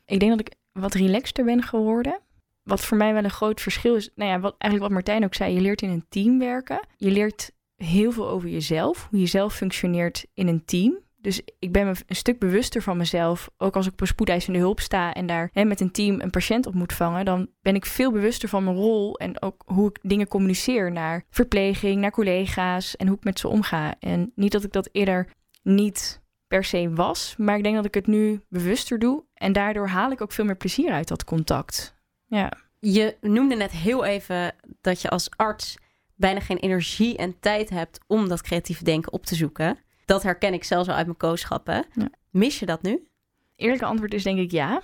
Ik 0.06 0.20
denk 0.20 0.30
dat 0.30 0.40
ik 0.40 0.54
wat 0.72 0.94
relaxter 0.94 1.44
ben 1.44 1.62
geworden. 1.62 2.20
Wat 2.62 2.80
voor 2.80 2.96
mij 2.96 3.12
wel 3.12 3.24
een 3.24 3.30
groot 3.30 3.60
verschil 3.60 3.94
is, 3.94 4.10
nou 4.14 4.30
ja, 4.30 4.40
wat, 4.40 4.54
eigenlijk 4.58 4.82
wat 4.82 5.02
Martijn 5.02 5.24
ook 5.24 5.34
zei, 5.34 5.54
je 5.54 5.60
leert 5.60 5.82
in 5.82 5.90
een 5.90 6.04
team 6.08 6.38
werken. 6.38 6.80
Je 6.96 7.10
leert 7.10 7.50
heel 7.76 8.12
veel 8.12 8.28
over 8.28 8.48
jezelf, 8.48 9.06
hoe 9.10 9.20
je 9.20 9.26
zelf 9.26 9.54
functioneert 9.54 10.26
in 10.34 10.48
een 10.48 10.64
team. 10.64 10.98
Dus 11.20 11.40
ik 11.58 11.72
ben 11.72 11.86
me 11.86 11.94
een 12.06 12.16
stuk 12.16 12.38
bewuster 12.38 12.82
van 12.82 12.96
mezelf. 12.96 13.50
Ook 13.56 13.76
als 13.76 13.86
ik 13.86 13.92
op 13.92 14.00
een 14.00 14.06
spoedeisende 14.06 14.58
hulp 14.58 14.80
sta 14.80 15.12
en 15.12 15.26
daar 15.26 15.50
hè, 15.52 15.64
met 15.64 15.80
een 15.80 15.90
team 15.90 16.20
een 16.20 16.30
patiënt 16.30 16.66
op 16.66 16.74
moet 16.74 16.92
vangen, 16.92 17.24
dan 17.24 17.48
ben 17.62 17.74
ik 17.74 17.86
veel 17.86 18.12
bewuster 18.12 18.48
van 18.48 18.64
mijn 18.64 18.76
rol 18.76 19.18
en 19.18 19.42
ook 19.42 19.62
hoe 19.66 19.88
ik 19.88 19.98
dingen 20.02 20.28
communiceer 20.28 20.92
naar 20.92 21.24
verpleging, 21.30 22.00
naar 22.00 22.10
collega's 22.10 22.96
en 22.96 23.06
hoe 23.06 23.16
ik 23.16 23.24
met 23.24 23.38
ze 23.38 23.48
omga. 23.48 23.94
En 23.98 24.32
niet 24.34 24.52
dat 24.52 24.64
ik 24.64 24.72
dat 24.72 24.88
eerder 24.92 25.32
niet 25.62 26.22
per 26.46 26.64
se 26.64 26.90
was, 26.94 27.34
maar 27.36 27.56
ik 27.56 27.62
denk 27.62 27.74
dat 27.74 27.84
ik 27.84 27.94
het 27.94 28.06
nu 28.06 28.40
bewuster 28.48 28.98
doe 28.98 29.24
en 29.34 29.52
daardoor 29.52 29.88
haal 29.88 30.10
ik 30.10 30.20
ook 30.20 30.32
veel 30.32 30.44
meer 30.44 30.56
plezier 30.56 30.92
uit 30.92 31.08
dat 31.08 31.24
contact. 31.24 31.94
Ja. 32.26 32.52
Je 32.78 33.16
noemde 33.20 33.56
net 33.56 33.70
heel 33.70 34.04
even 34.04 34.54
dat 34.80 35.02
je 35.02 35.08
als 35.08 35.30
arts 35.36 35.76
bijna 36.14 36.40
geen 36.40 36.58
energie 36.58 37.16
en 37.16 37.40
tijd 37.40 37.70
hebt 37.70 38.00
om 38.06 38.28
dat 38.28 38.42
creatieve 38.42 38.84
denken 38.84 39.12
op 39.12 39.26
te 39.26 39.34
zoeken. 39.34 39.78
Dat 40.10 40.22
herken 40.22 40.52
ik 40.52 40.64
zelfs 40.64 40.88
al 40.88 40.94
uit 40.94 41.06
mijn 41.06 41.18
kooschappen. 41.18 41.84
Ja. 41.94 42.08
Mis 42.30 42.58
je 42.58 42.66
dat 42.66 42.82
nu? 42.82 43.08
Eerlijke 43.56 43.84
antwoord 43.84 44.14
is 44.14 44.22
denk 44.22 44.38
ik 44.38 44.50
ja. 44.50 44.82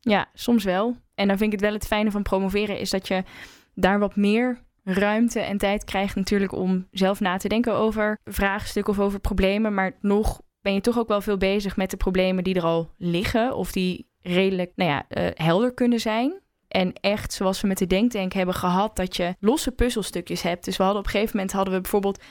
Ja, 0.00 0.28
soms 0.34 0.64
wel. 0.64 0.96
En 1.14 1.28
dan 1.28 1.38
vind 1.38 1.52
ik 1.52 1.60
het 1.60 1.68
wel 1.68 1.78
het 1.78 1.86
fijne 1.86 2.10
van 2.10 2.22
promoveren 2.22 2.78
is 2.78 2.90
dat 2.90 3.08
je 3.08 3.22
daar 3.74 3.98
wat 3.98 4.16
meer 4.16 4.58
ruimte 4.84 5.40
en 5.40 5.58
tijd 5.58 5.84
krijgt 5.84 6.14
natuurlijk 6.14 6.52
om 6.52 6.86
zelf 6.90 7.20
na 7.20 7.36
te 7.36 7.48
denken 7.48 7.74
over 7.74 8.18
vraagstukken 8.24 8.92
of 8.92 8.98
over 8.98 9.20
problemen. 9.20 9.74
Maar 9.74 9.96
nog 10.00 10.40
ben 10.60 10.74
je 10.74 10.80
toch 10.80 10.98
ook 10.98 11.08
wel 11.08 11.20
veel 11.20 11.36
bezig 11.36 11.76
met 11.76 11.90
de 11.90 11.96
problemen 11.96 12.44
die 12.44 12.54
er 12.54 12.64
al 12.64 12.90
liggen 12.96 13.56
of 13.56 13.72
die 13.72 14.08
redelijk 14.20 14.72
nou 14.74 14.90
ja, 14.90 15.04
eh, 15.08 15.26
helder 15.34 15.74
kunnen 15.74 16.00
zijn. 16.00 16.40
En 16.68 16.92
echt, 16.92 17.32
zoals 17.32 17.60
we 17.60 17.66
met 17.66 17.78
de 17.78 17.86
Denktank 17.86 18.32
hebben 18.32 18.54
gehad, 18.54 18.96
dat 18.96 19.16
je 19.16 19.34
losse 19.40 19.72
puzzelstukjes 19.72 20.42
hebt. 20.42 20.64
Dus 20.64 20.76
we 20.76 20.82
hadden 20.82 21.00
op 21.00 21.06
een 21.06 21.12
gegeven 21.12 21.36
moment 21.36 21.54
hadden 21.54 21.74
we 21.74 21.80
bijvoorbeeld 21.80 22.22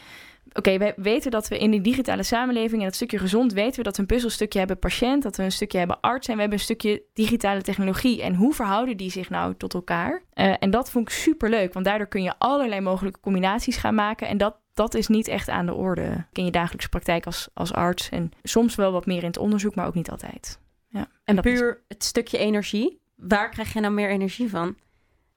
Oké, 0.54 0.78
we 0.78 0.94
weten 0.96 1.32
dat 1.32 1.48
we 1.48 1.58
in 1.58 1.72
die 1.72 1.82
digitale 1.82 2.24
samenleving 2.24 2.82
en 2.82 2.88
dat 2.88 2.96
stukje 2.96 3.18
gezond 3.18 3.54
weten 3.54 3.78
we 3.78 3.84
dat 3.84 3.96
we 3.96 4.02
een 4.02 4.08
puzzelstukje 4.08 4.60
hebben 4.60 4.80
patiënt, 4.80 5.24
dat 5.24 5.36
we 5.38 5.44
een 5.44 5.52
stukje 5.52 5.78
hebben 5.78 6.00
arts 6.00 6.28
en 6.28 6.34
we 6.34 6.40
hebben 6.40 6.58
een 6.58 6.64
stukje 6.64 7.04
digitale 7.14 7.62
technologie. 7.62 8.22
En 8.22 8.36
hoe 8.36 8.54
verhouden 8.54 8.98
die 8.98 9.12
zich 9.12 9.30
nou 9.30 9.56
tot 9.58 9.74
elkaar? 9.74 10.22
Uh, 10.34 10.54
en 10.60 10.70
dat 10.70 10.92
vond 10.92 11.10
ik 11.10 11.14
super 11.14 11.50
leuk, 11.50 11.74
want 11.74 11.86
daardoor 11.86 12.08
kun 12.08 12.24
je 12.24 12.34
allerlei 12.38 12.82
mogelijke 12.82 13.20
combinaties 13.20 13.78
gaan 13.78 13.96
maken. 13.96 14.28
En 14.28 14.38
dat, 14.38 14.56
dat 14.74 14.94
is 14.94 15.08
niet 15.08 15.28
echt 15.28 15.50
aan 15.50 15.66
de 15.66 15.74
orde 15.74 16.26
in 16.32 16.46
je 16.46 16.52
dagelijkse 16.52 16.90
praktijk 16.90 17.26
als, 17.26 17.50
als 17.54 17.74
arts. 17.74 18.10
En 18.10 18.32
soms 18.44 18.76
wel 18.76 18.92
wat 18.92 19.06
meer 19.06 19.22
in 19.22 19.28
het 19.28 19.38
onderzoek, 19.38 19.76
maar 19.76 19.88
ook 19.88 19.94
niet 19.94 20.12
altijd. 20.12 20.60
Ja. 20.90 21.08
En 21.24 21.42
puur 21.42 21.84
het 21.88 22.04
stukje 22.04 22.38
energie. 22.38 23.00
Waar 23.16 23.50
krijg 23.50 23.74
je 23.74 23.80
nou 23.80 23.94
meer 23.94 24.10
energie 24.10 24.50
van? 24.50 24.76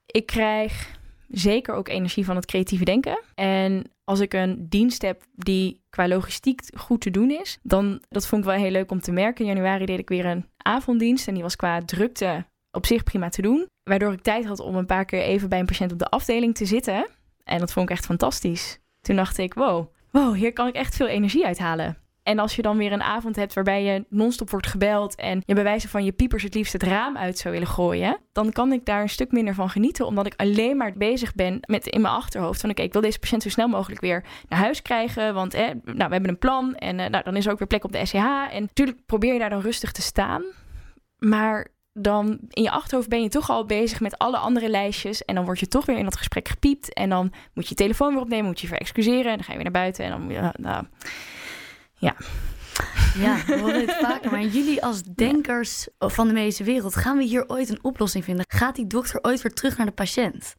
Ik 0.07 0.27
krijg 0.27 0.99
zeker 1.31 1.75
ook 1.75 1.89
energie 1.89 2.25
van 2.25 2.37
het 2.37 2.47
creatieve 2.47 2.85
denken. 2.85 3.23
En 3.35 3.91
als 4.05 4.21
ik 4.21 4.35
een 4.35 4.67
dienst 4.69 5.03
heb 5.03 5.23
die 5.35 5.83
qua 5.91 6.09
logistiek 6.09 6.61
goed 6.77 7.01
te 7.01 7.11
doen 7.11 7.31
is, 7.31 7.59
dan 7.63 8.03
dat 8.09 8.27
vond 8.27 8.45
ik 8.45 8.51
wel 8.51 8.59
heel 8.59 8.71
leuk 8.71 8.91
om 8.91 9.01
te 9.01 9.13
merken. 9.13 9.45
In 9.45 9.55
januari 9.55 9.87
deed 9.87 9.99
ik 9.99 10.09
weer 10.09 10.27
een 10.27 10.47
avonddienst 10.57 11.29
en 11.29 11.35
die 11.35 11.43
was 11.43 11.57
qua 11.57 11.81
drukte 11.81 12.45
op 12.71 12.87
zich 12.87 13.03
prima 13.03 13.29
te 13.29 13.43
doen. 13.43 13.67
Waardoor 13.83 14.13
ik 14.13 14.23
tijd 14.23 14.45
had 14.45 14.61
om 14.61 14.77
een 14.77 14.87
paar 14.87 15.05
keer 15.05 15.23
even 15.23 15.49
bij 15.49 15.59
een 15.59 15.67
patiënt 15.67 15.93
op 15.93 15.99
de 15.99 16.09
afdeling 16.09 16.55
te 16.55 16.65
zitten. 16.65 17.07
En 17.45 17.59
dat 17.59 17.73
vond 17.73 17.91
ik 17.91 17.97
echt 17.97 18.05
fantastisch. 18.05 18.79
Toen 19.01 19.17
dacht 19.17 19.39
ik, 19.39 19.55
wow, 19.55 19.95
wow, 20.11 20.35
hier 20.35 20.53
kan 20.53 20.67
ik 20.67 20.75
echt 20.75 20.97
veel 20.97 21.07
energie 21.07 21.47
uithalen. 21.47 21.99
En 22.31 22.39
als 22.39 22.57
je 22.57 22.63
dan 22.63 22.77
weer 22.77 22.93
een 22.93 23.03
avond 23.03 23.37
hebt 23.37 23.55
waarbij 23.55 23.83
je 23.83 24.05
non-stop 24.09 24.51
wordt 24.51 24.67
gebeld 24.67 25.15
en 25.15 25.43
je 25.47 25.55
bij 25.55 25.81
van 25.81 26.05
je 26.05 26.13
piepers 26.13 26.43
het 26.43 26.55
liefst 26.55 26.73
het 26.73 26.83
raam 26.83 27.17
uit 27.17 27.39
zou 27.39 27.55
willen 27.55 27.69
gooien, 27.69 28.19
dan 28.33 28.53
kan 28.53 28.73
ik 28.73 28.85
daar 28.85 29.03
een 29.03 29.09
stuk 29.09 29.33
minder 29.33 29.55
van 29.55 29.71
genieten, 29.71 30.07
omdat 30.07 30.27
ik 30.27 30.35
alleen 30.37 30.77
maar 30.77 30.93
bezig 30.93 31.35
ben 31.35 31.61
met 31.67 31.87
in 31.87 32.01
mijn 32.01 32.15
achterhoofd 32.15 32.61
van 32.61 32.71
oké, 32.71 32.83
ik 32.83 32.93
wil 32.93 33.03
deze 33.03 33.19
patiënt 33.19 33.43
zo 33.43 33.49
snel 33.49 33.69
mogelijk 33.69 34.01
weer 34.01 34.25
naar 34.49 34.59
huis 34.59 34.83
krijgen, 34.83 35.35
want 35.35 35.55
eh, 35.55 35.67
nou, 35.85 35.97
we 35.97 36.13
hebben 36.13 36.29
een 36.29 36.39
plan 36.39 36.75
en 36.75 37.01
eh, 37.01 37.11
nou, 37.11 37.25
dan 37.25 37.37
is 37.37 37.47
er 37.47 37.53
ook 37.53 37.59
weer 37.59 37.69
plek 37.69 37.85
op 37.85 37.93
de 37.93 38.07
SCH. 38.07 38.15
En 38.51 38.63
natuurlijk 38.63 38.99
probeer 39.07 39.33
je 39.33 39.39
daar 39.39 39.51
dan 39.51 39.61
rustig 39.61 39.93
te 39.93 40.03
staan, 40.03 40.43
maar 41.19 41.69
dan 41.93 42.39
in 42.49 42.63
je 42.63 42.71
achterhoofd 42.71 43.09
ben 43.09 43.23
je 43.23 43.29
toch 43.29 43.51
al 43.51 43.65
bezig 43.65 44.01
met 44.01 44.19
alle 44.19 44.37
andere 44.37 44.69
lijstjes. 44.69 45.25
En 45.25 45.35
dan 45.35 45.45
word 45.45 45.59
je 45.59 45.69
toch 45.69 45.87
weer 45.87 45.99
in 45.99 46.05
dat 46.05 46.17
gesprek 46.17 46.49
gepiept. 46.49 46.95
En 46.95 47.09
dan 47.09 47.33
moet 47.55 47.65
je 47.65 47.71
je 47.71 47.75
telefoon 47.75 48.13
weer 48.13 48.23
opnemen, 48.23 48.47
moet 48.47 48.61
je 48.61 48.69
weer 48.69 48.79
excuseren. 48.79 49.31
En 49.31 49.37
dan 49.37 49.45
ga 49.45 49.53
je 49.53 49.59
weer 49.59 49.71
naar 49.71 49.83
buiten. 49.83 50.05
En 50.05 50.11
dan, 50.11 50.29
ja, 50.29 50.55
nou, 50.59 50.85
ja. 52.01 52.17
Ja, 53.19 53.37
we 53.47 53.59
horen 53.59 53.81
het 53.81 53.97
vaker. 54.01 54.31
Maar 54.31 54.45
jullie 54.45 54.85
als 54.85 55.03
denkers 55.03 55.89
van 55.99 56.27
de 56.27 56.33
medische 56.33 56.65
wereld, 56.65 56.97
gaan 56.97 57.17
we 57.17 57.25
hier 57.25 57.45
ooit 57.49 57.69
een 57.69 57.79
oplossing 57.85 58.25
vinden? 58.25 58.45
Gaat 58.49 58.77
die 58.77 58.87
dokter 58.87 59.19
ooit 59.23 59.43
weer 59.43 59.53
terug 59.53 59.77
naar 59.77 59.87
de 59.87 59.93
patiënt? 59.93 60.57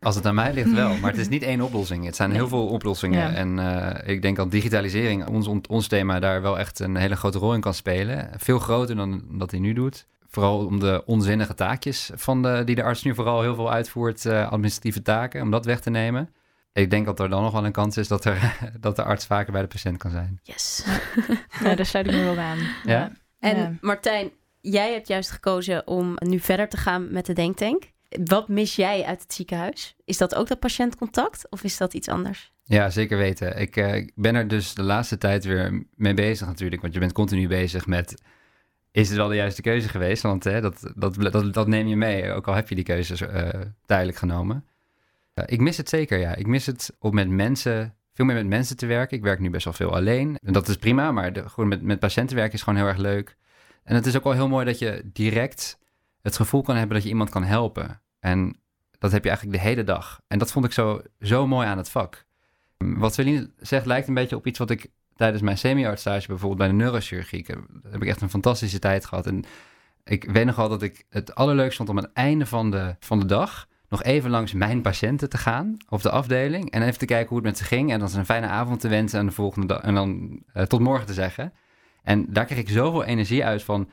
Als 0.00 0.14
het 0.14 0.26
aan 0.26 0.34
mij 0.34 0.52
ligt 0.52 0.72
wel, 0.72 0.96
maar 1.00 1.10
het 1.10 1.20
is 1.20 1.28
niet 1.28 1.42
één 1.42 1.60
oplossing. 1.60 2.04
Het 2.04 2.16
zijn 2.16 2.32
heel 2.32 2.48
veel 2.48 2.66
oplossingen. 2.66 3.30
Ja. 3.30 3.34
En 3.34 3.58
eh, 3.58 4.12
ik 4.12 4.22
denk 4.22 4.36
dat 4.36 4.50
digitalisering, 4.50 5.26
ons, 5.26 5.48
ons 5.68 5.86
thema, 5.86 6.20
daar 6.20 6.42
wel 6.42 6.58
echt 6.58 6.78
een 6.78 6.96
hele 6.96 7.16
grote 7.16 7.38
rol 7.38 7.54
in 7.54 7.60
kan 7.60 7.74
spelen. 7.74 8.30
Veel 8.36 8.58
groter 8.58 8.96
dan 8.96 9.22
dat 9.30 9.50
hij 9.50 9.60
nu 9.60 9.72
doet. 9.72 10.06
Vooral 10.28 10.66
om 10.66 10.80
de 10.80 11.02
onzinnige 11.06 11.54
taakjes 11.54 12.10
van 12.14 12.42
de, 12.42 12.62
die 12.64 12.74
de 12.74 12.82
arts 12.82 13.02
nu 13.02 13.14
vooral 13.14 13.42
heel 13.42 13.54
veel 13.54 13.72
uitvoert, 13.72 14.26
eh, 14.26 14.50
administratieve 14.50 15.02
taken, 15.02 15.42
om 15.42 15.50
dat 15.50 15.64
weg 15.64 15.80
te 15.80 15.90
nemen. 15.90 16.28
Ik 16.72 16.90
denk 16.90 17.06
dat 17.06 17.20
er 17.20 17.28
dan 17.28 17.42
nog 17.42 17.52
wel 17.52 17.64
een 17.64 17.72
kans 17.72 17.96
is 17.96 18.08
dat, 18.08 18.24
er, 18.24 18.56
dat 18.80 18.96
de 18.96 19.02
arts 19.02 19.26
vaker 19.26 19.52
bij 19.52 19.62
de 19.62 19.68
patiënt 19.68 19.96
kan 19.96 20.10
zijn. 20.10 20.40
Yes. 20.42 20.84
ja, 21.64 21.74
daar 21.74 21.86
sluit 21.86 22.06
ik 22.06 22.12
me 22.12 22.24
wel 22.24 22.38
aan. 22.38 22.58
Ja? 22.84 23.12
En 23.38 23.56
Ja. 23.56 23.72
Martijn, 23.80 24.30
jij 24.60 24.92
hebt 24.92 25.08
juist 25.08 25.30
gekozen 25.30 25.86
om 25.86 26.14
nu 26.18 26.38
verder 26.40 26.68
te 26.68 26.76
gaan 26.76 27.12
met 27.12 27.26
de 27.26 27.32
denktank. 27.32 27.82
Wat 28.24 28.48
mis 28.48 28.76
jij 28.76 29.04
uit 29.04 29.22
het 29.22 29.32
ziekenhuis? 29.32 29.96
Is 30.04 30.18
dat 30.18 30.34
ook 30.34 30.48
dat 30.48 30.58
patiëntcontact 30.58 31.50
of 31.50 31.62
is 31.64 31.76
dat 31.76 31.94
iets 31.94 32.08
anders? 32.08 32.52
Ja, 32.62 32.90
zeker 32.90 33.18
weten. 33.18 33.58
Ik, 33.58 33.76
eh, 33.76 34.08
ben 34.14 34.34
er 34.34 34.48
dus 34.48 34.74
de 34.74 34.82
laatste 34.82 35.18
tijd 35.18 35.44
weer 35.44 35.86
mee 35.94 36.14
bezig 36.14 36.46
natuurlijk. 36.46 36.82
Want 36.82 36.94
je 36.94 37.00
bent 37.00 37.12
continu 37.12 37.48
bezig 37.48 37.86
met... 37.86 38.22
Is 38.90 39.08
het 39.08 39.16
wel 39.16 39.28
de 39.28 39.34
juiste 39.34 39.62
keuze 39.62 39.88
geweest? 39.88 40.22
Want 40.22 40.44
hè, 40.44 40.60
dat, 40.60 40.92
dat, 40.94 41.14
dat, 41.14 41.54
dat 41.54 41.66
neem 41.66 41.86
je 41.86 41.96
mee, 41.96 42.32
ook 42.32 42.48
al 42.48 42.54
heb 42.54 42.68
je 42.68 42.74
die 42.74 42.84
keuzes 42.84 43.20
eh, 43.20 43.48
tijdelijk 43.86 44.18
genomen. 44.18 44.64
Ik 45.46 45.60
mis 45.60 45.76
het 45.76 45.88
zeker, 45.88 46.18
ja. 46.18 46.34
Ik 46.34 46.46
mis 46.46 46.66
het 46.66 46.96
om 46.98 47.14
met 47.14 47.28
mensen, 47.28 47.94
veel 48.12 48.24
meer 48.24 48.34
met 48.34 48.46
mensen 48.46 48.76
te 48.76 48.86
werken. 48.86 49.16
Ik 49.16 49.22
werk 49.22 49.40
nu 49.40 49.50
best 49.50 49.64
wel 49.64 49.72
veel 49.72 49.94
alleen. 49.94 50.38
En 50.42 50.52
dat 50.52 50.68
is 50.68 50.76
prima, 50.76 51.12
maar 51.12 51.32
gewoon 51.34 51.68
met, 51.68 51.82
met 51.82 51.98
patiënten 51.98 52.36
werken 52.36 52.54
is 52.54 52.62
gewoon 52.62 52.78
heel 52.78 52.88
erg 52.88 52.96
leuk. 52.96 53.36
En 53.84 53.94
het 53.94 54.06
is 54.06 54.16
ook 54.16 54.24
wel 54.24 54.32
heel 54.32 54.48
mooi 54.48 54.64
dat 54.64 54.78
je 54.78 55.02
direct 55.12 55.78
het 56.22 56.36
gevoel 56.36 56.62
kan 56.62 56.76
hebben 56.76 56.94
dat 56.94 57.02
je 57.02 57.10
iemand 57.10 57.30
kan 57.30 57.44
helpen. 57.44 58.02
En 58.20 58.60
dat 58.98 59.12
heb 59.12 59.22
je 59.22 59.28
eigenlijk 59.28 59.58
de 59.58 59.68
hele 59.68 59.84
dag. 59.84 60.20
En 60.26 60.38
dat 60.38 60.52
vond 60.52 60.64
ik 60.64 60.72
zo, 60.72 61.02
zo 61.20 61.46
mooi 61.46 61.66
aan 61.66 61.78
het 61.78 61.90
vak. 61.90 62.26
Wat 62.76 63.14
Celine 63.14 63.50
zegt 63.56 63.86
lijkt 63.86 64.08
een 64.08 64.14
beetje 64.14 64.36
op 64.36 64.46
iets 64.46 64.58
wat 64.58 64.70
ik 64.70 64.90
tijdens 65.14 65.42
mijn 65.42 65.58
semi-artstage 65.58 66.26
bijvoorbeeld 66.26 66.58
bij 66.58 66.68
de 66.68 66.74
neurochirurgie. 66.74 67.44
Heb, 67.46 67.66
heb 67.90 68.02
ik 68.02 68.08
echt 68.08 68.20
een 68.20 68.30
fantastische 68.30 68.78
tijd 68.78 69.06
gehad. 69.06 69.26
En 69.26 69.44
ik 70.04 70.24
weet 70.24 70.46
nog 70.46 70.56
wel 70.56 70.68
dat 70.68 70.82
ik 70.82 71.04
het 71.08 71.34
allerleukst 71.34 71.76
vond 71.76 71.88
om 71.88 71.98
aan 71.98 72.04
het 72.04 72.12
einde 72.12 72.46
van 72.46 72.70
de, 72.70 72.96
van 73.00 73.18
de 73.18 73.26
dag 73.26 73.68
nog 73.88 74.02
even 74.02 74.30
langs 74.30 74.52
mijn 74.52 74.82
patiënten 74.82 75.28
te 75.28 75.38
gaan 75.38 75.76
op 75.88 76.02
de 76.02 76.10
afdeling. 76.10 76.70
En 76.70 76.82
even 76.82 76.98
te 76.98 77.04
kijken 77.06 77.28
hoe 77.28 77.36
het 77.38 77.46
met 77.46 77.58
ze 77.58 77.64
ging. 77.64 77.92
En 77.92 77.98
dan 77.98 78.08
ze 78.08 78.18
een 78.18 78.24
fijne 78.24 78.46
avond 78.46 78.80
te 78.80 78.88
wensen 78.88 79.18
en 79.18 79.26
de 79.26 79.32
volgende 79.32 79.66
dag 79.66 79.80
en 79.82 79.94
dan 79.94 80.40
eh, 80.52 80.62
tot 80.62 80.80
morgen 80.80 81.06
te 81.06 81.12
zeggen. 81.12 81.52
En 82.02 82.26
daar 82.32 82.44
kreeg 82.44 82.58
ik 82.58 82.68
zoveel 82.68 83.04
energie 83.04 83.44
uit 83.44 83.62
van 83.62 83.90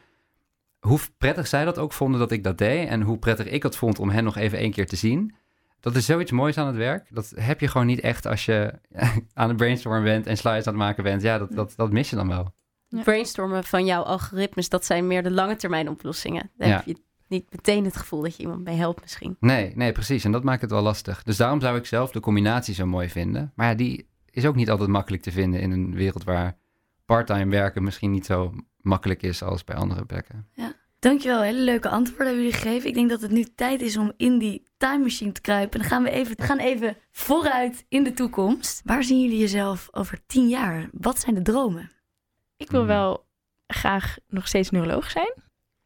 hoe 0.79 0.99
prettig 1.17 1.47
zij 1.47 1.65
dat 1.65 1.77
ook 1.77 1.93
vonden 1.93 2.19
dat 2.19 2.31
ik 2.31 2.43
dat 2.43 2.57
deed. 2.57 2.87
En 2.87 3.01
hoe 3.01 3.17
prettig 3.17 3.47
ik 3.47 3.63
het 3.63 3.75
vond 3.75 3.99
om 3.99 4.09
hen 4.09 4.23
nog 4.23 4.37
even 4.37 4.57
één 4.57 4.71
keer 4.71 4.87
te 4.87 4.95
zien. 4.95 5.35
Dat 5.79 5.95
is 5.95 6.05
zoiets 6.05 6.31
moois 6.31 6.57
aan 6.57 6.67
het 6.67 6.75
werk. 6.75 7.07
Dat 7.09 7.33
heb 7.35 7.59
je 7.59 7.67
gewoon 7.67 7.87
niet 7.87 7.99
echt 7.99 8.25
als 8.25 8.45
je 8.45 8.73
aan 9.33 9.47
het 9.47 9.57
brainstormen 9.57 10.03
bent 10.03 10.27
en 10.27 10.37
slides 10.37 10.65
aan 10.67 10.73
het 10.73 10.81
maken 10.81 11.03
bent. 11.03 11.21
Ja, 11.21 11.37
dat, 11.37 11.51
dat, 11.51 11.73
dat 11.75 11.91
mis 11.91 12.09
je 12.09 12.15
dan 12.15 12.27
wel. 12.27 12.53
Ja. 12.87 13.01
Brainstormen 13.01 13.63
van 13.63 13.85
jouw 13.85 14.01
algoritmes, 14.01 14.69
dat 14.69 14.85
zijn 14.85 15.07
meer 15.07 15.23
de 15.23 15.31
lange 15.31 15.55
termijn 15.55 15.89
oplossingen. 15.89 16.51
Daar 16.57 16.67
Ja. 16.67 16.75
heb 16.75 16.85
je 16.85 16.97
niet 17.27 17.45
meteen 17.51 17.85
het 17.85 17.97
gevoel 17.97 18.21
dat 18.21 18.35
je 18.35 18.43
iemand 18.43 18.63
mee 18.63 18.75
helpt 18.75 19.01
misschien. 19.01 19.37
Nee, 19.39 19.71
nee, 19.75 19.91
precies. 19.91 20.23
En 20.23 20.31
dat 20.31 20.43
maakt 20.43 20.61
het 20.61 20.71
wel 20.71 20.81
lastig. 20.81 21.23
Dus 21.23 21.37
daarom 21.37 21.61
zou 21.61 21.77
ik 21.77 21.85
zelf 21.85 22.11
de 22.11 22.19
combinatie 22.19 22.73
zo 22.73 22.85
mooi 22.85 23.09
vinden. 23.09 23.51
Maar 23.55 23.67
ja, 23.67 23.75
die 23.75 24.07
is 24.29 24.45
ook 24.45 24.55
niet 24.55 24.69
altijd 24.69 24.89
makkelijk 24.89 25.23
te 25.23 25.31
vinden 25.31 25.59
in 25.59 25.71
een 25.71 25.93
wereld 25.95 26.23
waar 26.23 26.57
parttime 27.05 27.51
werken 27.51 27.83
misschien 27.83 28.11
niet 28.11 28.25
zo 28.25 28.53
makkelijk 28.81 29.21
is 29.21 29.43
als 29.43 29.63
bij 29.63 29.75
andere 29.75 30.05
plekken. 30.05 30.47
Dankjewel, 30.99 31.41
hele 31.41 31.61
leuke 31.61 31.89
antwoorden 31.89 32.25
hebben 32.27 32.43
jullie 32.43 32.59
gegeven. 32.59 32.89
Ik 32.89 32.93
denk 32.95 33.09
dat 33.09 33.21
het 33.21 33.31
nu 33.31 33.43
tijd 33.55 33.81
is 33.81 33.97
om 33.97 34.11
in 34.17 34.37
die 34.37 34.63
time 34.77 35.03
machine 35.03 35.31
te 35.31 35.41
kruipen. 35.41 35.79
Dan 35.79 35.87
gaan 35.89 36.03
we 36.03 36.09
even, 36.09 36.35
gaan 36.41 36.57
even 36.57 36.97
vooruit 37.11 37.85
in 37.89 38.03
de 38.03 38.13
toekomst. 38.13 38.81
Waar 38.85 39.03
zien 39.03 39.21
jullie 39.21 39.37
jezelf 39.39 39.87
over 39.91 40.19
tien 40.27 40.47
jaar? 40.47 40.89
Wat 40.91 41.19
zijn 41.19 41.35
de 41.35 41.41
dromen? 41.41 41.91
Ik 42.57 42.71
wil 42.71 42.79
Hmm. 42.79 42.89
wel 42.89 43.25
graag 43.67 44.17
nog 44.27 44.47
steeds 44.47 44.69
neuroloog 44.69 45.11
zijn. 45.11 45.33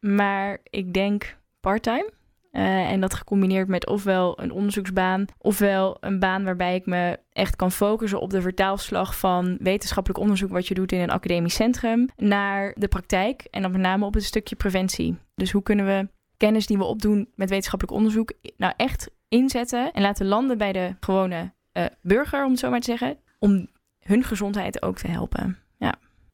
Maar 0.00 0.58
ik 0.62 0.92
denk 0.92 1.36
parttime. 1.60 2.10
Eh, 2.50 2.90
en 2.90 3.00
dat 3.00 3.14
gecombineerd 3.14 3.68
met 3.68 3.86
ofwel 3.86 4.40
een 4.40 4.52
onderzoeksbaan, 4.52 5.24
ofwel 5.38 5.96
een 6.00 6.18
baan 6.18 6.44
waarbij 6.44 6.74
ik 6.74 6.86
me 6.86 7.18
echt 7.32 7.56
kan 7.56 7.72
focussen 7.72 8.20
op 8.20 8.30
de 8.30 8.40
vertaalslag 8.40 9.18
van 9.18 9.56
wetenschappelijk 9.60 10.20
onderzoek 10.20 10.50
wat 10.50 10.68
je 10.68 10.74
doet 10.74 10.92
in 10.92 11.00
een 11.00 11.10
academisch 11.10 11.54
centrum 11.54 12.08
naar 12.16 12.74
de 12.76 12.88
praktijk. 12.88 13.46
En 13.50 13.62
dan 13.62 13.70
met 13.70 13.80
name 13.80 14.04
op 14.04 14.14
het 14.14 14.24
stukje 14.24 14.56
preventie. 14.56 15.18
Dus 15.34 15.52
hoe 15.52 15.62
kunnen 15.62 15.86
we 15.86 16.08
kennis 16.36 16.66
die 16.66 16.78
we 16.78 16.84
opdoen 16.84 17.28
met 17.34 17.48
wetenschappelijk 17.48 17.96
onderzoek 17.96 18.32
nou 18.56 18.72
echt 18.76 19.10
inzetten 19.28 19.92
en 19.92 20.02
laten 20.02 20.26
landen 20.26 20.58
bij 20.58 20.72
de 20.72 20.96
gewone 21.00 21.52
eh, 21.72 21.84
burger, 22.02 22.44
om 22.44 22.50
het 22.50 22.60
zo 22.60 22.70
maar 22.70 22.80
te 22.80 22.90
zeggen, 22.90 23.18
om 23.38 23.68
hun 23.98 24.24
gezondheid 24.24 24.82
ook 24.82 24.98
te 24.98 25.08
helpen. 25.08 25.58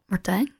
Martijn? 0.06 0.55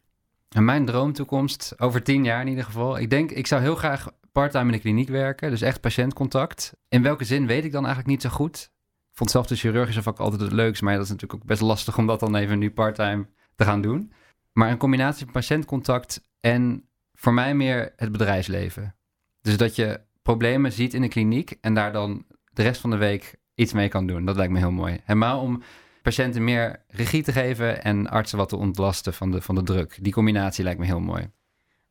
En 0.57 0.65
mijn 0.65 0.85
droomtoekomst, 0.85 1.81
over 1.81 2.03
tien 2.03 2.25
jaar 2.25 2.41
in 2.41 2.49
ieder 2.49 2.65
geval. 2.65 2.99
Ik 2.99 3.11
denk, 3.11 3.31
ik 3.31 3.47
zou 3.47 3.63
heel 3.63 3.75
graag 3.75 4.09
parttime 4.33 4.65
in 4.65 4.73
de 4.73 4.79
kliniek 4.79 5.09
werken. 5.09 5.51
Dus 5.51 5.61
echt 5.61 5.81
patiëntcontact. 5.81 6.77
In 6.89 7.03
welke 7.03 7.25
zin 7.25 7.47
weet 7.47 7.65
ik 7.65 7.73
dan 7.73 7.85
eigenlijk 7.85 8.15
niet 8.15 8.23
zo 8.23 8.29
goed. 8.29 8.73
Ik 9.11 9.17
vond 9.17 9.31
zelf 9.31 9.47
de 9.47 9.57
chirurgische 9.57 10.03
vak 10.03 10.19
altijd 10.19 10.41
het 10.41 10.53
leukst. 10.53 10.83
Maar 10.83 10.95
dat 10.95 11.05
is 11.05 11.11
natuurlijk 11.11 11.41
ook 11.41 11.49
best 11.49 11.61
lastig 11.61 11.99
om 11.99 12.07
dat 12.07 12.21
dan 12.21 12.35
even 12.35 12.59
nu 12.59 12.71
parttime 12.71 13.27
te 13.55 13.65
gaan 13.65 13.81
doen. 13.81 14.13
Maar 14.53 14.71
een 14.71 14.77
combinatie 14.77 15.25
van 15.25 15.33
patiëntcontact 15.33 16.29
en 16.41 16.89
voor 17.15 17.35
mij 17.35 17.55
meer 17.55 17.93
het 17.97 18.13
bedrijfsleven. 18.13 18.95
Dus 19.41 19.57
dat 19.57 19.77
je 19.77 20.01
problemen 20.23 20.73
ziet 20.73 20.95
in 20.95 21.01
de 21.01 21.09
kliniek 21.09 21.59
en 21.61 21.75
daar 21.75 21.93
dan 21.93 22.25
de 22.53 22.63
rest 22.63 22.81
van 22.81 22.91
de 22.91 22.97
week 22.97 23.37
iets 23.55 23.73
mee 23.73 23.89
kan 23.89 24.07
doen. 24.07 24.25
Dat 24.25 24.37
lijkt 24.37 24.53
me 24.53 24.59
heel 24.59 24.71
mooi. 24.71 25.01
Helemaal 25.05 25.41
om 25.41 25.63
patiënten 26.07 26.45
meer 26.45 26.85
regie 26.89 27.23
te 27.23 27.33
geven 27.33 27.83
en 27.83 28.07
artsen 28.07 28.39
wat 28.39 28.49
te 28.49 28.57
ontlasten 28.57 29.15
van 29.15 29.31
de, 29.31 29.41
van 29.41 29.55
de 29.55 29.63
druk. 29.63 29.99
Die 30.01 30.13
combinatie 30.13 30.65
lijkt 30.65 30.79
me 30.79 30.87
heel 30.87 31.01
mooi. 31.01 31.31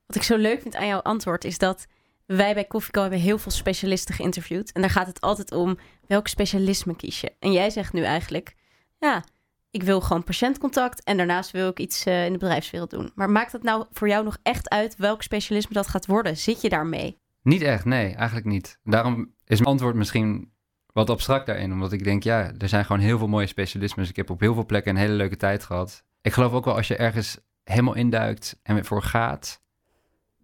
Wat 0.06 0.16
ik 0.16 0.24
zo 0.24 0.38
leuk 0.38 0.62
vind 0.62 0.76
aan 0.76 0.88
jouw 0.88 1.02
antwoord 1.02 1.44
is 1.44 1.58
dat 1.58 1.88
wij 2.26 2.54
bij 2.54 2.66
Koffieko 2.66 3.02
hebben 3.02 3.20
heel 3.20 3.38
veel 3.38 3.52
specialisten 3.52 4.16
geïnterviewd. 4.16 4.72
En 4.72 4.82
daar 4.82 4.90
gaat 4.90 5.08
het 5.08 5.22
altijd 5.22 5.52
om 5.52 5.78
welk 6.08 6.28
specialisme 6.28 6.96
kies 6.96 7.22
je. 7.22 7.32
En 7.40 7.52
jij 7.52 7.70
zegt 7.70 7.94
nu 7.94 8.04
eigenlijk, 8.04 8.56
ja, 9.00 9.24
ik 9.72 9.84
wil 9.84 10.02
gewoon 10.02 10.24
patiëntcontact 10.24 11.04
en 11.04 11.18
daarnaast 11.18 11.52
wil 11.52 11.70
ik 11.70 11.80
iets 11.80 12.06
eh, 12.06 12.26
in 12.26 12.32
de 12.32 12.38
bedrijfswereld 12.38 12.90
doen. 12.90 13.12
Maar 13.16 13.30
maakt 13.30 13.52
het 13.52 13.64
nou 13.64 13.86
voor 13.92 14.08
jou 14.08 14.24
nog 14.24 14.38
echt 14.44 14.70
uit 14.70 14.96
welk 14.96 15.22
specialisme 15.22 15.74
dat 15.74 15.88
gaat 15.88 16.06
worden? 16.06 16.38
Zit 16.38 16.62
je 16.62 16.70
daarmee? 16.70 17.20
Niet 17.42 17.62
echt, 17.62 17.86
nee, 17.86 18.14
eigenlijk 18.14 18.48
niet. 18.48 18.80
Daarom 18.84 19.34
is 19.46 19.60
mijn 19.60 19.72
antwoord 19.72 19.96
misschien 19.96 20.54
wat 20.96 21.10
abstract 21.10 21.46
daarin. 21.46 21.72
Omdat 21.72 21.92
ik 21.92 22.04
denk, 22.04 22.24
ja, 22.24 22.52
er 22.58 22.70
zijn 22.70 22.86
gewoon 22.86 23.02
heel 23.02 23.18
veel 23.18 23.28
mooie 23.28 23.48
specialismes. 23.48 24.10
Ik 24.10 24.16
heb 24.16 24.30
op 24.30 24.40
heel 24.40 24.54
veel 24.54 24.66
plekken 24.66 24.92
een 24.92 25.02
hele 25.02 25.14
leuke 25.14 25.38
tijd 25.38 25.64
gehad. 25.64 26.04
Ik 26.22 26.34
geloof 26.34 26.54
ook 26.54 26.66
wel 26.66 26.76
als 26.76 26.88
je 26.88 26.96
ergens 26.96 27.38
helemaal 27.64 27.94
induikt 27.94 28.60
en 28.64 28.78
ervoor 28.78 29.02
gaat, 29.02 29.62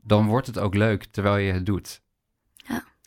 dan 0.03 0.27
wordt 0.27 0.47
het 0.47 0.59
ook 0.59 0.75
leuk 0.75 1.05
terwijl 1.05 1.37
je 1.37 1.53
het 1.53 1.65
doet. 1.65 2.01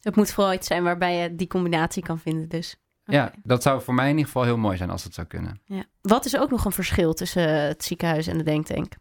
Het 0.02 0.16
moet 0.16 0.32
vooral 0.32 0.52
iets 0.52 0.66
zijn 0.66 0.82
waarbij 0.82 1.16
je 1.16 1.34
die 1.34 1.46
combinatie 1.46 2.02
kan 2.02 2.18
vinden 2.18 2.48
dus. 2.48 2.76
Ja, 3.04 3.32
dat 3.42 3.62
zou 3.62 3.82
voor 3.82 3.94
mij 3.94 4.04
in 4.04 4.10
ieder 4.10 4.26
geval 4.26 4.42
heel 4.42 4.56
mooi 4.56 4.76
zijn 4.76 4.90
als 4.90 5.04
het 5.04 5.14
zou 5.14 5.26
kunnen. 5.26 5.60
Ja. 5.64 5.84
Wat 6.00 6.24
is 6.24 6.38
ook 6.38 6.50
nog 6.50 6.64
een 6.64 6.72
verschil 6.72 7.14
tussen 7.14 7.48
eh, 7.48 7.68
het 7.68 7.84
ziekenhuis 7.84 8.26
en 8.26 8.38
de 8.38 8.44
denktank? 8.44 8.92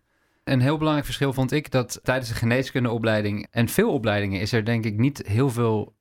Een 0.43 0.61
heel 0.61 0.77
belangrijk 0.77 1.05
verschil 1.05 1.33
vond 1.33 1.51
ik 1.51 1.71
dat 1.71 1.99
tijdens 2.03 2.29
de 2.29 2.35
geneeskundeopleiding 2.35 3.47
en 3.51 3.67
veel 3.67 3.93
opleidingen 3.93 4.39
is 4.39 4.51
er 4.51 4.65
denk 4.65 4.85
ik 4.85 4.97
niet 4.97 5.27
heel 5.27 5.49
veel, 5.49 5.95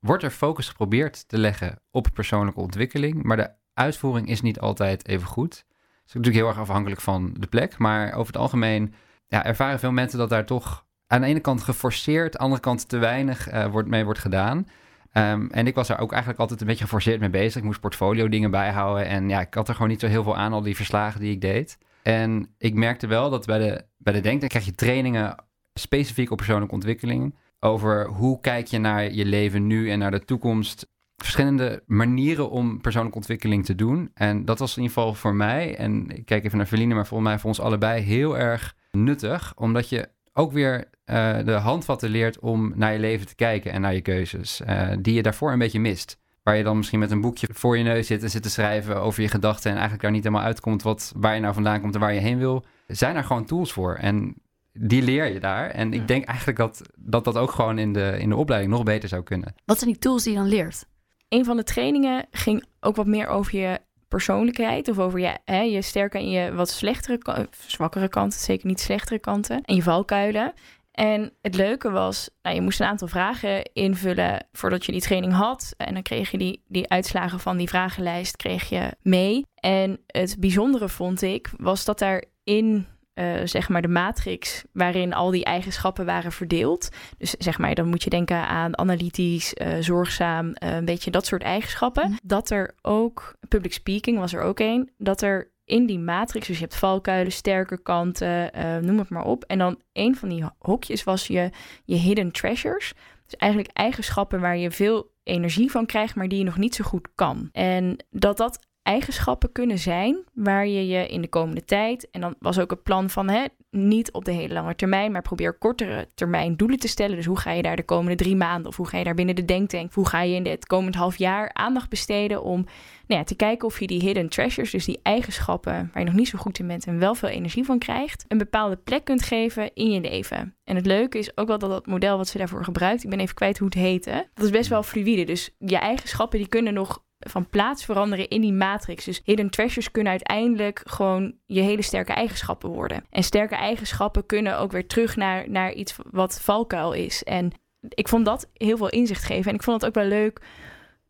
wordt 0.00 0.22
er 0.22 0.30
focus 0.30 0.68
geprobeerd 0.68 1.28
te 1.28 1.38
leggen 1.38 1.80
op 1.90 2.06
persoonlijke 2.12 2.60
ontwikkeling, 2.60 3.22
maar 3.22 3.36
de 3.36 3.50
uitvoering 3.74 4.28
is 4.28 4.40
niet 4.40 4.60
altijd 4.60 5.08
even 5.08 5.26
goed. 5.26 5.50
Dat 5.50 6.06
is 6.06 6.12
natuurlijk 6.12 6.44
heel 6.44 6.48
erg 6.48 6.58
afhankelijk 6.58 7.00
van 7.00 7.34
de 7.38 7.46
plek, 7.46 7.78
maar 7.78 8.12
over 8.12 8.32
het 8.32 8.42
algemeen 8.42 8.94
ja, 9.26 9.44
ervaren 9.44 9.78
veel 9.78 9.92
mensen 9.92 10.18
dat 10.18 10.28
daar 10.28 10.46
toch 10.46 10.86
aan 11.06 11.20
de 11.20 11.26
ene 11.26 11.40
kant 11.40 11.62
geforceerd, 11.62 12.24
aan 12.24 12.30
de 12.30 12.38
andere 12.38 12.60
kant 12.60 12.88
te 12.88 12.98
weinig 12.98 13.48
eh, 13.48 13.66
wordt, 13.66 13.88
mee 13.88 14.04
wordt 14.04 14.20
gedaan. 14.20 14.66
Ehm, 15.12 15.46
en 15.46 15.66
ik 15.66 15.74
was 15.74 15.88
er 15.88 15.98
ook 15.98 16.10
eigenlijk 16.10 16.40
altijd 16.40 16.60
een 16.60 16.66
beetje 16.66 16.84
geforceerd 16.84 17.20
mee 17.20 17.30
bezig. 17.30 17.56
Ik 17.56 17.62
moest 17.62 17.80
portfolio 17.80 18.28
dingen 18.28 18.50
bijhouden 18.50 19.06
en 19.06 19.28
ja, 19.28 19.40
ik 19.40 19.54
had 19.54 19.68
er 19.68 19.74
gewoon 19.74 19.90
niet 19.90 20.00
zo 20.00 20.06
heel 20.06 20.22
veel 20.22 20.36
aan, 20.36 20.52
al 20.52 20.62
die 20.62 20.76
verslagen 20.76 21.20
die 21.20 21.32
ik 21.32 21.40
deed. 21.40 21.78
En 22.02 22.54
ik 22.58 22.74
merkte 22.74 23.06
wel 23.06 23.30
dat 23.30 23.46
bij 23.46 23.58
de, 23.58 23.84
bij 23.96 24.12
de 24.12 24.20
Denk, 24.20 24.40
dan 24.40 24.48
krijg 24.48 24.64
je 24.64 24.74
trainingen 24.74 25.44
specifiek 25.74 26.30
op 26.30 26.36
persoonlijke 26.36 26.74
ontwikkeling. 26.74 27.34
Over 27.60 28.06
hoe 28.06 28.40
kijk 28.40 28.66
je 28.66 28.78
naar 28.78 29.12
je 29.12 29.24
leven 29.24 29.66
nu 29.66 29.90
en 29.90 29.98
naar 29.98 30.10
de 30.10 30.24
toekomst. 30.24 30.86
Verschillende 31.16 31.82
manieren 31.86 32.50
om 32.50 32.80
persoonlijke 32.80 33.18
ontwikkeling 33.18 33.64
te 33.64 33.74
doen. 33.74 34.10
En 34.14 34.44
dat 34.44 34.58
was 34.58 34.76
in 34.76 34.82
ieder 34.82 34.96
geval 34.96 35.14
voor 35.14 35.34
mij, 35.34 35.76
en 35.76 36.08
ik 36.08 36.24
kijk 36.24 36.44
even 36.44 36.56
naar 36.56 36.66
Verline, 36.66 36.94
maar 36.94 37.06
volgens 37.06 37.28
mij 37.28 37.38
voor 37.38 37.48
ons 37.48 37.60
allebei 37.60 38.02
heel 38.02 38.38
erg 38.38 38.74
nuttig. 38.90 39.52
Omdat 39.56 39.88
je 39.88 40.08
ook 40.32 40.52
weer 40.52 40.84
eh, 41.04 41.38
de 41.44 41.52
handvatten 41.52 42.10
leert 42.10 42.38
om 42.38 42.72
naar 42.74 42.92
je 42.92 42.98
leven 42.98 43.26
te 43.26 43.34
kijken 43.34 43.72
en 43.72 43.80
naar 43.80 43.94
je 43.94 44.00
keuzes. 44.00 44.60
eh, 44.60 44.88
die 45.00 45.14
je 45.14 45.22
daarvoor 45.22 45.52
een 45.52 45.58
beetje 45.58 45.80
mist. 45.80 46.18
Waar 46.42 46.56
je 46.56 46.62
dan 46.62 46.76
misschien 46.76 46.98
met 46.98 47.10
een 47.10 47.20
boekje 47.20 47.48
voor 47.52 47.78
je 47.78 47.84
neus 47.84 48.06
zit 48.06 48.22
en 48.22 48.30
zit 48.30 48.42
te 48.42 48.50
schrijven 48.50 49.00
over 49.00 49.22
je 49.22 49.28
gedachten. 49.28 49.64
En 49.64 49.72
eigenlijk 49.72 50.02
daar 50.02 50.12
niet 50.12 50.24
helemaal 50.24 50.44
uitkomt 50.44 50.82
wat, 50.82 51.12
waar 51.16 51.34
je 51.34 51.40
nou 51.40 51.54
vandaan 51.54 51.80
komt 51.80 51.94
en 51.94 52.00
waar 52.00 52.14
je 52.14 52.20
heen 52.20 52.38
wil. 52.38 52.64
Zijn 52.86 53.16
er 53.16 53.24
gewoon 53.24 53.44
tools 53.44 53.72
voor. 53.72 53.94
En 53.94 54.34
die 54.78 55.02
leer 55.02 55.32
je 55.32 55.40
daar. 55.40 55.70
En 55.70 55.92
Ja. 55.92 56.00
ik 56.00 56.08
denk 56.08 56.24
eigenlijk 56.24 56.58
dat, 56.58 56.82
dat 56.98 57.24
dat 57.24 57.36
ook 57.36 57.50
gewoon 57.50 57.78
in 57.78 57.92
de, 57.92 58.16
in 58.18 58.28
de 58.28 58.36
opleiding 58.36 58.72
nog 58.72 58.82
beter 58.82 59.08
zou 59.08 59.22
kunnen. 59.22 59.54
Wat 59.64 59.78
zijn 59.78 59.90
die 59.90 60.00
tools 60.00 60.22
die 60.22 60.32
je 60.32 60.38
dan 60.38 60.48
leert? 60.48 60.84
Een 61.28 61.44
van 61.44 61.56
de 61.56 61.64
trainingen 61.64 62.26
ging 62.30 62.64
ook 62.80 62.96
wat 62.96 63.06
meer 63.06 63.26
over 63.26 63.58
je 63.58 63.78
persoonlijkheid. 64.08 64.88
Of 64.88 64.98
over 64.98 65.18
je, 65.20 65.38
hè, 65.44 65.60
je 65.60 65.82
sterke 65.82 66.18
en 66.18 66.30
je 66.30 66.52
wat 66.52 66.68
slechtere, 66.70 67.48
zwakkere 67.66 68.08
kanten. 68.08 68.40
Zeker 68.40 68.66
niet 68.66 68.80
slechtere 68.80 69.18
kanten. 69.18 69.62
En 69.62 69.74
je 69.74 69.82
valkuilen. 69.82 70.52
En 70.92 71.32
het 71.42 71.54
leuke 71.54 71.90
was, 71.90 72.30
nou, 72.42 72.54
je 72.54 72.62
moest 72.62 72.80
een 72.80 72.86
aantal 72.86 73.08
vragen 73.08 73.72
invullen 73.72 74.46
voordat 74.52 74.84
je 74.84 74.92
die 74.92 75.00
training 75.00 75.32
had. 75.32 75.74
En 75.76 75.94
dan 75.94 76.02
kreeg 76.02 76.30
je 76.30 76.38
die, 76.38 76.62
die 76.66 76.88
uitslagen 76.88 77.40
van 77.40 77.56
die 77.56 77.68
vragenlijst 77.68 78.36
kreeg 78.36 78.68
je 78.68 78.92
mee. 79.02 79.46
En 79.54 80.00
het 80.06 80.36
bijzondere 80.38 80.88
vond 80.88 81.22
ik, 81.22 81.50
was 81.56 81.84
dat 81.84 81.98
daarin, 81.98 82.86
eh 83.18 83.40
zeg 83.44 83.68
maar, 83.68 83.82
de 83.82 83.88
matrix 83.88 84.64
waarin 84.72 85.14
al 85.14 85.30
die 85.30 85.44
eigenschappen 85.44 86.06
waren 86.06 86.32
verdeeld. 86.32 86.88
Dus 87.18 87.30
zeg 87.30 87.58
maar, 87.58 87.74
dan 87.74 87.88
moet 87.88 88.02
je 88.02 88.10
denken 88.10 88.48
aan 88.48 88.78
analytisch, 88.78 89.54
eh, 89.54 89.76
zorgzaam, 89.80 90.52
eh, 90.52 90.76
een 90.76 90.84
beetje 90.84 91.10
dat 91.10 91.26
soort 91.26 91.42
eigenschappen. 91.42 92.10
Mhm. 92.10 92.18
Dat 92.22 92.50
er 92.50 92.74
ook, 92.82 93.34
public 93.48 93.72
speaking 93.72 94.18
was 94.18 94.32
er 94.32 94.42
ook 94.42 94.58
een, 94.58 94.90
dat 94.98 95.22
er 95.22 95.50
in 95.64 95.86
die 95.86 95.98
matrix, 95.98 96.46
dus 96.46 96.56
je 96.56 96.62
hebt 96.62 96.76
valkuilen, 96.76 97.32
sterke 97.32 97.82
kanten, 97.82 98.50
noem 98.80 98.98
het 98.98 99.08
maar 99.08 99.24
op. 99.24 99.44
En 99.44 99.58
dan 99.58 99.80
een 99.92 100.16
van 100.16 100.28
die 100.28 100.44
hokjes 100.58 101.04
was 101.04 101.26
je, 101.26 101.50
je 101.84 101.96
hidden 101.96 102.30
treasures. 102.32 102.92
Dus 103.24 103.36
eigenlijk 103.36 103.72
eigenschappen 103.72 104.40
waar 104.40 104.56
je 104.56 104.70
veel 104.70 105.10
energie 105.22 105.70
van 105.70 105.86
krijgt, 105.86 106.14
maar 106.14 106.28
die 106.28 106.38
je 106.38 106.44
nog 106.44 106.58
niet 106.58 106.74
zo 106.74 106.84
goed 106.84 107.08
kan. 107.14 107.48
En 107.52 108.04
dat 108.10 108.36
dat 108.36 108.67
eigenschappen 108.88 109.52
kunnen 109.52 109.78
zijn 109.78 110.16
waar 110.34 110.66
je 110.66 110.86
je 110.86 111.08
in 111.08 111.20
de 111.20 111.28
komende 111.28 111.64
tijd, 111.64 112.10
en 112.10 112.20
dan 112.20 112.34
was 112.38 112.58
ook 112.58 112.70
het 112.70 112.82
plan 112.82 113.10
van 113.10 113.28
hè, 113.28 113.44
niet 113.70 114.12
op 114.12 114.24
de 114.24 114.32
hele 114.32 114.54
lange 114.54 114.74
termijn, 114.74 115.12
maar 115.12 115.22
probeer 115.22 115.58
kortere 115.58 116.08
termijn 116.14 116.56
doelen 116.56 116.78
te 116.78 116.88
stellen. 116.88 117.16
Dus 117.16 117.26
hoe 117.26 117.38
ga 117.38 117.50
je 117.52 117.62
daar 117.62 117.76
de 117.76 117.84
komende 117.84 118.14
drie 118.14 118.36
maanden 118.36 118.68
of 118.68 118.76
hoe 118.76 118.86
ga 118.86 118.98
je 118.98 119.04
daar 119.04 119.14
binnen 119.14 119.34
de 119.34 119.44
denktank, 119.44 119.92
hoe 119.92 120.08
ga 120.08 120.22
je 120.22 120.34
in 120.34 120.46
het 120.46 120.66
komend 120.66 120.94
half 120.94 121.16
jaar 121.16 121.50
aandacht 121.52 121.88
besteden 121.88 122.42
om 122.42 122.64
nou 123.06 123.20
ja, 123.20 123.24
te 123.24 123.34
kijken 123.34 123.68
of 123.68 123.80
je 123.80 123.86
die 123.86 124.00
hidden 124.00 124.28
treasures, 124.28 124.70
dus 124.70 124.84
die 124.84 125.00
eigenschappen 125.02 125.72
waar 125.72 126.02
je 126.02 126.08
nog 126.08 126.18
niet 126.18 126.28
zo 126.28 126.38
goed 126.38 126.58
in 126.58 126.66
bent 126.66 126.86
en 126.86 126.98
wel 126.98 127.14
veel 127.14 127.28
energie 127.28 127.64
van 127.64 127.78
krijgt, 127.78 128.24
een 128.28 128.38
bepaalde 128.38 128.76
plek 128.76 129.04
kunt 129.04 129.22
geven 129.22 129.74
in 129.74 129.90
je 129.90 130.00
leven. 130.00 130.54
En 130.64 130.76
het 130.76 130.86
leuke 130.86 131.18
is 131.18 131.36
ook 131.36 131.48
wel 131.48 131.58
dat 131.58 131.70
dat 131.70 131.86
model 131.86 132.16
wat 132.16 132.28
ze 132.28 132.38
daarvoor 132.38 132.64
gebruikt, 132.64 133.04
ik 133.04 133.10
ben 133.10 133.20
even 133.20 133.34
kwijt 133.34 133.58
hoe 133.58 133.68
het 133.68 133.76
heette, 133.76 134.28
dat 134.34 134.44
is 134.44 134.50
best 134.50 134.68
wel 134.68 134.82
fluïde. 134.82 135.24
Dus 135.24 135.50
je 135.58 135.78
eigenschappen 135.78 136.38
die 136.38 136.48
kunnen 136.48 136.74
nog 136.74 137.06
van 137.28 137.48
plaats 137.48 137.84
veranderen 137.84 138.28
in 138.28 138.40
die 138.40 138.52
matrix. 138.52 139.04
Dus 139.04 139.20
hidden 139.24 139.50
treasures 139.50 139.90
kunnen 139.90 140.12
uiteindelijk 140.12 140.82
gewoon 140.84 141.34
je 141.46 141.60
hele 141.60 141.82
sterke 141.82 142.12
eigenschappen 142.12 142.68
worden. 142.68 143.04
En 143.10 143.22
sterke 143.22 143.54
eigenschappen 143.54 144.26
kunnen 144.26 144.58
ook 144.58 144.72
weer 144.72 144.86
terug 144.86 145.16
naar, 145.16 145.50
naar 145.50 145.72
iets 145.72 145.96
wat 146.10 146.40
valkuil 146.40 146.92
is. 146.92 147.24
En 147.24 147.52
ik 147.88 148.08
vond 148.08 148.24
dat 148.24 148.50
heel 148.52 148.76
veel 148.76 148.88
inzicht 148.88 149.24
geven. 149.24 149.50
En 149.50 149.54
ik 149.54 149.62
vond 149.62 149.80
het 149.80 149.90
ook 149.90 150.02
wel 150.02 150.08
leuk 150.08 150.40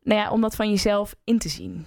nou 0.03 0.21
ja, 0.21 0.31
om 0.31 0.41
dat 0.41 0.57
van 0.57 0.71
jezelf 0.71 1.15
in 1.25 1.39
te 1.39 1.49
zien. 1.49 1.87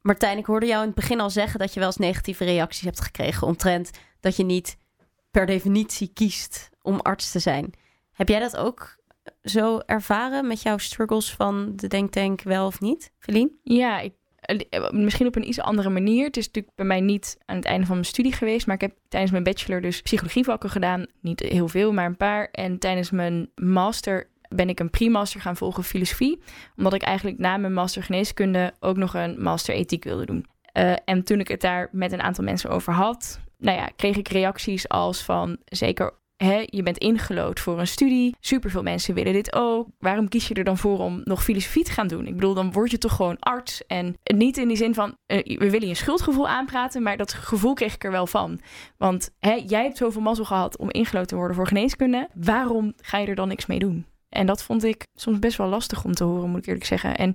Martijn, 0.00 0.38
ik 0.38 0.46
hoorde 0.46 0.66
jou 0.66 0.80
in 0.80 0.86
het 0.86 0.96
begin 0.96 1.20
al 1.20 1.30
zeggen 1.30 1.58
dat 1.58 1.74
je 1.74 1.80
wel 1.80 1.88
eens 1.88 1.96
negatieve 1.96 2.44
reacties 2.44 2.84
hebt 2.84 3.00
gekregen 3.00 3.46
omtrent 3.46 3.90
dat 4.20 4.36
je 4.36 4.44
niet 4.44 4.76
per 5.30 5.46
definitie 5.46 6.10
kiest 6.14 6.70
om 6.82 7.00
arts 7.00 7.30
te 7.30 7.38
zijn. 7.38 7.72
Heb 8.12 8.28
jij 8.28 8.38
dat 8.38 8.56
ook 8.56 8.96
zo 9.42 9.78
ervaren 9.78 10.46
met 10.46 10.62
jouw 10.62 10.78
struggles 10.78 11.34
van 11.34 11.72
de 11.76 11.86
denktank 11.86 12.42
wel 12.42 12.66
of 12.66 12.80
niet, 12.80 13.12
Feline? 13.18 13.50
Ja, 13.62 14.00
ik 14.00 14.12
eh, 14.40 14.90
misschien 14.90 15.26
op 15.26 15.36
een 15.36 15.48
iets 15.48 15.60
andere 15.60 15.90
manier. 15.90 16.24
Het 16.24 16.36
is 16.36 16.46
natuurlijk 16.46 16.76
bij 16.76 16.86
mij 16.86 17.00
niet 17.00 17.38
aan 17.46 17.56
het 17.56 17.64
einde 17.64 17.86
van 17.86 17.94
mijn 17.94 18.06
studie 18.06 18.32
geweest, 18.32 18.66
maar 18.66 18.74
ik 18.74 18.80
heb 18.80 18.96
tijdens 19.08 19.32
mijn 19.32 19.44
bachelor 19.44 19.80
dus 19.80 20.02
psychologievakken 20.02 20.70
gedaan. 20.70 21.06
Niet 21.20 21.40
heel 21.40 21.68
veel, 21.68 21.92
maar 21.92 22.06
een 22.06 22.16
paar. 22.16 22.48
En 22.50 22.78
tijdens 22.78 23.10
mijn 23.10 23.50
master 23.54 24.30
ben 24.48 24.68
ik 24.68 24.80
een 24.80 24.90
pre-master 24.90 25.40
gaan 25.40 25.56
volgen 25.56 25.84
filosofie, 25.84 26.42
omdat 26.76 26.94
ik 26.94 27.02
eigenlijk 27.02 27.38
na 27.38 27.56
mijn 27.56 27.72
master 27.72 28.02
geneeskunde 28.02 28.74
ook 28.80 28.96
nog 28.96 29.14
een 29.14 29.42
master 29.42 29.74
ethiek 29.74 30.04
wilde 30.04 30.26
doen. 30.26 30.46
Uh, 30.72 30.92
en 31.04 31.24
toen 31.24 31.40
ik 31.40 31.48
het 31.48 31.60
daar 31.60 31.88
met 31.92 32.12
een 32.12 32.22
aantal 32.22 32.44
mensen 32.44 32.70
over 32.70 32.92
had, 32.92 33.40
nou 33.58 33.78
ja, 33.78 33.90
kreeg 33.96 34.16
ik 34.16 34.28
reacties 34.28 34.88
als 34.88 35.22
van 35.22 35.56
zeker 35.64 36.12
Je 36.46 36.82
bent 36.82 36.98
ingelood 36.98 37.60
voor 37.60 37.78
een 37.78 37.86
studie. 37.86 38.36
Superveel 38.40 38.82
mensen 38.82 39.14
willen 39.14 39.32
dit 39.32 39.54
ook. 39.54 39.88
Waarom 39.98 40.28
kies 40.28 40.48
je 40.48 40.54
er 40.54 40.64
dan 40.64 40.78
voor 40.78 40.98
om 40.98 41.20
nog 41.24 41.42
filosofie 41.42 41.84
te 41.84 41.90
gaan 41.90 42.06
doen? 42.06 42.26
Ik 42.26 42.34
bedoel, 42.34 42.54
dan 42.54 42.72
word 42.72 42.90
je 42.90 42.98
toch 42.98 43.16
gewoon 43.16 43.38
arts. 43.38 43.86
En 43.86 44.16
niet 44.24 44.56
in 44.56 44.68
die 44.68 44.76
zin 44.76 44.94
van, 44.94 45.16
uh, 45.26 45.58
we 45.58 45.70
willen 45.70 45.88
je 45.88 45.94
schuldgevoel 45.94 46.48
aanpraten, 46.48 47.02
maar 47.02 47.16
dat 47.16 47.32
gevoel 47.32 47.74
kreeg 47.74 47.94
ik 47.94 48.04
er 48.04 48.10
wel 48.10 48.26
van. 48.26 48.60
Want 48.96 49.30
jij 49.66 49.82
hebt 49.82 49.96
zoveel 49.96 50.22
mazzel 50.22 50.44
gehad 50.44 50.76
om 50.76 50.90
ingelood 50.90 51.28
te 51.28 51.36
worden 51.36 51.56
voor 51.56 51.66
geneeskunde. 51.66 52.28
Waarom 52.34 52.92
ga 52.96 53.18
je 53.18 53.26
er 53.26 53.34
dan 53.34 53.48
niks 53.48 53.66
mee 53.66 53.78
doen? 53.78 54.06
En 54.28 54.46
dat 54.46 54.62
vond 54.62 54.84
ik 54.84 55.06
soms 55.14 55.38
best 55.38 55.56
wel 55.56 55.68
lastig 55.68 56.04
om 56.04 56.12
te 56.12 56.24
horen, 56.24 56.50
moet 56.50 56.58
ik 56.58 56.66
eerlijk 56.66 56.86
zeggen. 56.86 57.16
En 57.16 57.34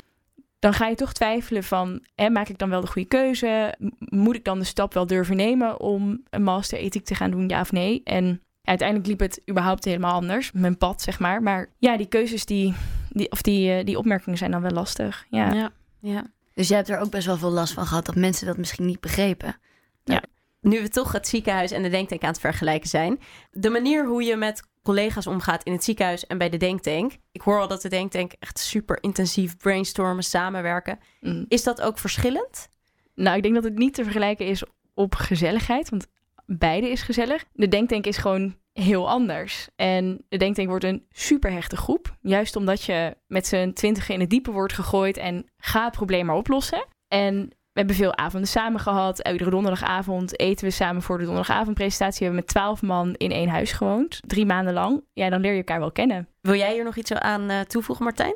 dan 0.59 0.73
ga 0.73 0.87
je 0.87 0.95
toch 0.95 1.13
twijfelen 1.13 1.63
van, 1.63 2.03
hè, 2.15 2.29
maak 2.29 2.49
ik 2.49 2.57
dan 2.57 2.69
wel 2.69 2.81
de 2.81 2.87
goede 2.87 3.07
keuze? 3.07 3.75
Moet 3.99 4.35
ik 4.35 4.43
dan 4.43 4.59
de 4.59 4.65
stap 4.65 4.93
wel 4.93 5.05
durven 5.05 5.35
nemen 5.35 5.79
om 5.79 6.23
een 6.29 6.43
master 6.43 6.77
ethiek 6.77 7.05
te 7.05 7.15
gaan 7.15 7.31
doen, 7.31 7.49
ja 7.49 7.61
of 7.61 7.71
nee? 7.71 8.01
En 8.03 8.41
uiteindelijk 8.65 9.07
liep 9.07 9.19
het 9.19 9.41
überhaupt 9.49 9.85
helemaal 9.85 10.13
anders, 10.13 10.51
mijn 10.51 10.77
pad, 10.77 11.01
zeg 11.01 11.19
maar. 11.19 11.43
Maar 11.43 11.69
ja, 11.77 11.97
die 11.97 12.07
keuzes, 12.07 12.45
die, 12.45 12.73
die, 13.09 13.31
of 13.31 13.41
die, 13.41 13.71
eh, 13.71 13.85
die 13.85 13.97
opmerkingen 13.97 14.37
zijn 14.37 14.51
dan 14.51 14.61
wel 14.61 14.71
lastig. 14.71 15.25
Ja. 15.29 15.53
ja. 15.53 15.71
ja. 15.99 16.25
Dus 16.53 16.67
jij 16.67 16.77
hebt 16.77 16.89
er 16.89 16.99
ook 16.99 17.09
best 17.09 17.25
wel 17.25 17.37
veel 17.37 17.51
last 17.51 17.73
van 17.73 17.85
gehad 17.85 18.05
dat 18.05 18.15
mensen 18.15 18.47
dat 18.47 18.57
misschien 18.57 18.85
niet 18.85 18.99
begrepen. 18.99 19.57
Ja. 20.03 20.23
Nu 20.61 20.81
we 20.81 20.89
toch 20.89 21.11
het 21.11 21.27
ziekenhuis 21.27 21.71
en 21.71 21.83
de 21.83 21.89
denktank 21.89 22.23
aan 22.23 22.29
het 22.29 22.39
vergelijken 22.39 22.89
zijn. 22.89 23.19
De 23.51 23.69
manier 23.69 24.05
hoe 24.05 24.23
je 24.23 24.35
met 24.35 24.63
collega's 24.83 25.27
omgaat 25.27 25.63
in 25.63 25.71
het 25.71 25.83
ziekenhuis 25.83 26.27
en 26.27 26.37
bij 26.37 26.49
de 26.49 26.57
denktank. 26.57 27.17
Ik 27.31 27.41
hoor 27.41 27.59
al 27.59 27.67
dat 27.67 27.81
de 27.81 27.89
denktank 27.89 28.33
echt 28.39 28.59
super 28.59 29.03
intensief 29.03 29.57
brainstormen, 29.57 30.23
samenwerken. 30.23 30.99
Mm. 31.19 31.45
Is 31.47 31.63
dat 31.63 31.81
ook 31.81 31.99
verschillend? 31.99 32.69
Nou, 33.15 33.37
ik 33.37 33.43
denk 33.43 33.55
dat 33.55 33.63
het 33.63 33.77
niet 33.77 33.93
te 33.93 34.03
vergelijken 34.03 34.45
is 34.45 34.63
op 34.93 35.15
gezelligheid. 35.15 35.89
Want 35.89 36.07
beide 36.45 36.89
is 36.89 37.01
gezellig. 37.01 37.45
De 37.53 37.67
denktank 37.67 38.05
is 38.05 38.17
gewoon 38.17 38.55
heel 38.73 39.09
anders. 39.09 39.67
En 39.75 40.25
de 40.29 40.37
denktank 40.37 40.69
wordt 40.69 40.85
een 40.85 41.05
superhechte 41.09 41.77
groep. 41.77 42.15
Juist 42.21 42.55
omdat 42.55 42.83
je 42.83 43.17
met 43.27 43.47
z'n 43.47 43.71
twintig 43.73 44.09
in 44.09 44.19
het 44.19 44.29
diepe 44.29 44.51
wordt 44.51 44.73
gegooid 44.73 45.17
en 45.17 45.45
ga 45.57 45.83
het 45.83 45.93
probleem 45.93 46.25
maar 46.25 46.35
oplossen. 46.35 46.85
En 47.07 47.35
we 47.45 47.81
hebben 47.81 47.95
veel 47.95 48.17
avonden 48.17 48.49
samen 48.49 48.79
gehad. 48.79 49.27
Iedere 49.27 49.49
donderdagavond 49.49 50.39
eten 50.39 50.65
we 50.65 50.71
samen 50.71 51.01
voor 51.01 51.17
de 51.17 51.23
donderdagavondpresentatie. 51.23 52.19
We 52.19 52.25
hebben 52.25 52.43
met 52.43 52.53
twaalf 52.53 52.81
man 52.81 53.13
in 53.13 53.31
één 53.31 53.49
huis 53.49 53.71
gewoond. 53.71 54.19
Drie 54.27 54.45
maanden 54.45 54.73
lang. 54.73 55.03
Ja, 55.13 55.29
dan 55.29 55.41
leer 55.41 55.51
je 55.51 55.57
elkaar 55.57 55.79
wel 55.79 55.91
kennen. 55.91 56.27
Wil 56.41 56.55
jij 56.55 56.73
hier 56.73 56.83
nog 56.83 56.95
iets 56.95 57.13
aan 57.13 57.51
uh, 57.51 57.59
toevoegen, 57.59 58.05
Martijn? 58.05 58.35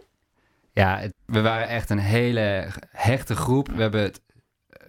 Ja, 0.74 1.02
we 1.26 1.42
waren 1.42 1.68
echt 1.68 1.90
een 1.90 2.00
hele 2.00 2.68
hechte 2.92 3.36
groep. 3.36 3.70
We 3.70 3.82
hebben 3.82 4.02
het 4.02 4.22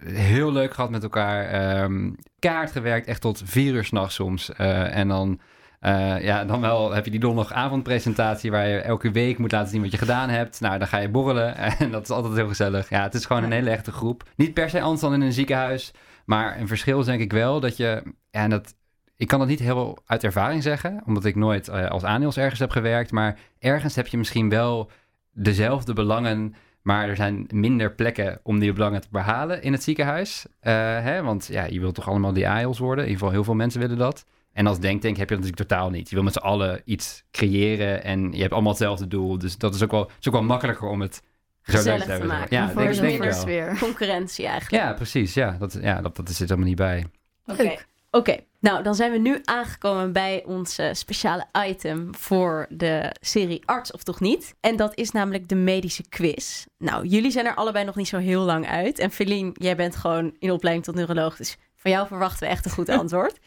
heel 0.05 0.51
leuk 0.51 0.73
gehad 0.73 0.89
met 0.89 1.03
elkaar. 1.03 1.83
Um, 1.83 2.15
kaart 2.39 2.71
gewerkt, 2.71 3.07
echt 3.07 3.21
tot 3.21 3.41
vier 3.45 3.73
uur 3.73 3.83
s'nachts 3.83 4.15
soms. 4.15 4.51
Uh, 4.57 4.95
en 4.95 5.07
dan, 5.07 5.39
uh, 5.81 6.23
ja, 6.23 6.45
dan 6.45 6.61
wel 6.61 6.93
heb 6.93 7.05
je 7.05 7.11
die 7.11 7.19
donderdagavondpresentatie 7.19 8.51
waar 8.51 8.67
je 8.67 8.77
elke 8.77 9.11
week 9.11 9.37
moet 9.37 9.51
laten 9.51 9.69
zien 9.69 9.81
wat 9.81 9.91
je 9.91 9.97
gedaan 9.97 10.29
hebt. 10.29 10.59
Nou, 10.59 10.77
dan 10.77 10.87
ga 10.87 10.97
je 10.97 11.09
borrelen 11.09 11.55
en 11.79 11.91
dat 11.91 12.03
is 12.03 12.09
altijd 12.09 12.35
heel 12.35 12.47
gezellig. 12.47 12.89
Ja, 12.89 13.03
het 13.03 13.13
is 13.13 13.25
gewoon 13.25 13.43
een 13.43 13.51
hele 13.51 13.69
echte 13.69 13.91
groep. 13.91 14.23
Niet 14.35 14.53
per 14.53 14.69
se 14.69 14.81
anders 14.81 15.01
dan 15.01 15.13
in 15.13 15.21
een 15.21 15.33
ziekenhuis, 15.33 15.93
maar 16.25 16.59
een 16.59 16.67
verschil 16.67 16.99
is 16.99 17.05
denk 17.05 17.21
ik 17.21 17.31
wel 17.31 17.59
dat 17.59 17.77
je, 17.77 18.03
ja, 18.31 18.47
dat, 18.47 18.75
ik 19.15 19.27
kan 19.27 19.39
dat 19.39 19.47
niet 19.47 19.59
heel 19.59 19.97
uit 20.05 20.23
ervaring 20.23 20.63
zeggen, 20.63 21.01
omdat 21.05 21.25
ik 21.25 21.35
nooit 21.35 21.69
uh, 21.69 21.89
als 21.89 22.03
aandeels 22.03 22.37
ergens 22.37 22.59
heb 22.59 22.71
gewerkt, 22.71 23.11
maar 23.11 23.39
ergens 23.59 23.95
heb 23.95 24.07
je 24.07 24.17
misschien 24.17 24.49
wel 24.49 24.91
dezelfde 25.33 25.93
belangen 25.93 26.55
maar 26.81 27.09
er 27.09 27.15
zijn 27.15 27.47
minder 27.49 27.91
plekken 27.91 28.39
om 28.43 28.59
die 28.59 28.73
belangen 28.73 29.01
te 29.01 29.07
behalen 29.11 29.61
in 29.61 29.71
het 29.71 29.83
ziekenhuis. 29.83 30.45
Uh, 30.45 30.73
hè? 31.03 31.23
Want 31.23 31.47
ja, 31.51 31.65
je 31.65 31.79
wilt 31.79 31.95
toch 31.95 32.09
allemaal 32.09 32.33
die 32.33 32.47
AIOS 32.47 32.79
worden? 32.79 33.03
In 33.03 33.09
ieder 33.09 33.19
geval 33.19 33.33
heel 33.33 33.43
veel 33.43 33.55
mensen 33.55 33.79
willen 33.79 33.97
dat. 33.97 34.25
En 34.53 34.67
als 34.67 34.79
denktank 34.79 35.17
heb 35.17 35.29
je 35.29 35.35
dat 35.35 35.43
natuurlijk 35.43 35.69
totaal 35.69 35.89
niet. 35.89 36.09
Je 36.09 36.15
wil 36.15 36.23
met 36.23 36.33
z'n 36.33 36.39
allen 36.39 36.81
iets 36.85 37.23
creëren 37.31 38.03
en 38.03 38.31
je 38.31 38.41
hebt 38.41 38.53
allemaal 38.53 38.71
hetzelfde 38.71 39.07
doel. 39.07 39.37
Dus 39.37 39.57
dat 39.57 39.75
is 39.75 39.83
ook 39.83 39.91
wel, 39.91 40.11
is 40.19 40.27
ook 40.27 40.33
wel 40.33 40.43
makkelijker 40.43 40.87
om 40.87 41.01
het 41.01 41.21
gezellig 41.61 42.03
te, 42.03 42.17
te 42.19 42.25
maken. 42.25 42.57
Ja, 42.57 42.69
voor 42.69 42.81
denk, 42.81 43.21
denk 43.21 43.33
sfeer. 43.33 43.77
Concurrentie 43.79 44.45
eigenlijk. 44.45 44.83
Ja, 44.83 44.93
precies. 44.93 45.33
Ja, 45.33 45.55
dat, 45.59 45.77
ja, 45.81 46.01
dat, 46.01 46.15
dat 46.15 46.29
zit 46.29 46.49
helemaal 46.49 46.67
niet 46.67 46.77
bij. 46.77 47.05
Oké. 47.45 47.75
Oké, 48.11 48.37
nou 48.61 48.83
dan 48.83 48.95
zijn 48.95 49.11
we 49.11 49.17
nu 49.17 49.39
aangekomen 49.43 50.11
bij 50.11 50.43
ons 50.45 50.79
speciale 50.91 51.45
item 51.67 52.15
voor 52.15 52.65
de 52.69 53.15
serie 53.19 53.61
Arts 53.65 53.91
of 53.91 54.03
toch 54.03 54.19
niet. 54.19 54.55
En 54.59 54.75
dat 54.75 54.95
is 54.95 55.11
namelijk 55.11 55.49
de 55.49 55.55
medische 55.55 56.09
quiz. 56.09 56.65
Nou, 56.77 57.05
jullie 57.05 57.31
zijn 57.31 57.45
er 57.45 57.55
allebei 57.55 57.85
nog 57.85 57.95
niet 57.95 58.07
zo 58.07 58.17
heel 58.17 58.41
lang 58.41 58.67
uit. 58.67 58.99
En 58.99 59.11
Feline, 59.11 59.51
jij 59.53 59.75
bent 59.75 59.95
gewoon 59.95 60.35
in 60.39 60.51
opleiding 60.51 60.85
tot 60.85 60.95
neuroloog, 60.95 61.35
dus 61.35 61.57
van 61.81 61.91
jou 61.91 62.07
verwachten 62.07 62.39
we 62.39 62.53
echt 62.53 62.65
een 62.65 62.71
goed 62.71 62.89
antwoord. 62.99 63.39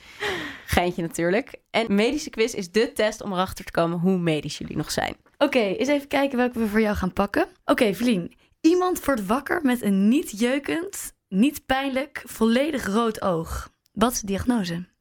Geintje 0.66 1.02
natuurlijk. 1.02 1.54
En 1.70 1.94
medische 1.94 2.30
quiz 2.30 2.52
is 2.52 2.70
de 2.70 2.92
test 2.92 3.22
om 3.22 3.32
erachter 3.32 3.64
te 3.64 3.70
komen 3.70 3.98
hoe 3.98 4.18
medisch 4.18 4.58
jullie 4.58 4.76
nog 4.76 4.90
zijn. 4.90 5.16
Oké, 5.38 5.58
eens 5.58 5.88
even 5.88 6.08
kijken 6.08 6.38
welke 6.38 6.58
we 6.58 6.66
voor 6.66 6.80
jou 6.80 6.96
gaan 6.96 7.12
pakken. 7.12 7.42
Oké, 7.42 7.70
okay, 7.70 7.94
Feline. 7.94 8.30
Iemand 8.60 9.04
wordt 9.04 9.26
wakker 9.26 9.60
met 9.62 9.82
een 9.82 10.08
niet 10.08 10.38
jeukend, 10.38 11.12
niet 11.28 11.66
pijnlijk, 11.66 12.22
volledig 12.26 12.86
rood 12.86 13.22
oog. 13.22 13.72
Wat 13.92 14.12
is 14.12 14.20
de 14.20 14.26
diagnose? 14.26 14.93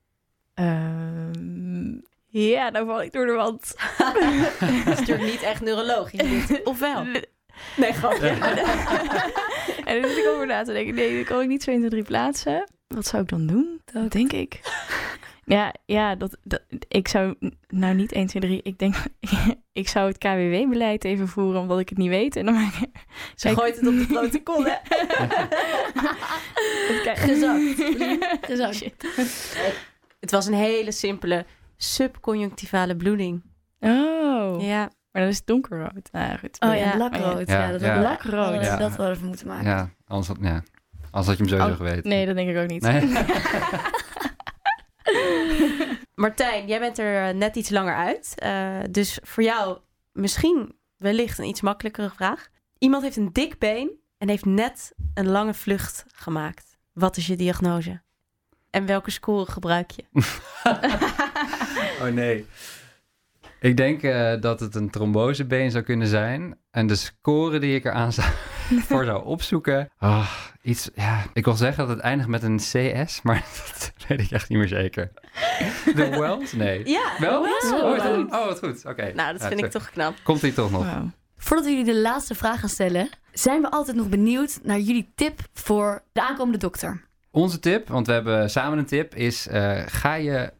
Um, 0.56 2.02
ja, 2.28 2.72
dan 2.72 2.86
val 2.86 3.04
ik 3.04 3.12
door 3.12 3.26
de 3.26 3.32
wand. 3.32 3.76
dat 4.86 4.94
is 4.94 5.00
natuurlijk 5.00 5.32
niet 5.32 5.42
echt 5.42 5.62
neurologisch. 5.62 6.62
Of 6.64 6.80
wel? 6.80 7.06
Nee, 7.78 7.94
gewoon. 7.94 8.22
en 9.90 10.02
dan 10.02 10.10
zit 10.10 10.18
ik 10.18 10.28
over 10.34 10.48
na 10.48 10.64
te 10.64 10.74
denken. 10.74 10.96
Nee, 10.96 11.18
dat 11.18 11.26
kan 11.26 11.42
ik 11.42 11.48
niet 11.48 11.62
2 11.62 11.76
in 11.76 11.90
3 11.90 12.04
plaatsen. 12.04 12.70
Wat 12.88 13.06
zou 13.06 13.24
ik 13.24 13.30
dan 13.30 13.48
doen? 13.48 13.82
Dat 13.86 14.12
denk 14.12 14.32
ik. 14.32 14.60
Ja, 15.46 15.74
ja 15.86 16.16
dat, 16.16 16.38
dat, 16.44 16.62
ik 16.88 17.08
zou 17.08 17.36
nou 17.68 17.94
niet 17.94 18.12
1, 18.12 18.28
2, 18.28 18.42
3. 18.42 18.60
Ik 18.64 18.80
denk, 18.80 18.96
ik 19.72 19.88
zou 19.88 20.08
het 20.08 20.18
KWW-beleid 20.18 21.04
even 21.04 21.28
voeren 21.28 21.62
omdat 21.62 21.80
ik 21.80 21.90
het 21.90 21.98
niet 21.98 22.10
weet. 22.10 22.36
En 22.36 22.46
dan 22.46 22.54
maak 22.54 22.74
ik, 22.74 22.90
Ze 23.36 23.50
gooit 23.50 23.76
het 23.76 23.88
op 23.88 23.98
de 23.98 24.06
protocol, 24.06 24.66
hè? 24.66 24.76
Gezakt. 27.04 27.20
Gezakt. 28.42 29.92
Het 30.24 30.32
was 30.32 30.46
een 30.46 30.54
hele 30.54 30.92
simpele 30.92 31.46
subconjunctivale 31.78 32.96
bloeding. 32.96 33.44
Oh. 33.80 34.62
Ja. 34.62 34.90
Maar 35.12 35.22
dan 35.22 35.28
is 35.28 35.38
het 35.38 35.48
donkerrood. 35.48 36.10
Nou, 36.12 36.38
goed. 36.38 36.58
Oh 36.60 36.76
ja, 36.76 36.98
lakrood. 36.98 37.48
Ja, 37.48 37.72
dat 37.72 37.82
ja. 37.82 38.02
lakrood. 38.02 38.64
Ja. 38.64 38.78
Dat 38.78 38.90
hadden 38.90 39.08
we 39.08 39.14
even 39.14 39.28
moeten 39.28 39.48
maken. 39.48 39.66
Ja, 39.66 39.90
anders 40.08 40.28
had, 40.28 40.38
ja. 40.42 40.64
anders 41.12 41.28
had 41.28 41.38
je 41.38 41.44
hem 41.44 41.48
sowieso 41.48 41.70
oh, 41.70 41.76
geweten. 41.76 42.10
Nee, 42.10 42.26
dat 42.26 42.36
denk 42.36 42.50
ik 42.50 42.58
ook 42.58 42.68
niet. 42.68 42.82
Nee? 42.82 43.12
Martijn, 46.24 46.68
jij 46.68 46.80
bent 46.80 47.00
er 47.00 47.28
eh, 47.28 47.36
net 47.36 47.56
iets 47.56 47.70
langer 47.70 47.96
uit. 47.96 48.34
Uh, 48.44 48.80
dus 48.92 49.20
voor 49.22 49.44
jou 49.44 49.78
misschien 50.12 50.76
wellicht 50.98 51.38
een 51.38 51.48
iets 51.48 51.62
makkelijkere 51.62 52.10
vraag. 52.10 52.48
Iemand 52.78 53.04
heeft 53.04 53.18
een 53.18 53.34
dik 53.34 53.60
been 53.60 53.92
en 54.18 54.30
heeft 54.30 54.46
net 54.46 54.94
een 55.14 55.28
lange 55.28 55.54
vlucht 55.54 56.06
gemaakt. 56.08 56.78
Wat 56.94 57.18
is 57.18 57.28
je 57.28 57.36
diagnose? 57.36 58.02
En 58.74 58.86
welke 58.86 59.12
score 59.12 59.52
gebruik 59.52 59.92
je? 59.92 60.04
oh 62.02 62.08
nee. 62.14 62.46
Ik 63.60 63.78
denk 63.78 64.04
uh, 64.04 64.34
dat 64.42 64.60
het 64.60 64.76
een 64.76 64.90
trombosebeen 64.90 65.72
zou 65.72 65.84
kunnen 65.84 66.08
zijn. 66.08 66.58
En 66.72 66.88
de 66.88 66.96
score 66.96 67.60
die 67.60 67.76
ik 67.76 67.86
eraan 67.86 68.14
zou, 68.14 68.28
voor 68.88 69.06
zou 69.06 69.26
opzoeken. 69.26 69.90
Oh, 70.00 70.32
iets, 70.62 70.90
ja, 70.96 71.24
ik 71.34 71.46
wil 71.46 71.54
zeggen 71.54 71.88
dat 71.88 71.96
het 71.96 72.06
eindigt 72.06 72.30
met 72.30 72.44
een 72.44 72.58
CS, 72.58 73.22
maar 73.22 73.46
dat 73.74 73.94
weet 74.08 74.20
ik 74.20 74.32
echt 74.32 74.50
niet 74.50 74.58
meer 74.58 74.68
zeker. 74.68 75.12
De 75.96 76.10
Wells? 76.10 76.54
Nee. 76.54 76.90
Ja, 76.90 77.12
wel? 77.20 77.42
Wells. 77.44 77.82
Oh, 77.82 78.26
oh, 78.30 78.46
wat 78.46 78.60
goed. 78.60 78.86
Oké. 78.86 79.12
Nou, 79.16 79.38
dat 79.38 79.48
vind 79.48 79.64
ik 79.64 79.72
toch 79.72 79.90
knap. 79.90 80.16
Komt 80.24 80.42
hij 80.42 80.52
toch 80.52 80.72
nog? 80.72 80.94
Wow. 80.94 81.10
Voordat 81.38 81.66
we 81.66 81.72
jullie 81.72 81.94
de 81.94 82.00
laatste 82.00 82.36
vraag 82.36 82.60
gaan 82.60 82.70
stellen, 82.70 83.10
zijn 83.34 83.62
we 83.62 83.72
altijd 83.72 83.98
nog 83.98 84.10
benieuwd 84.10 84.60
naar 84.64 84.80
jullie 84.80 85.12
tip 85.16 85.40
voor 85.54 86.04
de 86.12 86.22
aankomende 86.22 86.58
dokter. 86.58 87.12
Onze 87.36 87.60
tip, 87.60 87.88
want 87.88 88.08
we 88.08 88.14
hebben 88.14 88.50
samen 88.50 88.78
een 88.78 88.86
tip, 88.86 89.16
is 89.16 89.48
uh, 89.48 89.82
ga 89.86 90.14
je, 90.14 90.54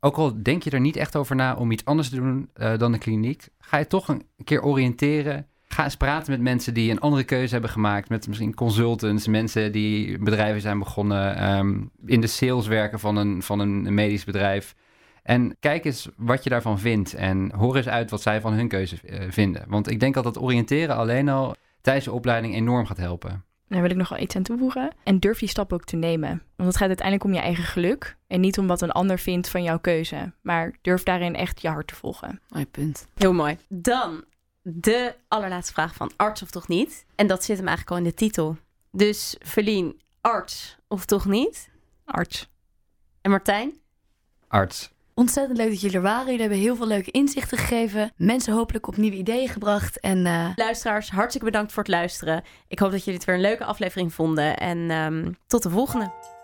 ook 0.00 0.16
al 0.16 0.42
denk 0.42 0.62
je 0.62 0.70
er 0.70 0.80
niet 0.80 0.96
echt 0.96 1.16
over 1.16 1.36
na 1.36 1.54
om 1.54 1.70
iets 1.70 1.84
anders 1.84 2.08
te 2.08 2.16
doen 2.16 2.50
uh, 2.56 2.78
dan 2.78 2.92
de 2.92 2.98
kliniek, 2.98 3.48
ga 3.58 3.76
je 3.76 3.86
toch 3.86 4.08
een 4.08 4.26
keer 4.44 4.62
oriënteren. 4.62 5.46
Ga 5.68 5.84
eens 5.84 5.96
praten 5.96 6.32
met 6.32 6.40
mensen 6.40 6.74
die 6.74 6.90
een 6.90 7.00
andere 7.00 7.24
keuze 7.24 7.52
hebben 7.52 7.70
gemaakt. 7.70 8.08
Met 8.08 8.28
misschien 8.28 8.54
consultants, 8.54 9.26
mensen 9.26 9.72
die 9.72 10.18
bedrijven 10.18 10.60
zijn 10.60 10.78
begonnen. 10.78 11.56
Um, 11.58 11.90
in 12.06 12.20
de 12.20 12.26
sales 12.26 12.66
werken 12.66 12.98
van 12.98 13.16
een, 13.16 13.42
van 13.42 13.58
een 13.58 13.94
medisch 13.94 14.24
bedrijf. 14.24 14.74
En 15.22 15.56
kijk 15.60 15.84
eens 15.84 16.08
wat 16.16 16.44
je 16.44 16.50
daarvan 16.50 16.78
vindt. 16.78 17.14
En 17.14 17.52
hoor 17.52 17.76
eens 17.76 17.88
uit 17.88 18.10
wat 18.10 18.22
zij 18.22 18.40
van 18.40 18.52
hun 18.52 18.68
keuze 18.68 18.96
uh, 19.04 19.20
vinden. 19.28 19.64
Want 19.68 19.90
ik 19.90 20.00
denk 20.00 20.14
dat 20.14 20.24
dat 20.24 20.40
oriënteren 20.40 20.96
alleen 20.96 21.28
al 21.28 21.54
tijdens 21.80 22.04
de 22.04 22.12
opleiding 22.12 22.54
enorm 22.54 22.86
gaat 22.86 22.96
helpen. 22.96 23.44
Daar 23.68 23.80
wil 23.80 23.90
ik 23.90 23.96
nog 23.96 24.08
wel 24.08 24.18
iets 24.18 24.36
aan 24.36 24.42
toevoegen. 24.42 24.94
En 25.02 25.18
durf 25.18 25.38
die 25.38 25.48
stap 25.48 25.72
ook 25.72 25.84
te 25.84 25.96
nemen. 25.96 26.42
Want 26.56 26.68
het 26.68 26.76
gaat 26.76 26.88
uiteindelijk 26.88 27.26
om 27.26 27.34
je 27.34 27.40
eigen 27.40 27.64
geluk. 27.64 28.16
En 28.26 28.40
niet 28.40 28.58
om 28.58 28.66
wat 28.66 28.80
een 28.80 28.90
ander 28.90 29.18
vindt 29.18 29.48
van 29.48 29.62
jouw 29.62 29.78
keuze. 29.78 30.32
Maar 30.40 30.74
durf 30.82 31.02
daarin 31.02 31.34
echt 31.34 31.62
je 31.62 31.68
hart 31.68 31.86
te 31.86 31.94
volgen. 31.94 32.40
Mooi 32.48 32.66
punt. 32.66 33.06
Heel 33.14 33.32
mooi. 33.32 33.58
Dan 33.68 34.24
de 34.62 35.14
allerlaatste 35.28 35.72
vraag 35.72 35.94
van 35.94 36.12
arts 36.16 36.42
of 36.42 36.50
toch 36.50 36.68
niet? 36.68 37.06
En 37.14 37.26
dat 37.26 37.44
zit 37.44 37.56
hem 37.56 37.66
eigenlijk 37.66 37.96
al 37.96 38.04
in 38.04 38.10
de 38.10 38.16
titel. 38.16 38.56
Dus 38.90 39.36
Verlien, 39.38 40.00
arts 40.20 40.78
of 40.88 41.04
toch 41.04 41.24
niet? 41.24 41.70
Arts. 42.04 42.50
En 43.20 43.30
Martijn? 43.30 43.80
Arts. 44.48 44.90
Ontzettend 45.18 45.58
leuk 45.58 45.68
dat 45.68 45.80
jullie 45.80 45.96
er 45.96 46.02
waren. 46.02 46.24
Jullie 46.24 46.40
hebben 46.40 46.58
heel 46.58 46.76
veel 46.76 46.86
leuke 46.86 47.10
inzichten 47.10 47.58
gegeven. 47.58 48.12
Mensen 48.16 48.52
hopelijk 48.52 48.88
op 48.88 48.96
nieuwe 48.96 49.16
ideeën 49.16 49.48
gebracht. 49.48 50.00
En 50.00 50.26
eh, 50.26 50.48
Luisteraars, 50.56 51.10
hartstikke 51.10 51.46
bedankt 51.46 51.72
voor 51.72 51.82
het 51.82 51.92
luisteren. 51.92 52.42
Ik 52.68 52.78
hoop 52.78 52.90
dat 52.90 53.04
jullie 53.04 53.14
het 53.14 53.24
weer 53.24 53.34
een 53.34 53.40
leuke 53.40 53.64
aflevering 53.64 54.14
vonden. 54.14 54.56
En 54.56 54.90
ehm, 54.90 55.32
tot 55.46 55.62
de 55.62 55.70
volgende. 55.70 56.35